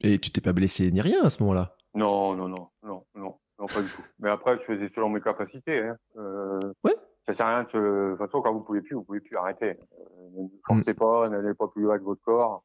[0.00, 1.76] Et tu t'es pas blessé ni rien à ce moment-là?
[1.94, 4.02] Non, non, non, non, non, non, pas du tout.
[4.18, 5.78] Mais après, je faisais selon mes capacités.
[5.78, 5.96] Hein.
[6.16, 6.96] Euh, ouais.
[7.26, 8.16] Ça sert à rien de.
[8.18, 9.78] Façon, quand vous pouvez plus, vous pouvez plus arrêter.
[9.98, 10.96] Euh, ne forcez mm.
[10.96, 12.64] pas, n'allez pas plus loin que votre corps.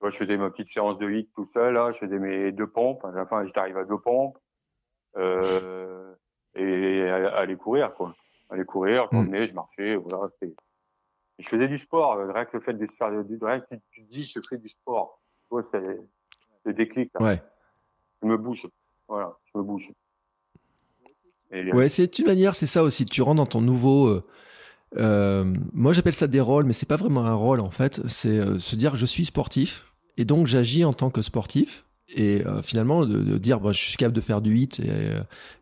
[0.00, 1.74] Moi, je faisais ma petite séance de hit tout seul.
[1.74, 3.04] Là, je faisais mes deux pompes.
[3.04, 4.38] À la fin, j'étais arrivé à deux pompes.
[5.16, 6.14] Euh,
[6.54, 8.14] et aller courir, quoi.
[8.50, 9.46] Aller courir, mm.
[9.46, 10.28] je marchais, voilà.
[11.38, 12.16] Je faisais du sport.
[12.16, 15.20] Rien que le fait de faire, rien que tu dis, je fais du sport.
[15.42, 15.98] Tu vois, c'est
[16.64, 17.10] le déclic.
[17.14, 17.26] Là.
[17.26, 17.42] Ouais.
[18.22, 18.68] Je me bouge.
[19.08, 19.92] Voilà, je me bouge.
[21.50, 23.04] Et, ouais, c'est une manière, c'est ça aussi.
[23.04, 24.06] Tu rentres dans ton nouveau.
[24.06, 24.24] Euh,
[24.96, 28.00] euh, moi, j'appelle ça des rôles, mais c'est pas vraiment un rôle en fait.
[28.08, 31.84] C'est euh, se dire je suis sportif et donc j'agis en tant que sportif.
[32.08, 35.14] Et euh, finalement, de, de dire bah, je suis capable de faire du hit et,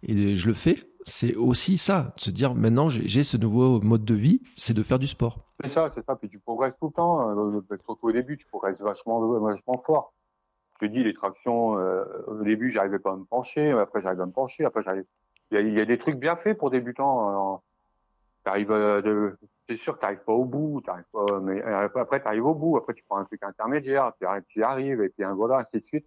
[0.04, 2.14] et je le fais, c'est aussi ça.
[2.16, 5.40] De se dire maintenant j'ai ce nouveau mode de vie, c'est de faire du sport.
[5.60, 6.14] C'est ça, c'est ça.
[6.14, 7.30] Puis tu progresses tout le temps.
[7.30, 10.12] Euh, surtout au début, tu progresses vachement, vachement fort
[10.78, 11.68] je te dis, les tractions,
[12.26, 15.06] au début, j'arrivais pas à me pencher, après, j'arrive à me pencher, après, j'arrive.
[15.50, 17.62] Il y a, y a des trucs bien faits pour débutants.
[18.44, 19.36] T'arrives, de...
[19.68, 23.02] c'est sûr, t'arrives pas au bout, t'arrives pas, mais après, t'arrives au bout, après, tu
[23.08, 26.06] prends un truc intermédiaire, puis tu y arrives, et puis voilà, ainsi de suite.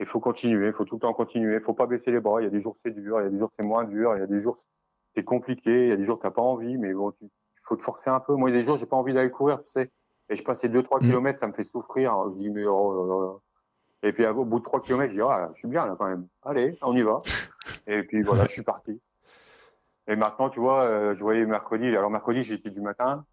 [0.00, 2.40] Il faut continuer, il faut tout le temps continuer, il faut pas baisser les bras.
[2.40, 4.14] Il y a des jours c'est dur, il y a des jours c'est moins dur,
[4.14, 4.56] il y a des jours
[5.14, 7.30] c'est compliqué, il y a des jours t'as pas envie, mais bon, il
[7.64, 8.34] faut te forcer un peu.
[8.34, 9.90] Moi, il y a des jours j'ai pas envie d'aller courir, tu sais,
[10.28, 11.00] et je passe 2-3 mmh.
[11.00, 12.14] kilomètres, ça me fait souffrir.
[12.30, 13.40] Je dis mais oh,
[14.02, 16.06] et puis au bout de 3 km, je dis ah, je suis bien là quand
[16.06, 16.26] même.
[16.42, 17.20] Allez, on y va.
[17.86, 19.00] Et puis voilà, je suis parti.
[20.06, 21.86] Et maintenant, tu vois, euh, je voyais mercredi.
[21.86, 23.24] Alors mercredi, j'étais du matin.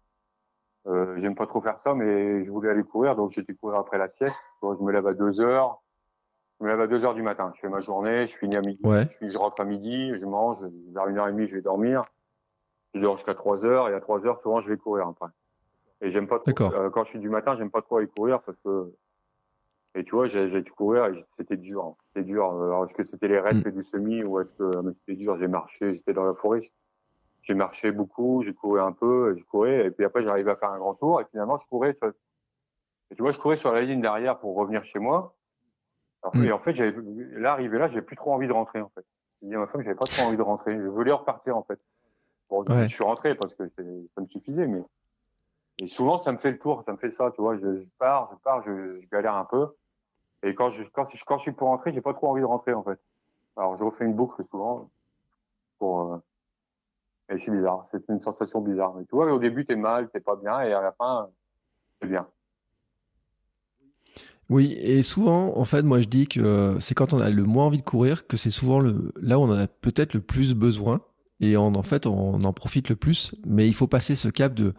[0.86, 3.98] Euh, J'aime pas trop faire ça, mais je voulais aller courir, donc j'étais courir après
[3.98, 4.36] la sieste.
[4.62, 5.82] je me lève à 2 heures.
[6.58, 7.50] Je me lève à 2 heures du matin.
[7.54, 8.80] Je fais ma journée, je finis à midi.
[8.84, 9.06] Ouais.
[9.20, 10.58] Je, je, rentre à midi, je mange.
[10.92, 12.04] Vers une heure et demie, je vais dormir.
[12.94, 13.88] Je dors jusqu'à 3 heures.
[13.88, 15.30] Et à 3 heures, souvent, je vais courir après.
[16.02, 16.52] Et j'aime pas trop.
[16.74, 18.92] Euh, quand je suis du matin, j'aime pas trop aller courir parce que
[19.96, 21.84] et tu vois, j'ai dû courir et c'était dur.
[21.84, 21.94] Hein.
[22.08, 22.44] C'était dur.
[22.50, 23.70] Alors, est-ce que c'était les raids mm.
[23.70, 26.60] du semi ou est-ce que mais c'était dur J'ai marché, j'étais dans la forêt.
[27.40, 30.70] J'ai marché beaucoup, j'ai couru un peu, je courais et puis après j'arrivais à faire
[30.70, 32.08] un grand tour et finalement je courais sur...
[32.08, 35.34] Et tu vois, je courais sur la ligne derrière pour revenir chez moi.
[36.22, 36.44] Alors, mm.
[36.44, 36.94] Et en fait, j'avais
[37.32, 39.04] là arrivé là, j'avais plus trop envie de rentrer en fait.
[39.40, 40.76] J'ai dit à ma femme, j'avais pas trop envie de rentrer.
[40.76, 41.80] Je voulais repartir en fait.
[42.50, 42.82] Bon, ouais.
[42.82, 44.82] je suis rentré parce que ça me suffisait, mais
[45.78, 47.56] et souvent ça me fait le tour, ça me fait ça, tu vois.
[47.56, 49.68] Je, je pars, je pars, je, je galère un peu.
[50.42, 52.72] Et quand je, quand, quand je suis pour rentrer, j'ai pas trop envie de rentrer,
[52.72, 52.98] en fait.
[53.56, 54.90] Alors, je refais une boucle souvent
[55.82, 56.18] euh...
[57.30, 57.86] et c'est bizarre.
[57.90, 58.94] C'est une sensation bizarre.
[58.94, 61.28] Mais tu vois, au début, t'es mal, t'es pas bien, et à la fin,
[62.00, 62.26] c'est bien.
[64.48, 67.66] Oui, et souvent, en fait, moi, je dis que c'est quand on a le moins
[67.66, 70.54] envie de courir que c'est souvent le, là où on en a peut-être le plus
[70.54, 71.00] besoin.
[71.40, 73.34] Et en fait, on en profite le plus.
[73.44, 74.72] Mais il faut passer ce cap de,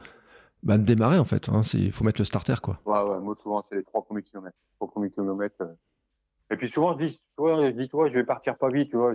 [0.63, 1.49] bah, de démarrer, en fait.
[1.49, 1.61] Hein.
[1.73, 2.79] Il faut mettre le starter, quoi.
[2.85, 3.19] Ouais, ouais.
[3.19, 5.61] Moi, souvent, c'est les trois premiers kilomètres trois premiers kilomètres.
[5.61, 5.73] Euh.
[6.51, 8.97] Et puis souvent, je dis, toi, je dis, toi, je vais partir pas vite, tu
[8.97, 9.13] vois.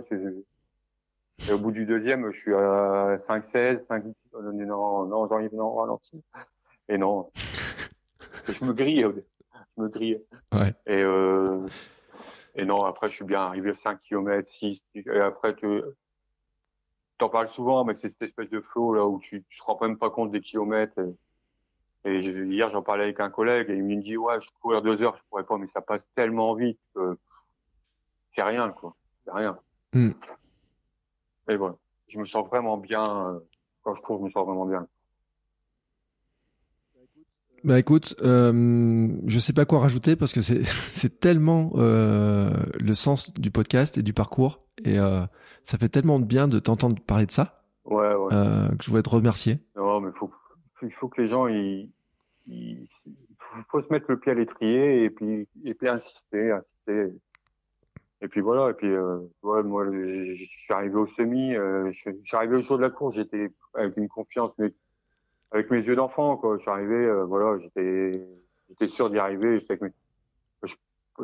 [1.47, 4.15] Et au bout du deuxième, je suis à 5, 16, 5, 10.
[4.67, 6.23] Non, non, j'arrive, non, ralenti.
[6.89, 7.31] Et non.
[8.47, 9.07] je me grille,
[9.75, 10.21] je me grille.
[10.51, 10.75] Ouais.
[10.85, 11.67] Et, euh,
[12.53, 14.83] et non, après, je suis bien arrivé à 5 km, 6.
[14.93, 15.81] Et après, tu,
[17.17, 19.79] t'en parles souvent, mais c'est cette espèce de flow, là, où tu, tu te rends
[19.81, 20.99] même pas compte des kilomètres.
[20.99, 21.15] Et,
[22.05, 25.01] et hier, j'en parlais avec un collègue et il me dit, ouais, je courir deux
[25.01, 27.17] heures, je pourrais pas, mais ça passe tellement vite que
[28.31, 28.95] c'est rien, quoi.
[29.23, 29.57] C'est rien.
[29.93, 30.11] Mm.
[31.49, 31.75] Et voilà.
[32.07, 33.03] Je me sens vraiment bien.
[33.27, 33.39] Euh,
[33.83, 34.87] quand je cours, je me sens vraiment bien.
[37.63, 42.93] Bah écoute, euh, je sais pas quoi rajouter parce que c'est c'est tellement euh, le
[42.93, 45.25] sens du podcast et du parcours et euh,
[45.63, 47.63] ça fait tellement de bien de t'entendre parler de ça.
[47.85, 48.33] Ouais, ouais.
[48.33, 49.59] Euh, que je voudrais te remercier.
[49.77, 50.27] Non, mais faut
[50.83, 51.89] il faut que les gens, il,
[52.47, 52.87] il,
[53.69, 57.13] faut se mettre le pied à l'étrier et puis, et puis insister, insister.
[58.21, 59.85] Et puis voilà, et puis euh, ouais, moi
[60.35, 63.51] suis arrivé au semi, euh, je, je suis arrivé au jour de la course, j'étais
[63.73, 64.73] avec une confiance, mais
[65.51, 66.55] avec mes yeux d'enfant quoi.
[66.57, 68.25] Je suis arrivé, euh, voilà, j'étais
[68.69, 69.59] j'étais sûr d'y arriver.
[69.59, 69.91] j'étais avec mes-
[70.69, 70.75] Je,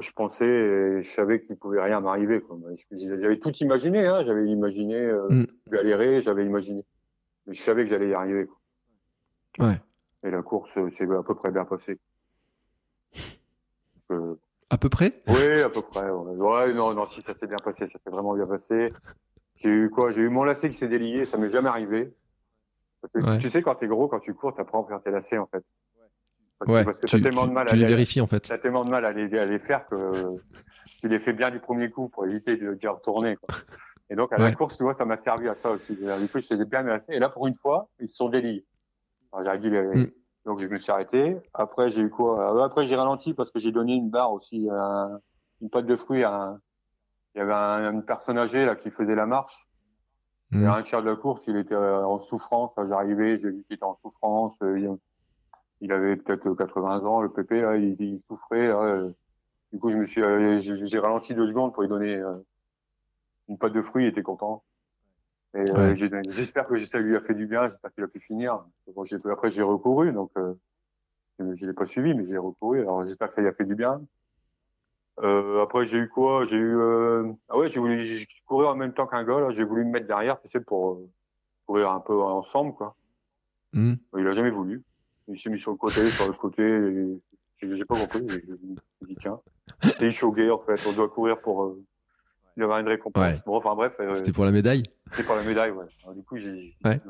[0.01, 2.57] je pensais, je savais qu'il pouvait rien m'arriver quoi.
[2.91, 4.23] J'avais tout imaginé, hein.
[4.25, 5.45] J'avais imaginé euh, Mm.
[5.71, 6.83] galérer, j'avais imaginé,
[7.47, 8.45] mais je savais que j'allais y arriver.
[8.45, 8.58] Quoi.
[9.57, 9.81] Ouais.
[10.23, 11.99] Et la course euh, s'est à peu près bien passée.
[14.11, 14.33] Euh,
[14.71, 15.21] À peu près?
[15.27, 16.09] Oui, à peu près.
[16.09, 18.91] Ouais, Ouais, non, non, si ça s'est bien passé, ça s'est vraiment bien passé.
[19.55, 20.11] J'ai eu quoi?
[20.11, 22.11] J'ai eu mon lacet qui s'est délié, ça m'est jamais arrivé.
[23.01, 23.37] Parce que Ouais.
[23.37, 25.63] Tu sais, quand t'es gros, quand tu cours, t'apprends à faire tes lacets en fait.
[26.57, 28.25] Parce que, Ouais, parce que tu, tellement de mal tu à les les, vérifies en
[28.25, 28.39] fait.
[28.39, 30.37] t'as tellement de mal à les, à les faire que
[31.01, 33.35] tu les fais bien du premier coup pour éviter de d'y retourner.
[33.35, 33.55] Quoi.
[34.09, 35.95] Et donc à la course, tu vois, ça m'a servi à ça aussi.
[35.95, 37.13] Du coup, je faisais bien mes lacets.
[37.15, 38.65] Et là, pour une fois, ils se sont déliés.
[39.33, 39.81] J'aurais dû les...
[39.83, 40.11] Mm.
[40.45, 41.37] Donc je me suis arrêté.
[41.53, 42.55] Après, j'ai eu quoi?
[42.55, 45.19] Euh, Après, j'ai ralenti parce que j'ai donné une barre aussi, un-
[45.61, 46.59] une pâte de fruits à un...
[47.35, 49.67] Il y avait un, une personne âgée là qui faisait la marche.
[50.51, 50.65] Et Mm.
[50.65, 52.71] à un tiers de la course, il était euh, en souffrance.
[52.89, 54.55] J'arrivais, j'ai vu qu'il était en souffrance.
[54.63, 54.97] Euh, Il,
[55.81, 58.67] il avait peut-être 80 ans, le pépé, là, il, il souffrait.
[58.69, 59.11] là, euh.
[59.71, 62.33] Du coup, je me suis, euh, j'ai j'ai ralenti deux secondes pour lui donner euh,
[63.47, 64.05] une pâte de fruits.
[64.05, 64.63] Il était content.
[65.55, 66.23] Et euh, Ouais.
[66.29, 67.67] j'espère que ça lui a fait du bien.
[67.67, 68.63] J'espère qu'il a pu finir.
[68.95, 70.53] Bon, après, j'ai recouru, donc euh,
[71.39, 72.81] je l'ai pas suivi, mais j'ai recouru.
[72.81, 74.01] Alors, j'espère que ça lui a fait du bien.
[75.21, 76.45] Euh, après, j'ai eu quoi?
[76.49, 77.31] J'ai eu euh...
[77.49, 79.49] ah ouais, j'ai voulu couru en même temps qu'un gars.
[79.51, 81.09] J'ai voulu me mettre derrière, tu sais, pour euh,
[81.65, 82.95] courir un peu ensemble, quoi.
[83.73, 83.95] Mm.
[84.17, 84.81] Il a jamais voulu.
[85.27, 86.63] Il s'est mis sur le côté, sur le côté.
[86.63, 88.25] et J'ai pas compris.
[88.29, 89.39] J'ai dit tiens.
[89.99, 90.79] Il choguait en fait.
[90.87, 91.75] On doit courir pour.
[92.57, 93.23] Il y avait une récompense.
[93.23, 93.39] Ouais.
[93.45, 93.93] Bon, enfin bref.
[93.99, 95.85] euh, C'était pour la médaille c'était pour la médaille, ouais.
[96.03, 97.01] Alors, du coup, j'ai Ouais.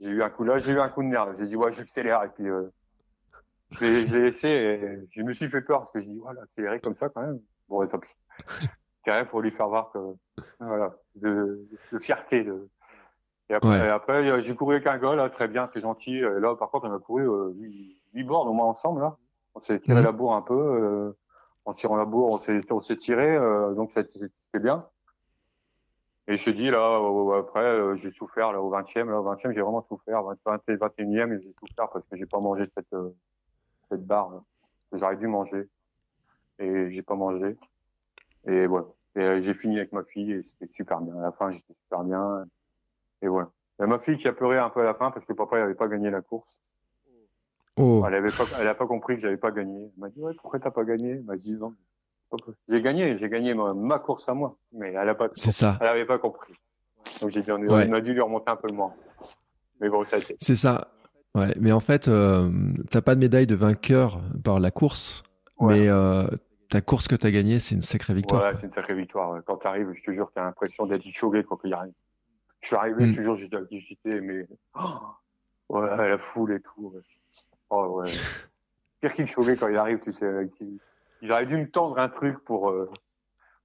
[0.00, 1.28] j'ai eu un coup là, j'ai eu un coup de nerf.
[1.38, 2.64] J'ai dit ouais, j'accélère et puis euh,
[3.70, 6.18] je l'ai je l'ai laissé et je me suis fait peur parce que je dis
[6.18, 7.38] voilà, accélérer comme ça quand même.
[7.68, 8.10] Bon, tant pis.
[9.04, 9.98] C'est rien pour lui faire voir que
[10.58, 12.42] voilà, de, de fierté.
[12.44, 12.68] De...
[13.50, 13.86] Et après, Ouais.
[13.86, 16.16] et après euh, j'ai couru avec un gars là, très bien, très gentil.
[16.16, 19.16] Et là, par contre, on a couru euh, huit huit bornes au moins ensemble là.
[19.54, 20.04] On s'est tiré Mhm.
[20.04, 20.54] la bourre un peu.
[20.54, 21.16] Euh,
[21.68, 24.86] en tirant la bourre, on s'est on s'est tiré, euh, donc c'était bien.
[26.26, 29.52] Et je dis, là, au- après, euh, j'ai souffert, là, au 20e, là, au 20e,
[29.52, 30.22] j'ai vraiment souffert.
[30.22, 33.10] 20, 20 et 21e, j'ai souffert parce que j'ai pas mangé cette, euh,
[33.90, 34.40] cette barre, là,
[34.92, 35.68] j'aurais dû manger.
[36.58, 37.56] Et j'ai pas mangé.
[38.46, 38.86] Et voilà.
[39.16, 41.18] Et euh, j'ai fini avec ma fille et c'était super bien.
[41.18, 42.46] À la fin, j'étais super bien.
[43.20, 43.50] Et voilà.
[43.80, 45.62] Il ma fille qui a pleuré un peu à la fin parce que papa, il
[45.62, 46.48] avait pas gagné la course.
[47.78, 49.84] Oh, Elle avait pas, elle a pas compris que j'avais pas gagné.
[49.84, 51.10] Elle m'a dit, ouais, pourquoi t'as pas gagné?
[51.12, 51.74] Elle m'a dit, non.
[52.68, 54.56] J'ai gagné, j'ai gagné ma, ma course à moi.
[54.72, 55.78] Mais elle a pas, c'est ça.
[55.80, 56.52] elle avait pas compris.
[57.22, 57.86] Donc j'ai dit, on, Ouais.
[57.88, 58.92] on a dû lui remonter un peu le moins.
[59.80, 60.36] Mais bon, ça a été.
[60.40, 60.88] C'est ça.
[61.34, 62.50] Ouais, mais en fait, euh,
[62.90, 65.22] t'as pas de médaille de vainqueur par la course,
[65.58, 65.74] Ouais.
[65.80, 66.26] mais euh,
[66.68, 68.42] ta course que t'as gagnée, c'est une sacrée victoire.
[68.42, 69.40] Voilà, c'est une sacrée victoire.
[69.46, 71.92] Quand t'arrives, je te jure, t'as l'impression d'être choqué quand il y arrive.
[72.60, 73.06] Je suis arrivé, Mm.
[73.06, 74.88] je te jure, j'étais j'étais, mais, oh,
[75.70, 76.92] ouais, la foule et tout.
[76.94, 77.00] ouais.
[77.70, 78.10] Oh, ouais.
[79.00, 80.78] Pire qu'il choqué quand il arrive, tu sais, il,
[81.20, 82.90] il aurait dû me tendre un truc pour, euh,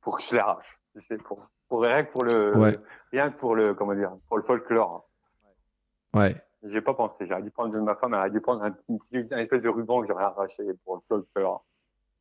[0.02, 0.80] pour que je l'arrache.
[0.96, 2.78] Tu sais, pour, pour, rien que pour le, Ouais.
[3.12, 5.08] rien que pour le, comment dire, pour le folklore.
[6.14, 6.36] Ouais.
[6.64, 7.26] J'ai pas pensé.
[7.28, 9.62] J'aurais dû prendre de ma femme, elle aurait dû prendre un petit, petit- un espèce
[9.62, 11.66] de ruban que j'aurais arraché pour le folklore.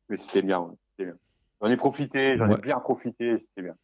[0.09, 1.17] Mais c'était bien, ouais, c'était bien.
[1.61, 2.57] J'en ai profité, j'en Ouais.
[2.57, 3.75] ai bien profité, c'était bien.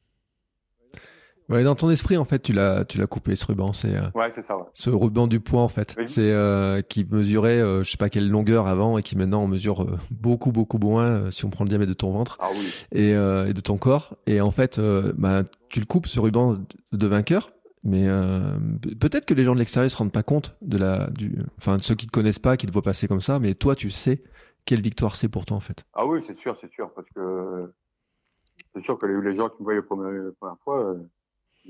[1.50, 3.74] Ouais, dans ton esprit, en fait, tu l'as, tu l'as coupé ce ruban.
[3.74, 4.64] C'est euh, Ouais, c'est ça, ouais.
[4.74, 5.96] ce ruban du poids, en fait.
[5.98, 6.08] Oui.
[6.08, 9.48] C'est euh, qui mesurait, euh, je sais pas quelle longueur avant, et qui maintenant on
[9.48, 12.50] mesure euh, beaucoup, beaucoup moins euh, si on prend le diamètre de ton ventre Ah
[12.54, 12.72] oui.
[12.92, 14.16] et, euh, et de ton corps.
[14.28, 16.58] Et en fait, euh, bah, tu le coupes ce ruban
[16.92, 17.50] de- vainqueur.
[17.84, 21.10] Mais euh, pe- peut-être que les gens de l'extérieur se rendent pas compte de la,
[21.10, 23.40] du, enfin, ceux qui te connaissent pas, qui te voient passer comme ça.
[23.40, 24.22] Mais toi, tu sais
[24.66, 25.84] quelle victoire c'est pour toi, en fait.
[25.94, 27.74] Ah oui, c'est sûr, c'est sûr, parce que
[28.76, 30.98] c'est sûr que les, gens qui me voient la première, la première fois, euh,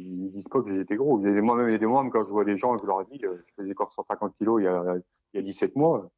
[0.01, 1.19] ils disent pas que j'étais gros.
[1.19, 2.73] Il y a des mois, même il y a des quand je vois des gens
[2.75, 4.95] et que je leur dis, euh, je faisais encore 150 kilos il y a,
[5.33, 6.09] il y a 17 mois.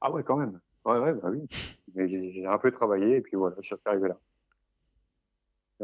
[0.00, 0.60] Ah ouais, quand même.
[0.84, 1.46] Ouais, ouais, bah oui.
[1.94, 4.18] Mais j'ai un peu travaillé et puis voilà, je suis arrivé là.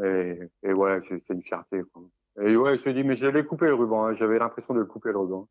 [0.03, 1.81] Et, et ouais, c'est une fierté.
[1.93, 2.03] Quoi.
[2.41, 4.05] Et ouais, je te dis, mais je l'ai coupé le ruban.
[4.07, 4.13] hein.
[4.13, 5.47] J'avais l'impression de le couper le ruban.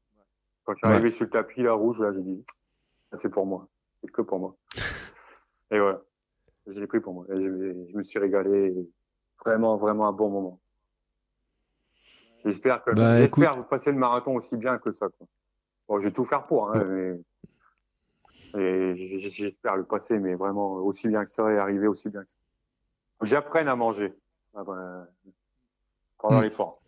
[0.65, 0.95] Quand je suis Ouais.
[0.95, 2.45] arrivé sur le tapis là rouge, là, j'ai dit,
[3.11, 3.69] ça, c'est pour moi.
[4.01, 4.57] C'est que pour moi.
[5.71, 6.03] Et voilà.
[6.67, 7.27] Je l'ai pris pour moi.
[7.31, 7.49] Et je,
[7.91, 8.75] je me suis régalé.
[9.45, 10.61] Vraiment, vraiment un bon moment.
[12.45, 15.27] J'espère que, Bah, j'espère passer le marathon aussi bien que ça, quoi.
[15.89, 17.21] Bon, je vais tout faire pour, hein, mais,
[18.61, 22.31] et j'espère le passer, mais vraiment aussi bien que ça et arriver aussi bien que
[22.31, 22.37] ça.
[23.23, 24.13] J'apprenne à manger.
[24.53, 26.43] Pendant Mm.
[26.43, 26.81] l'effort.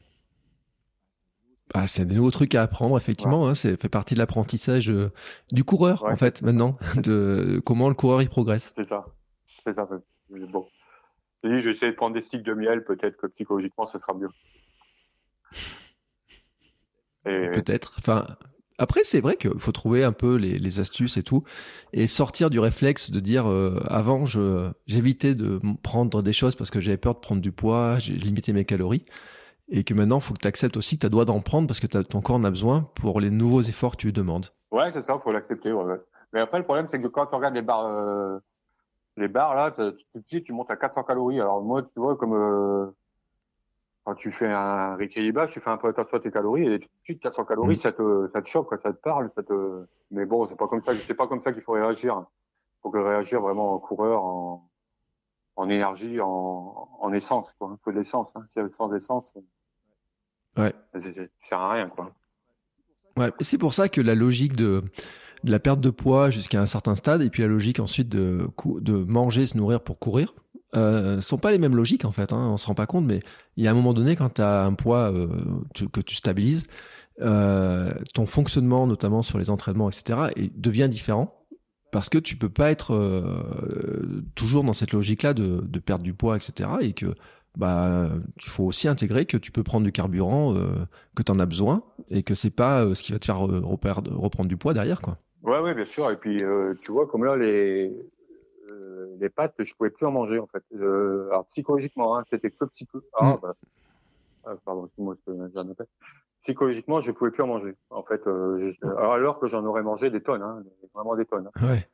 [1.75, 3.49] Ah, c'est des nouveaux trucs à apprendre, effectivement.
[3.49, 5.11] Hein, c'est fait partie de l'apprentissage euh,
[5.53, 6.47] du coureur, Ouais, en fait, ça.
[6.47, 8.73] maintenant, de comment le coureur il progresse.
[8.77, 9.05] C'est ça.
[9.67, 9.89] C'est ça.
[10.31, 10.67] Bon.
[11.43, 13.99] Je dis, je vais essayer de prendre des sticks de miel, peut-être que psychologiquement, ce
[13.99, 14.29] sera mieux.
[17.25, 17.97] Peut-être.
[17.99, 18.25] Enfin,
[18.79, 21.45] après, c'est vrai qu'il faut trouver un peu les, astuces et tout,
[21.93, 26.71] et sortir du réflexe de dire euh, avant, je j'évitais de prendre des choses parce
[26.71, 29.05] que j'avais peur de prendre du poids, j'ai limité mes calories,
[29.69, 31.67] et que maintenant, il faut que tu acceptes aussi que tu as droit d'en prendre
[31.67, 34.53] parce que ton corps en a besoin pour les nouveaux efforts que tu lui demandes.
[34.71, 35.73] Ouais, c'est ça, faut l'accepter.
[35.73, 35.97] Ouais,
[36.33, 38.39] Mais après, le problème, c'est que quand tu regardes les barres, euh,
[39.17, 41.41] les barres là, tout de suite, tu montes à 400 calories.
[41.41, 42.91] Alors moi, tu vois, comme euh,
[44.07, 46.87] quand tu fais un rééquilibrage, tu fais un peu attention à tes calories et tout
[46.87, 47.81] de suite 400 calories, mm.
[47.81, 49.85] ça te ça te choque, ça te parle, ça te.
[50.13, 52.25] Mais bon, c'est pas comme ça, c'est pas comme ça qu'il faut réagir.
[52.25, 54.71] Il faut que réagir vraiment en coureur, en,
[55.57, 57.77] en énergie, en, en essence, quoi.
[57.77, 58.33] Il faut de l'essence.
[58.37, 58.45] Hein.
[58.49, 59.35] Si sans essence,
[60.57, 62.13] ouais, ça sert à rien, quoi.
[63.17, 64.85] Ouais, c'est pour ça que la logique de
[65.43, 68.49] de la perte de poids jusqu'à un certain stade et puis la logique ensuite de
[68.65, 70.33] de manger, se nourrir pour courir
[70.77, 72.33] euh, sont pas les mêmes logiques en fait.
[72.33, 73.21] Hein, on se rend pas compte, mais
[73.57, 75.29] il y a un moment donné quand tu as un poids euh,
[75.93, 76.65] que tu stabilises,
[77.21, 81.33] euh, ton fonctionnement, notamment sur les entraînements, etc., et devient différent
[81.93, 86.37] parce que tu peux pas être euh, toujours dans cette logique-là de, perdre du poids,
[86.37, 87.15] etc., et que
[87.57, 88.11] bah
[88.45, 90.55] il faut aussi intégrer que tu peux prendre du carburant,
[91.15, 94.47] que tu en as besoin, et que c'est pas ce qui va te faire reprendre
[94.47, 95.17] du poids derrière, quoi.
[95.43, 96.11] Ouais, ouais, bien sûr.
[96.11, 96.37] Et puis,
[96.83, 97.97] tu vois, comme là, les,
[99.21, 100.63] les pâtes, je pouvais plus en manger en fait.
[100.75, 103.03] Euh, alors psychologiquement, hein, c'était que petit peu.
[103.15, 103.39] Ah, mm.
[103.43, 103.55] bah,
[104.47, 105.75] ah, pardon, moi j'en ai
[106.43, 107.75] Psychologiquement, je pouvais plus en manger.
[107.91, 110.63] En fait, euh, alors, que j'en aurais mangé des tonnes, hein,
[110.95, 111.51] vraiment des tonnes.
[111.57, 111.67] Hein.
[111.67, 111.89] Ouais.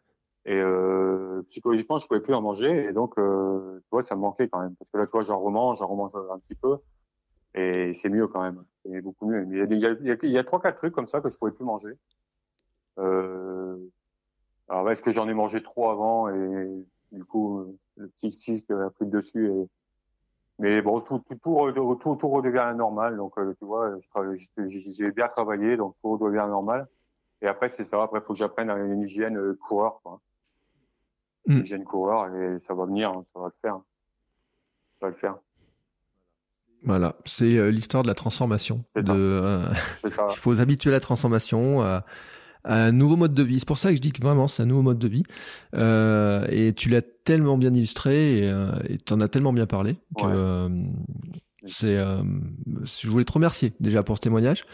[0.44, 4.20] Et euh, psychologiquement, je pouvais plus en manger, et donc, euh, tu vois, ça me
[4.20, 4.74] manquait quand même.
[4.76, 6.76] Parce que là, tu vois, j'en remange, j'en remange un petit peu,
[7.54, 8.62] et c'est mieux quand même.
[8.84, 9.46] C'est beaucoup mieux.
[9.46, 11.52] Mais il y a, il y a, trois, quatre trucs comme ça que je pouvais
[11.52, 11.94] plus manger.
[12.98, 13.78] Euh,
[14.68, 19.04] alors, est-ce que j'en ai mangé trop avant et du coup, le psychique a pris
[19.04, 19.46] le dessus.
[19.46, 19.68] Et...
[20.58, 23.16] Mais bon, tout, tout, tout, tout, tout redevient normal.
[23.16, 23.94] Donc, euh, tu vois,
[24.66, 26.88] j'ai bien travaillé, donc tout redevient normal.
[27.40, 28.02] Et après, c'est ça.
[28.02, 30.00] Après, il faut que j'apprenne une hygiène euh, coureur.
[30.02, 30.20] Quoi.
[31.46, 31.52] Mm.
[31.52, 33.80] Une hygiène coureur, et ça va venir, hein, ça va le faire.
[35.00, 35.36] Ça va le faire.
[36.84, 38.84] Voilà, c'est euh, l'histoire de la transformation.
[38.96, 39.68] De,
[40.04, 42.04] il faut s'habituer à la transformation, à,
[42.64, 43.58] un nouveau mode de vie.
[43.58, 45.24] C'est pour ça que je dis que vraiment c'est un nouveau mode de vie.
[45.74, 48.72] Euh, et tu l'as tellement bien illustré et euh,
[49.04, 50.68] tu en as tellement bien parlé que euh,
[51.64, 51.96] c'est.
[51.96, 52.22] Euh,
[52.84, 54.64] je voulais te remercier déjà pour ce témoignage.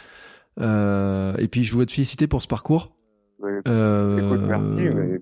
[0.58, 2.92] et puis je voulais te féliciter pour ce parcours.
[3.40, 4.80] Écoute, merci.
[4.80, 5.20] Mais...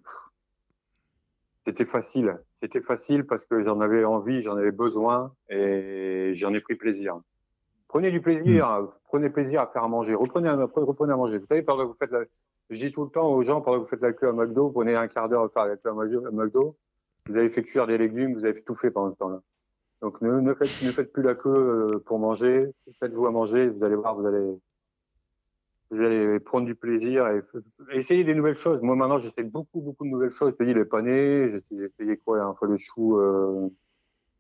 [1.66, 2.38] C'était facile.
[2.55, 7.18] C'était facile parce que j'en avais envie, j'en avais besoin et j'en ai pris plaisir.
[7.88, 8.88] Prenez du plaisir, hmm.
[9.05, 11.38] prenez plaisir à faire à manger, reprenez, reprenez à manger.
[11.38, 12.20] Vous savez, par vous faites la,
[12.70, 14.70] je dis tout le temps aux gens, pendant que vous faites la queue à McDo,
[14.70, 16.76] prenez un quart d'heure à faire la queue à McDo,
[17.28, 19.43] vous avez fait cuire des légumes, vous avez tout fait pendant ce temps-là.
[20.02, 22.66] Donc ne, ne, faites, ne faites plus la queue euh, pour manger,
[23.01, 24.59] faites-vous à manger, vous allez voir, vous allez
[25.90, 27.43] vous allez prendre du plaisir et
[27.93, 28.82] essayer des nouvelles choses.
[28.82, 30.55] Moi maintenant j'essaie beaucoup beaucoup de nouvelles choses.
[30.59, 33.68] J'ai les panés, j'ai essayé quoi, un fois le chou, euh,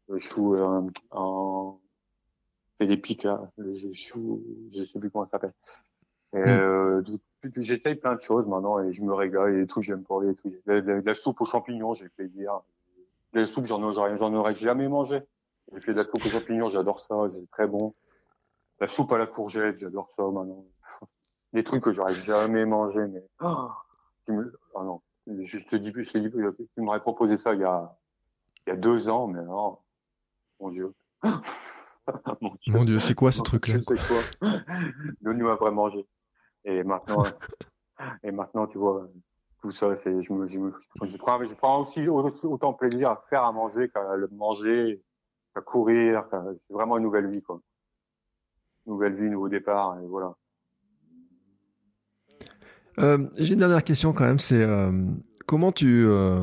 [0.08, 1.80] le chou euh, en
[2.78, 4.42] fait des pics là, le chou,
[4.74, 5.54] je sais plus comment ça s'appelle.
[6.36, 6.48] Et, mm.
[6.48, 7.02] euh,
[7.56, 10.54] j'essaye plein de choses maintenant et je me régale et tout, j'aime pas les trucs.
[10.66, 12.60] La, la, soupe aux champignons, j'ai plaisir.
[13.32, 15.20] La soupe, j'en aurais, j'en aurais jamais mangé.
[15.72, 17.94] J'ai fait de la soupe aux champignons, j'adore ça, c'est très bon.
[18.80, 20.64] La soupe à la courgette, j'adore ça maintenant.
[21.52, 23.68] Des trucs que j'aurais jamais mangé, mais oh,
[24.28, 24.52] me...
[24.74, 26.30] oh non, je te dis, je te dis,
[26.74, 27.96] tu m'aurais proposé ça il y a,
[28.66, 29.78] il y a deux ans, mais non,
[30.60, 30.92] mon Dieu.
[32.42, 34.20] mon Dieu, c'est quoi ce truc-là C'est quoi?
[35.22, 36.04] Donne-nous à vrai manger.
[36.66, 37.22] Et maintenant,
[38.22, 39.08] et maintenant, tu vois,
[39.62, 40.72] tout ça, c'est, je me, je me,
[41.02, 45.02] je prends, je prends aussi autant plaisir à faire à manger qu'à le manger,
[45.54, 46.24] qu'à courir.
[46.58, 47.60] c'est vraiment une nouvelle vie, quoi.
[48.84, 50.34] Nouvelle vie, nouveau départ, et voilà.
[52.98, 54.90] Euh, j'ai une dernière question quand même, c'est euh,
[55.46, 56.40] comment tu euh,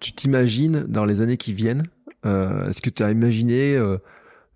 [0.00, 1.88] tu t'imagines dans les années qui viennent?
[2.24, 3.78] Est-ce que tu as imaginé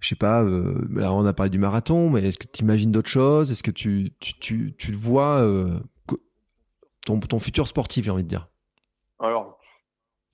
[0.01, 3.09] je sais pas, euh, on a parlé du marathon, mais est-ce que tu imagines d'autres
[3.09, 3.53] choses?
[3.53, 5.79] Est-ce que tu, tu, tu, tu vois euh,
[7.05, 8.49] ton, ton futur sportif, j'ai envie de dire?
[9.19, 9.59] Alors,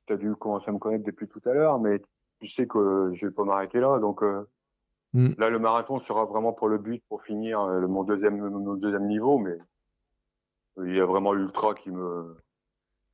[0.06, 2.00] tu as dû commencer à me connaître depuis tout à l'heure, mais
[2.40, 3.98] tu sais que je vais pas m'arrêter là.
[3.98, 4.48] Donc euh,
[5.14, 5.32] hmm.
[5.36, 9.38] là, le marathon sera vraiment pour le but, pour finir mon, deuxième, mon deuxième niveau,
[9.38, 9.58] mais
[10.84, 12.36] il y a vraiment l'ultra qui me...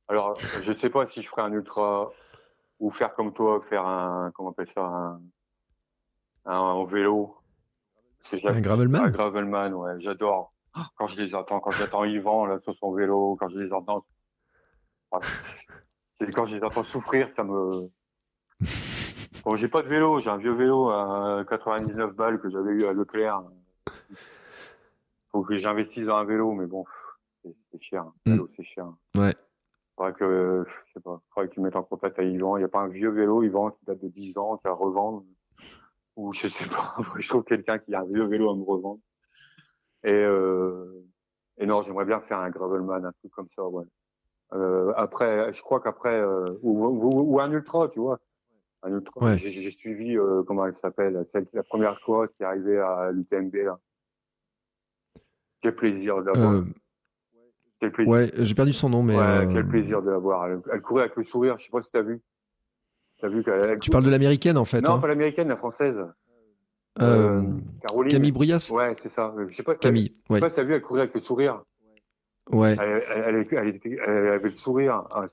[0.07, 2.11] Alors, je sais pas si je ferai un ultra
[2.79, 5.21] ou faire comme toi, faire un, comment on appelle ça, un
[6.45, 7.37] en vélo.
[8.31, 9.05] Un Gravelman?
[9.05, 10.53] Un Gravelman, ouais, j'adore.
[10.97, 14.05] Quand je les attends, quand j'attends Yvan là sur son vélo, quand je les entends,
[15.11, 15.19] ah,
[16.33, 17.89] quand je les entends souffrir, ça me,
[19.43, 22.85] Bon, j'ai pas de vélo, j'ai un vieux vélo à 99 balles que j'avais eu
[22.85, 23.43] à Leclerc.
[25.31, 26.85] Faut que j'investisse dans un vélo, mais bon,
[27.43, 28.05] c'est cher.
[28.25, 28.87] Un vélo, c'est cher.
[29.17, 29.35] Ouais.
[29.97, 32.55] Faudrait que, je sais pas, faudrait que tu mettes en contact avec Yvan.
[32.55, 34.71] Il n'y a pas un vieux vélo, Yvan, qui date de 10 ans, qui a
[34.71, 35.23] revendre.
[36.15, 39.01] Ou je sais pas, je trouve quelqu'un qui a un vieux vélo à me revendre.
[40.03, 41.03] Et, euh,
[41.57, 43.85] et non, j'aimerais bien faire un gravelman, un truc comme ça, ouais.
[44.53, 48.19] Euh, après, je crois qu'après, euh, ou, ou, ou, un ultra, tu vois.
[48.83, 49.25] Un ultra.
[49.25, 49.37] Ouais.
[49.37, 53.55] J'ai suivi, euh, comment elle s'appelle, celle, la première cross qui est arrivée à l'UTMB,
[53.55, 53.79] là.
[55.61, 56.51] Quel plaisir d'avoir.
[56.51, 56.65] Euh,
[57.79, 58.11] Quel plaisir.
[58.11, 59.17] ouais, j'ai perdu son nom, mais.
[59.17, 60.47] Ouais, euh, quel plaisir de la voir.
[60.47, 62.21] Elle, elle courait avec le sourire, je sais pas si t'as vu.
[63.29, 64.81] Vu elle Tu parles de l'américaine en fait.
[64.81, 64.99] Non, hein.
[64.99, 66.03] pas l'américaine, la française.
[67.01, 67.41] Euh,
[67.81, 68.11] Caroline.
[68.11, 69.33] Camille Bruyas Ouais, c'est ça.
[69.49, 70.39] Je sais pas si t'as- Camille, Je sais ouais.
[70.39, 71.63] pas si t'as vu, elle courait avec le sourire.
[72.51, 72.75] Ouais.
[72.79, 73.47] Elle, elle,
[74.05, 75.03] elle, avait le sourire.
[75.11, 75.25] Ah,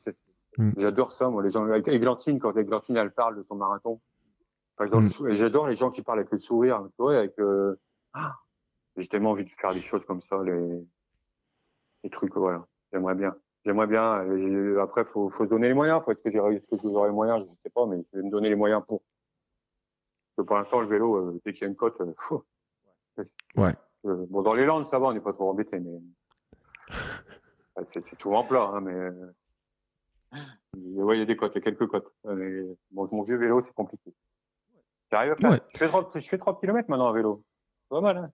[0.59, 0.73] Mm.
[0.79, 1.65] J'adore ça, moi, les gens.
[1.67, 4.01] Avec Églantine, quand Églantine, elle parle de son marathon.
[4.77, 5.33] Par exemple, Mm.
[5.35, 6.89] j'adore les gens qui parlent avec le sourire.
[6.99, 7.39] Avec.
[7.39, 7.77] Euh...
[8.15, 8.35] ah,
[8.97, 10.85] J'ai tellement envie de faire des choses comme ça, les,
[12.03, 12.67] les trucs, voilà.
[12.93, 13.35] J'aimerais bien.
[13.65, 14.25] J'aimerais bien.
[14.37, 16.03] j'ai- Après, faut, faut se donner les moyens.
[16.05, 18.25] Faut être que j'aurai, est-ce que j'aurai les moyens, je sais pas, mais je vais
[18.25, 19.03] me donner les moyens pour.
[20.37, 22.13] Parce que pour l'instant, le vélo, euh, dès qu'il y a une côte, euh,
[23.17, 23.29] pfff.
[23.57, 23.75] Ouais.
[24.07, 26.01] Euh, bon, dans les Landes, ça va, on n'est pas trop embêté, mais
[27.93, 29.33] c'est, en plat, hein, mais euh,
[30.77, 32.11] ouais, il y a des côtes, il y a quelques côtes.
[32.27, 34.15] Euh, Mais bon, mon vieux vélo, c'est compliqué.
[35.11, 35.51] J'arrive à faire.
[35.51, 35.61] Ouais.
[35.75, 37.45] Je fais 30, je fais 30 km maintenant à vélo.
[37.83, 38.31] C'est Pas mal, hein.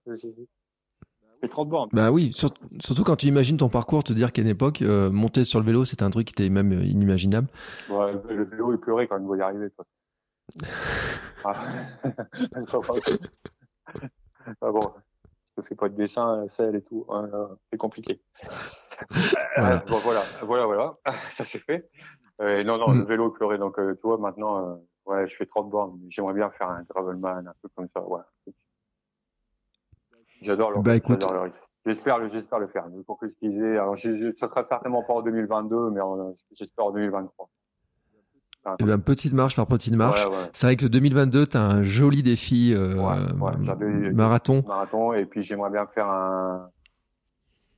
[1.41, 1.89] Fais 30 bornes.
[1.93, 5.09] Bah oui, sur- surtout quand tu imagines ton parcours, te dire qu'à une époque, euh,
[5.11, 7.47] monter sur le vélo, c'était un truc qui était même euh, inimaginable.
[7.89, 9.67] Ouais, le, vélo, il pleurait quand il y arriver.
[9.75, 9.85] Quoi.
[11.43, 11.55] Ah.
[14.61, 14.91] Ah bon,
[15.57, 17.05] je fais pas de dessin, selle et tout.
[17.09, 18.21] hein, euh, c'est compliqué.
[19.57, 19.83] Voilà.
[19.87, 20.95] Bon, voilà, voilà, voilà.
[21.35, 21.87] Ça c'est fait.
[22.41, 22.99] Euh, non, non, Mm.
[22.99, 23.57] le vélo il pleurait.
[23.59, 25.99] Donc, tu vois, maintenant, ouais, je fais 30 bornes.
[26.09, 28.01] J'aimerais bien faire un gravelman, un truc comme ça.
[28.07, 28.21] Ouais.
[30.41, 31.25] J'adore le Bah, écoute.
[31.85, 32.85] J'espère le, j'espère le faire.
[32.95, 33.77] Je concrétiser.
[33.77, 37.49] Alors, je, je- ça sera certainement pas en 2022, mais en- j'espère en 2023.
[38.79, 40.25] Et ben, petite marche par petite marche.
[40.25, 40.49] Ouais, ouais.
[40.51, 44.61] C'est vrai que le 2022, tu as un joli défi euh, Ouais, j'avais- marathon.
[44.67, 46.69] marathon et puis j'aimerais bien faire un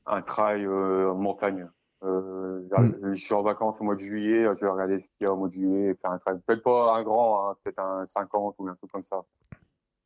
[0.07, 1.67] un trail euh, en montagne.
[2.03, 3.13] Euh, vers- Mm.
[3.13, 5.33] Je suis en vacances au mois de juillet, je vais regarder ce qu'il y a
[5.33, 6.39] au mois de juillet et faire un trail.
[6.47, 9.21] Peut-être pas un grand, hein, peut-être un 50 ou un truc comme ça.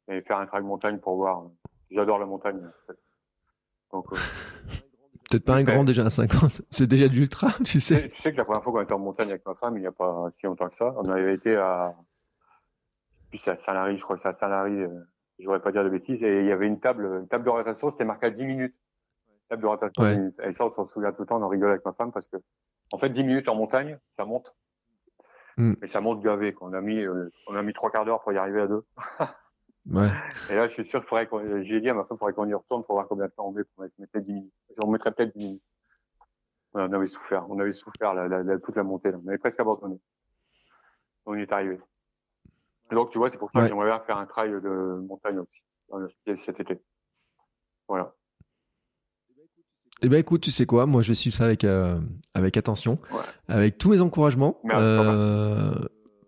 [0.09, 1.43] Et faire un trail montagne pour voir.
[1.93, 2.57] J'adore la montagne.
[2.57, 2.99] en fait.
[3.91, 4.15] Donc, euh,
[5.29, 5.63] Peut-être pas un Ouais.
[5.63, 6.61] grand déjà à 50.
[6.69, 8.09] C'est déjà de l'ultra, tu sais.
[8.09, 9.87] tu sais que la première fois qu'on était en montagne avec ma femme, il n'y
[9.87, 11.95] a pas si longtemps que ça, on avait été à,
[13.29, 14.89] puis c'est à Saint-Lary, je crois que c'est à Saint-Lary, euh,
[15.39, 17.49] je voudrais pas dire de bêtises, et il y avait une table, une table de
[17.49, 18.75] rotation, c'était marqué à 10 minutes.
[19.49, 20.13] Table de rotation, Ouais.
[20.13, 20.39] 10 minutes.
[20.43, 22.27] Et ça, on s'en souvient tout le temps, on en rigole avec ma femme parce
[22.27, 22.37] que,
[22.91, 24.55] en fait, 10 minutes en montagne, ça monte.
[25.57, 25.73] Mm.
[25.81, 26.69] Et ça monte gavé, quoi.
[26.69, 28.83] On a mis, euh, on a mis trois quarts d'heure pour y arriver à deux.
[29.89, 30.09] Ouais.
[30.49, 32.33] Et là, je suis sûr qu'il faudrait qu'on, j'ai dit à ma femme, il faudrait
[32.33, 34.53] qu'on y retourne pour voir combien de temps on met pour mettre mettre 10 minutes.
[34.81, 35.63] On mettrait peut-être 10 minutes.
[36.73, 39.17] Ouais, on avait souffert, on avait souffert la, la, la- toute la montée, là.
[39.23, 39.99] On avait presque abandonné.
[41.25, 41.79] On y est arrivé.
[42.91, 43.65] Donc, tu vois, c'est pour ça Ouais.
[43.65, 46.81] que j'aimerais faire un trail de montagne aussi, cet été.
[47.87, 48.13] Voilà.
[50.01, 51.97] Eh ben écoute, tu sais quoi, moi je vais suivre ça avec, euh,
[52.33, 52.99] avec attention,
[53.47, 54.59] avec tous mes encouragements.
[54.63, 55.75] Merci, euh,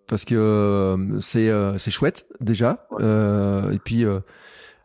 [0.08, 2.88] parce que euh, c'est euh, c'est chouette déjà.
[3.00, 4.06] Euh, et puis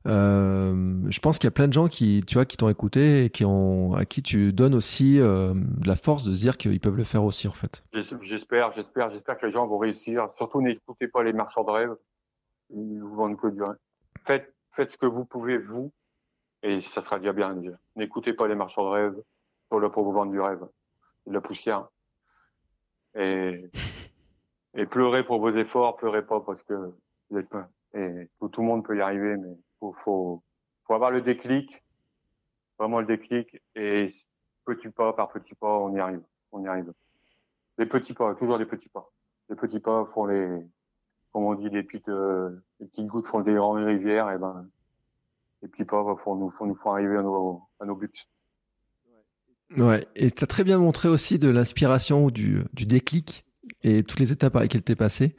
[0.05, 3.31] je pense qu'il y a plein de gens qui, tu vois, qui t'ont écouté et
[3.31, 6.97] qui ont, à qui tu donnes aussi de la force de se dire qu'ils peuvent
[6.97, 7.83] le faire aussi en fait.
[7.93, 10.29] J'es- J'espère, j'espère, j'espère que les gens vont réussir.
[10.37, 11.95] Surtout, n'écoutez pas les marchands de rêve.
[12.71, 13.77] Ils vous vendent que du rêve.
[14.27, 15.93] Faites, faites ce que vous pouvez, vous,
[16.63, 17.57] et ça sera déjà bien.
[17.97, 19.15] N'écoutez pas les marchands de rêve.
[19.71, 20.61] Sont là pour vous vendre du rêve.
[21.27, 21.89] De la poussière.
[23.19, 23.71] Et,
[24.75, 26.75] et pleurez pour vos efforts, pleurez pas parce que
[27.31, 27.69] vous êtes pas.
[27.95, 30.43] Et tout, le monde peut y arriver, mais faut, faut,
[30.85, 31.83] faut avoir le déclic.
[32.79, 33.61] Vraiment le déclic.
[33.75, 34.09] Et
[34.65, 36.23] petit pas par petit pas, on y arrive.
[36.53, 36.93] On y arrive.
[37.79, 39.11] Les petits pas, toujours des petits pas.
[39.49, 40.49] Les petits pas font les,
[41.33, 44.69] comme on dit, les petites, euh, les petites gouttes font des grandes rivières, et ben,
[45.63, 48.11] les petits pas font nous, font nous font arriver à nos, à nos buts.
[49.77, 53.45] Ouais, et tu as très bien montré aussi de l'inspiration ou du, du déclic
[53.83, 55.37] et toutes les étapes par lesquelles tu es passé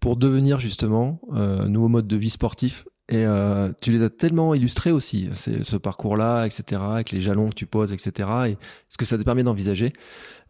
[0.00, 2.84] pour devenir justement euh, nouveau mode de vie sportif.
[3.08, 7.54] Et euh, tu les as tellement illustrés aussi, ce parcours-là, etc., avec les jalons que
[7.54, 8.58] tu poses, etc., et
[8.88, 9.92] ce que ça te permet d'envisager.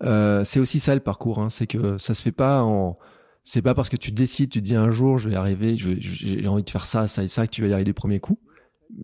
[0.03, 2.97] Euh, c'est aussi ça le parcours, hein, c'est que ça se fait pas en...
[3.45, 6.47] C'est pas parce que tu décides, tu te dis un jour je vais arriver, j'ai
[6.47, 8.39] envie de faire ça, ça et ça, que tu vas y arriver du premier coup.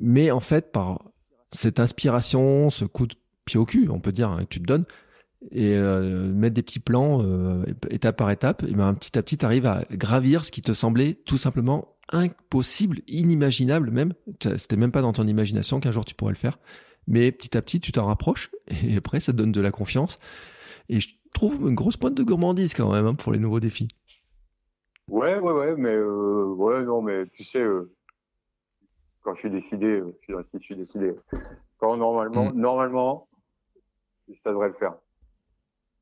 [0.00, 1.02] Mais en fait, par
[1.50, 4.66] cette inspiration, ce coup de pied au cul, on peut dire, hein, que tu te
[4.66, 4.84] donnes,
[5.50, 9.38] et euh, mettre des petits plans euh, étape par étape, et ben petit à petit,
[9.38, 14.14] tu arrives à gravir ce qui te semblait tout simplement impossible, inimaginable même.
[14.56, 16.58] C'était même pas dans ton imagination qu'un jour tu pourrais le faire.
[17.06, 18.50] Mais petit à petit, tu t'en rapproches
[18.84, 20.18] et après, ça te donne de la confiance.
[20.90, 23.88] Et je trouve une grosse pointe de gourmandise quand même hein, pour les nouveaux défis.
[25.08, 27.90] Ouais, ouais, ouais, mais euh, ouais, non, mais tu sais, euh,
[29.22, 31.14] quand je suis décidé, euh, je suis, je suis décidé.
[31.78, 32.60] Quand normalement, mm.
[32.60, 33.28] normalement,
[34.44, 34.96] ça devrait le faire.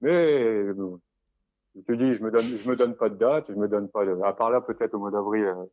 [0.01, 0.75] Mais euh,
[1.75, 3.89] je te dis, je me donne, je me donne pas de date, je me donne
[3.89, 5.65] pas de, à part là peut-être au mois d'avril euh,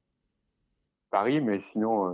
[1.09, 2.13] Paris, mais sinon, euh,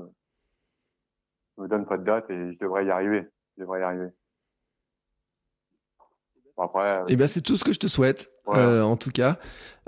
[1.57, 3.27] je me donne pas de date et je devrais y arriver.
[3.57, 4.09] Je devrais y arriver.
[6.57, 7.03] après.
[7.07, 8.31] Eh ben c'est tout ce que je te souhaite.
[8.47, 9.37] Euh, en tout cas,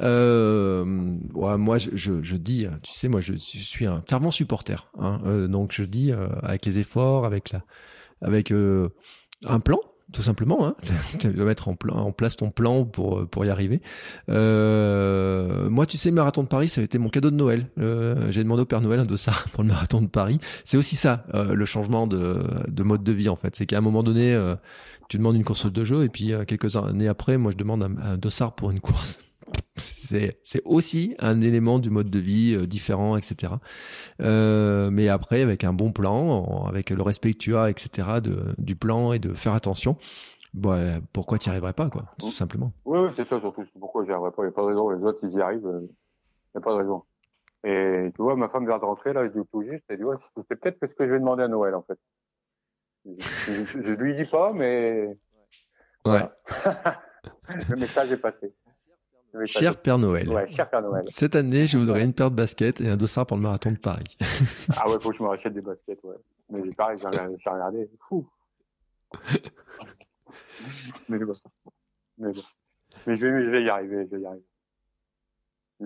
[0.01, 0.85] euh,
[1.33, 4.91] ouais, moi je, je, je, dis, tu sais, moi je, je suis un fervent supporter.
[4.99, 6.11] Hein, euh, donc je dis
[6.43, 7.63] avec les efforts, avec la,
[8.21, 9.79] avec un plan,
[10.11, 10.65] tout simplement.
[10.65, 10.75] Hein.
[11.19, 13.81] tu dois mettre en, en, place ton plan pour, pour y arriver.
[14.29, 17.67] Euh, moi, tu sais, le marathon de Paris, ça a été mon cadeau de Noël.
[17.79, 20.39] Euh, J'ai demandé au Père Noël un dossard pour le marathon de Paris.
[20.65, 23.55] C'est aussi ça, euh, le changement de, de, mode de vie, en fait.
[23.55, 24.55] C'est qu'à un moment donné, euh,
[25.09, 27.83] tu demandes une console de jeu, et puis euh, quelques années après, moi, je demande
[27.83, 29.19] un, un dossard pour une course
[30.43, 33.53] c'est aussi un élément du mode de vie euh, différent, etc.
[34.21, 38.53] Euh, mais après, avec un bon plan, avec le respect que tu as, etc., de,
[38.57, 39.97] du plan et de faire attention,
[40.53, 42.73] bah, pourquoi tu n'y arriverais pas, quoi, tout simplement.
[42.85, 43.63] Oui, oui c'est ça surtout.
[43.79, 44.89] Pourquoi j'y arriverais pas Il n'y a pas de raison.
[44.89, 45.67] Les autres, ils y arrivent.
[45.67, 47.03] Euh, il n'y a pas de raison.
[47.63, 50.03] Et tu vois, ma femme vient de rentrer, là, je dis tout juste, elle dit,
[50.03, 51.97] ouais, c'est peut-être ce que je vais demander à Noël, en fait.
[53.05, 55.17] Je, je, lui dis pas, mais.
[56.05, 56.27] Ouais.
[57.69, 58.53] le message est passé.
[59.45, 60.29] Cher Père Noël.
[60.29, 61.03] Ouais, cher Père Noël.
[61.07, 63.77] Cette année, je voudrais une paire de baskets et un dossard pour le marathon de
[63.77, 64.17] Paris.
[64.75, 66.15] ah ouais, faut que je me rachète des baskets, ouais.
[66.49, 67.89] Mais pareil, j'ai regardé.
[67.99, 68.27] Fou.
[71.09, 71.31] mais, bon.
[72.17, 72.41] mais, bon.
[73.07, 74.43] mais je, vais, je vais y arriver, je vais y arriver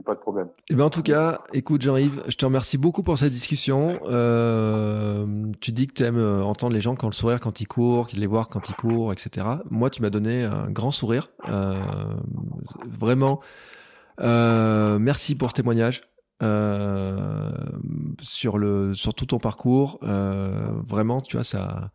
[0.02, 0.48] pas de problème.
[0.70, 4.00] Eh ben en tout cas, écoute Jean-Yves, je te remercie beaucoup pour cette discussion.
[4.06, 5.26] Euh,
[5.62, 8.08] tu dis que tu aimes euh, entendre les gens quand le sourire quand ils courent,
[8.14, 9.48] les voir quand ils courent, etc.
[9.70, 11.30] Moi, tu m'as donné un grand sourire.
[11.50, 11.76] Euh,
[12.88, 13.40] vraiment,
[14.20, 16.04] merci pour ce témoignage.
[18.22, 21.92] Sur le sur tout ton parcours vraiment tu vois ça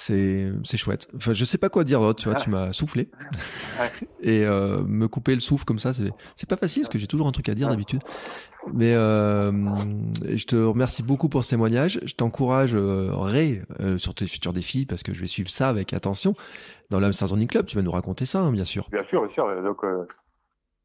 [0.00, 1.08] c'est chouette.
[1.16, 3.08] Enfin, je sais pas quoi dire d'autre, tu vois, tu m'as soufflé.
[4.22, 7.26] Et euh, me couper le souffle comme ça, c'est pas facile parce que j'ai toujours
[7.26, 8.02] un truc à dire d'habitude.
[8.72, 9.50] Mais euh,
[10.22, 12.00] je te remercie beaucoup pour ce témoignage.
[12.04, 13.10] Je t'encourage euh,
[13.80, 16.34] euh, sur tes futurs défis parce que je vais suivre ça avec attention.
[16.90, 18.88] Dans l'Amsterdam Running Club, tu vas nous raconter ça, hein, bien sûr.
[18.90, 19.62] Bien sûr, bien sûr.
[19.62, 19.82] Donc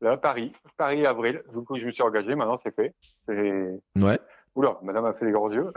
[0.01, 1.41] là, Paris, Paris avril.
[1.53, 2.35] Du coup, je me suis engagé.
[2.35, 2.93] Maintenant, c'est fait.
[3.95, 4.19] Ouais.
[4.55, 5.71] Oula, madame a fait les grands yeux.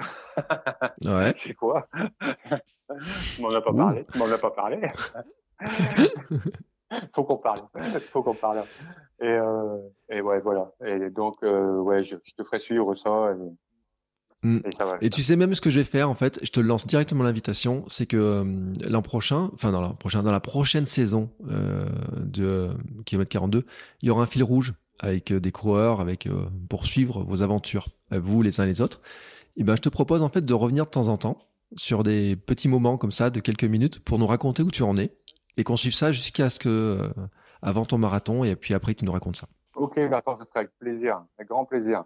[1.05, 1.35] Ouais.
[1.37, 1.89] c'est quoi?
[3.35, 4.07] Tu m'en as pas parlé.
[4.13, 4.81] Tu m'en as pas parlé.
[7.15, 7.63] Faut qu'on parle.
[8.13, 8.65] Faut qu'on parle.
[9.21, 9.79] Et, euh,
[10.09, 10.71] et ouais, voilà.
[10.87, 13.33] Et donc, euh, ouais, je, je, te ferai suivre ça.
[13.33, 14.61] Et, mm.
[14.65, 14.97] et, ça va.
[15.01, 16.39] et tu sais même ce que je vais faire en fait.
[16.43, 17.85] Je te lance directement l'invitation.
[17.89, 18.45] C'est que euh,
[18.89, 22.71] l'an prochain, enfin dans la prochaine, dans la prochaine saison de
[23.05, 23.67] kilomètre 42,
[24.03, 27.43] il y aura un fil rouge avec euh, des coureurs, avec euh, pour suivre vos
[27.43, 29.01] aventures, vous les uns les autres,
[29.57, 31.39] et eh ben je te propose en fait de revenir de temps en temps
[31.77, 34.97] sur des petits moments comme ça de quelques minutes pour nous raconter où tu en
[34.97, 35.13] es
[35.57, 37.09] et qu'on suive ça jusqu'à ce que euh,
[37.61, 39.49] avant ton marathon et puis après tu nous racontes ça.
[39.75, 42.05] Ok, d'accord, ce sera avec plaisir, avec grand plaisir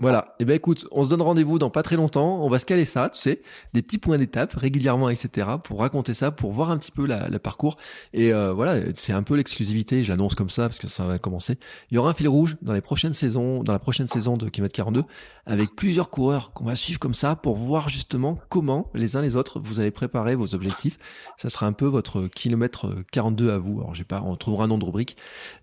[0.00, 0.34] voilà.
[0.38, 2.42] Et eh ben écoute, on se donne rendez-vous dans pas très longtemps.
[2.42, 3.42] On va se caler ça, tu sais,
[3.74, 5.48] des petits points d'étape régulièrement, etc.
[5.62, 7.76] Pour raconter ça, pour voir un petit peu la, le parcours.
[8.12, 10.02] Et euh, voilà, c'est un peu l'exclusivité.
[10.02, 11.58] Je l'annonce comme ça parce que ça va commencer.
[11.90, 14.48] Il y aura un fil rouge dans les prochaines saisons, dans la prochaine saison de
[14.48, 15.04] Kilomètre 42,
[15.46, 19.36] avec plusieurs coureurs qu'on va suivre comme ça pour voir justement comment les uns les
[19.36, 20.98] autres vous avez préparé vos objectifs.
[21.36, 23.80] Ça sera un peu votre kilomètre 42 à vous.
[23.80, 25.16] Alors j'ai pas, on trouvera un nom de rubrique.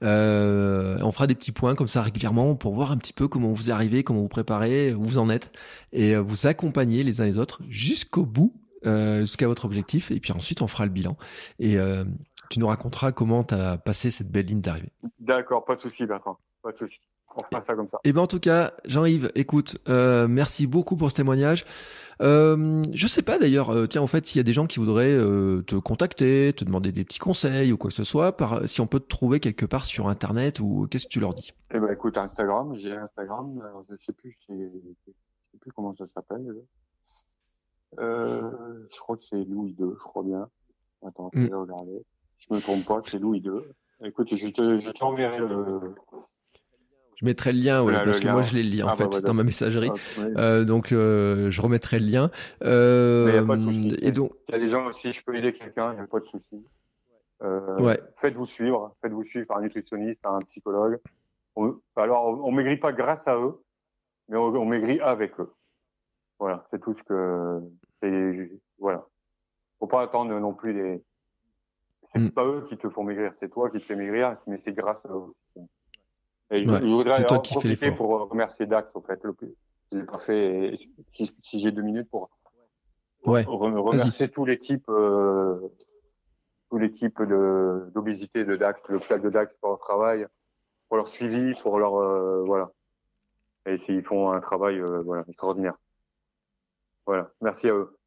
[0.03, 3.51] Euh, on fera des petits points comme ça régulièrement pour voir un petit peu comment
[3.51, 5.51] vous arrivez comment vous préparez, où vous en êtes,
[5.91, 8.53] et euh, vous accompagner les uns les autres jusqu'au bout,
[8.85, 11.17] euh, jusqu'à votre objectif, et puis ensuite on fera le bilan.
[11.59, 12.03] Et euh,
[12.49, 14.91] tu nous raconteras comment tu as passé cette belle ligne d'arrivée.
[15.19, 16.99] D'accord, pas de souci, Bertrand, pas de souci.
[17.35, 17.97] On fera ça comme ça.
[18.03, 21.65] Et eh ben en tout cas, Jean-Yves, écoute, merci beaucoup pour ce témoignage.
[22.21, 24.79] Euh, je sais pas d'ailleurs, euh, tiens, en fait, s'il y a des gens qui
[24.79, 28.67] voudraient euh, te contacter, te demander des petits conseils ou quoi que ce soit, par,
[28.67, 31.53] si on peut te trouver quelque part sur Internet ou qu'est-ce que tu leur dis?
[31.73, 36.05] Eh ben, écoute, Instagram, j'ai Instagram, alors, je sais plus, je sais plus comment ça
[36.05, 36.55] s'appelle.
[37.99, 40.49] Euh, je crois que c'est Louis II, je crois bien.
[41.05, 41.55] Attends, je vais mm.
[41.55, 42.05] regarder.
[42.39, 43.51] Je me trompe pas, c'est Louis II.
[44.03, 45.95] Écoute, je te, je t'enverrai le,
[47.23, 49.21] je mettrai le lien, ouais, parce que moi je l'ai lu en ah, bah, fait
[49.21, 49.89] dans ma messagerie.
[50.19, 52.31] euh, donc euh, je remettrai le lien.
[52.63, 53.97] Euh, y a pas de souci.
[54.01, 56.07] Et donc, il y a des gens aussi, je peux aider quelqu'un, il n'y a
[56.07, 56.65] pas de souci.
[57.79, 58.01] Ouais.
[58.17, 60.99] Faites-vous suivre, faites-vous suivre par un nutritionniste, par un psychologue.
[61.55, 63.61] On- alors, on maigrit pas grâce à eux,
[64.27, 65.51] mais on, on maigrit avec eux.
[66.39, 67.59] Voilà, c'est tout ce que
[68.01, 68.51] c'est.
[68.79, 69.05] Voilà,
[69.79, 71.01] faut pas attendre non plus les.
[72.13, 72.31] C'est Mm.
[72.31, 75.03] pas eux qui te font maigrir, c'est toi qui te fais maigrir, mais c'est grâce
[75.05, 75.33] à eux.
[76.51, 79.53] Et je, Ouais, je voudrais en profiter pour remercier Dax, au fait, le plus.
[79.91, 80.73] Je l'ai pas fait.
[80.73, 82.29] et Si, si j'ai deux minutes pour
[83.25, 83.45] Ouais.
[83.47, 85.57] Remercier tous les types, euh,
[86.69, 90.27] tous les types de d'obésité de Dax, l'hôpital de Dax pour leur travail,
[90.89, 92.71] pour leur suivi, pour leur euh, voilà.
[93.65, 95.75] Et s'ils font un travail euh, voilà extraordinaire.
[97.05, 97.97] Voilà, merci à eux.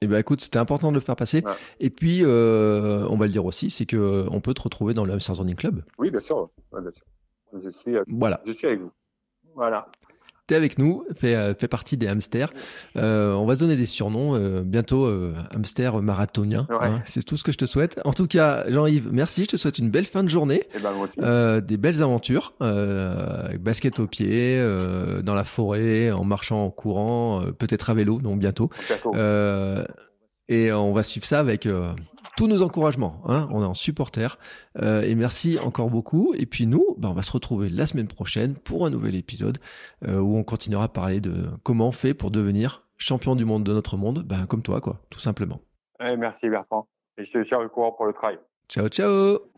[0.00, 1.42] Eh ben écoute, c'était important de le faire passer.
[1.44, 1.52] Ouais.
[1.80, 4.94] Et puis, euh, on va le dire aussi, c'est que euh, on peut te retrouver
[4.94, 5.82] dans le Hamsters Running Club.
[5.98, 7.04] Oui, bien sûr, ouais, bien sûr.
[7.62, 8.92] Je suis, euh, Voilà, je suis avec vous.
[9.54, 9.86] Voilà.
[10.46, 12.52] t'es avec nous, fais, euh, fais partie des hamsters.
[12.96, 16.66] Euh, on va se donner des surnoms euh, bientôt, euh, hamster marathonien.
[16.70, 16.76] Ouais.
[16.80, 17.02] hein.
[17.06, 18.00] c'est tout ce que je te souhaite.
[18.04, 19.42] En tout cas, Jean-Yves, merci.
[19.44, 20.64] Je te souhaite une belle fin de journée.
[20.74, 24.58] Et ben des belles aventures, basket au pied,
[25.22, 28.70] dans la forêt, en marchant, en courant, peut-être à vélo, donc bientôt.
[28.88, 29.12] Bientôt.
[30.50, 31.68] Et on va suivre ça avec
[32.38, 33.20] tous nos encouragements.
[33.26, 34.38] Hein on est en supporter.
[34.80, 36.34] Euh, et merci encore beaucoup.
[36.36, 39.58] Et puis nous, bah, on va se retrouver la semaine prochaine pour un nouvel épisode
[40.06, 43.64] euh, où on continuera à parler de comment on fait pour devenir champion du monde
[43.64, 45.60] de notre monde, ben, comme toi, quoi, tout simplement.
[46.00, 46.86] Merci Bertrand.
[47.16, 48.38] Et je te tiens au courant pour le travail.
[48.68, 49.57] Ciao, ciao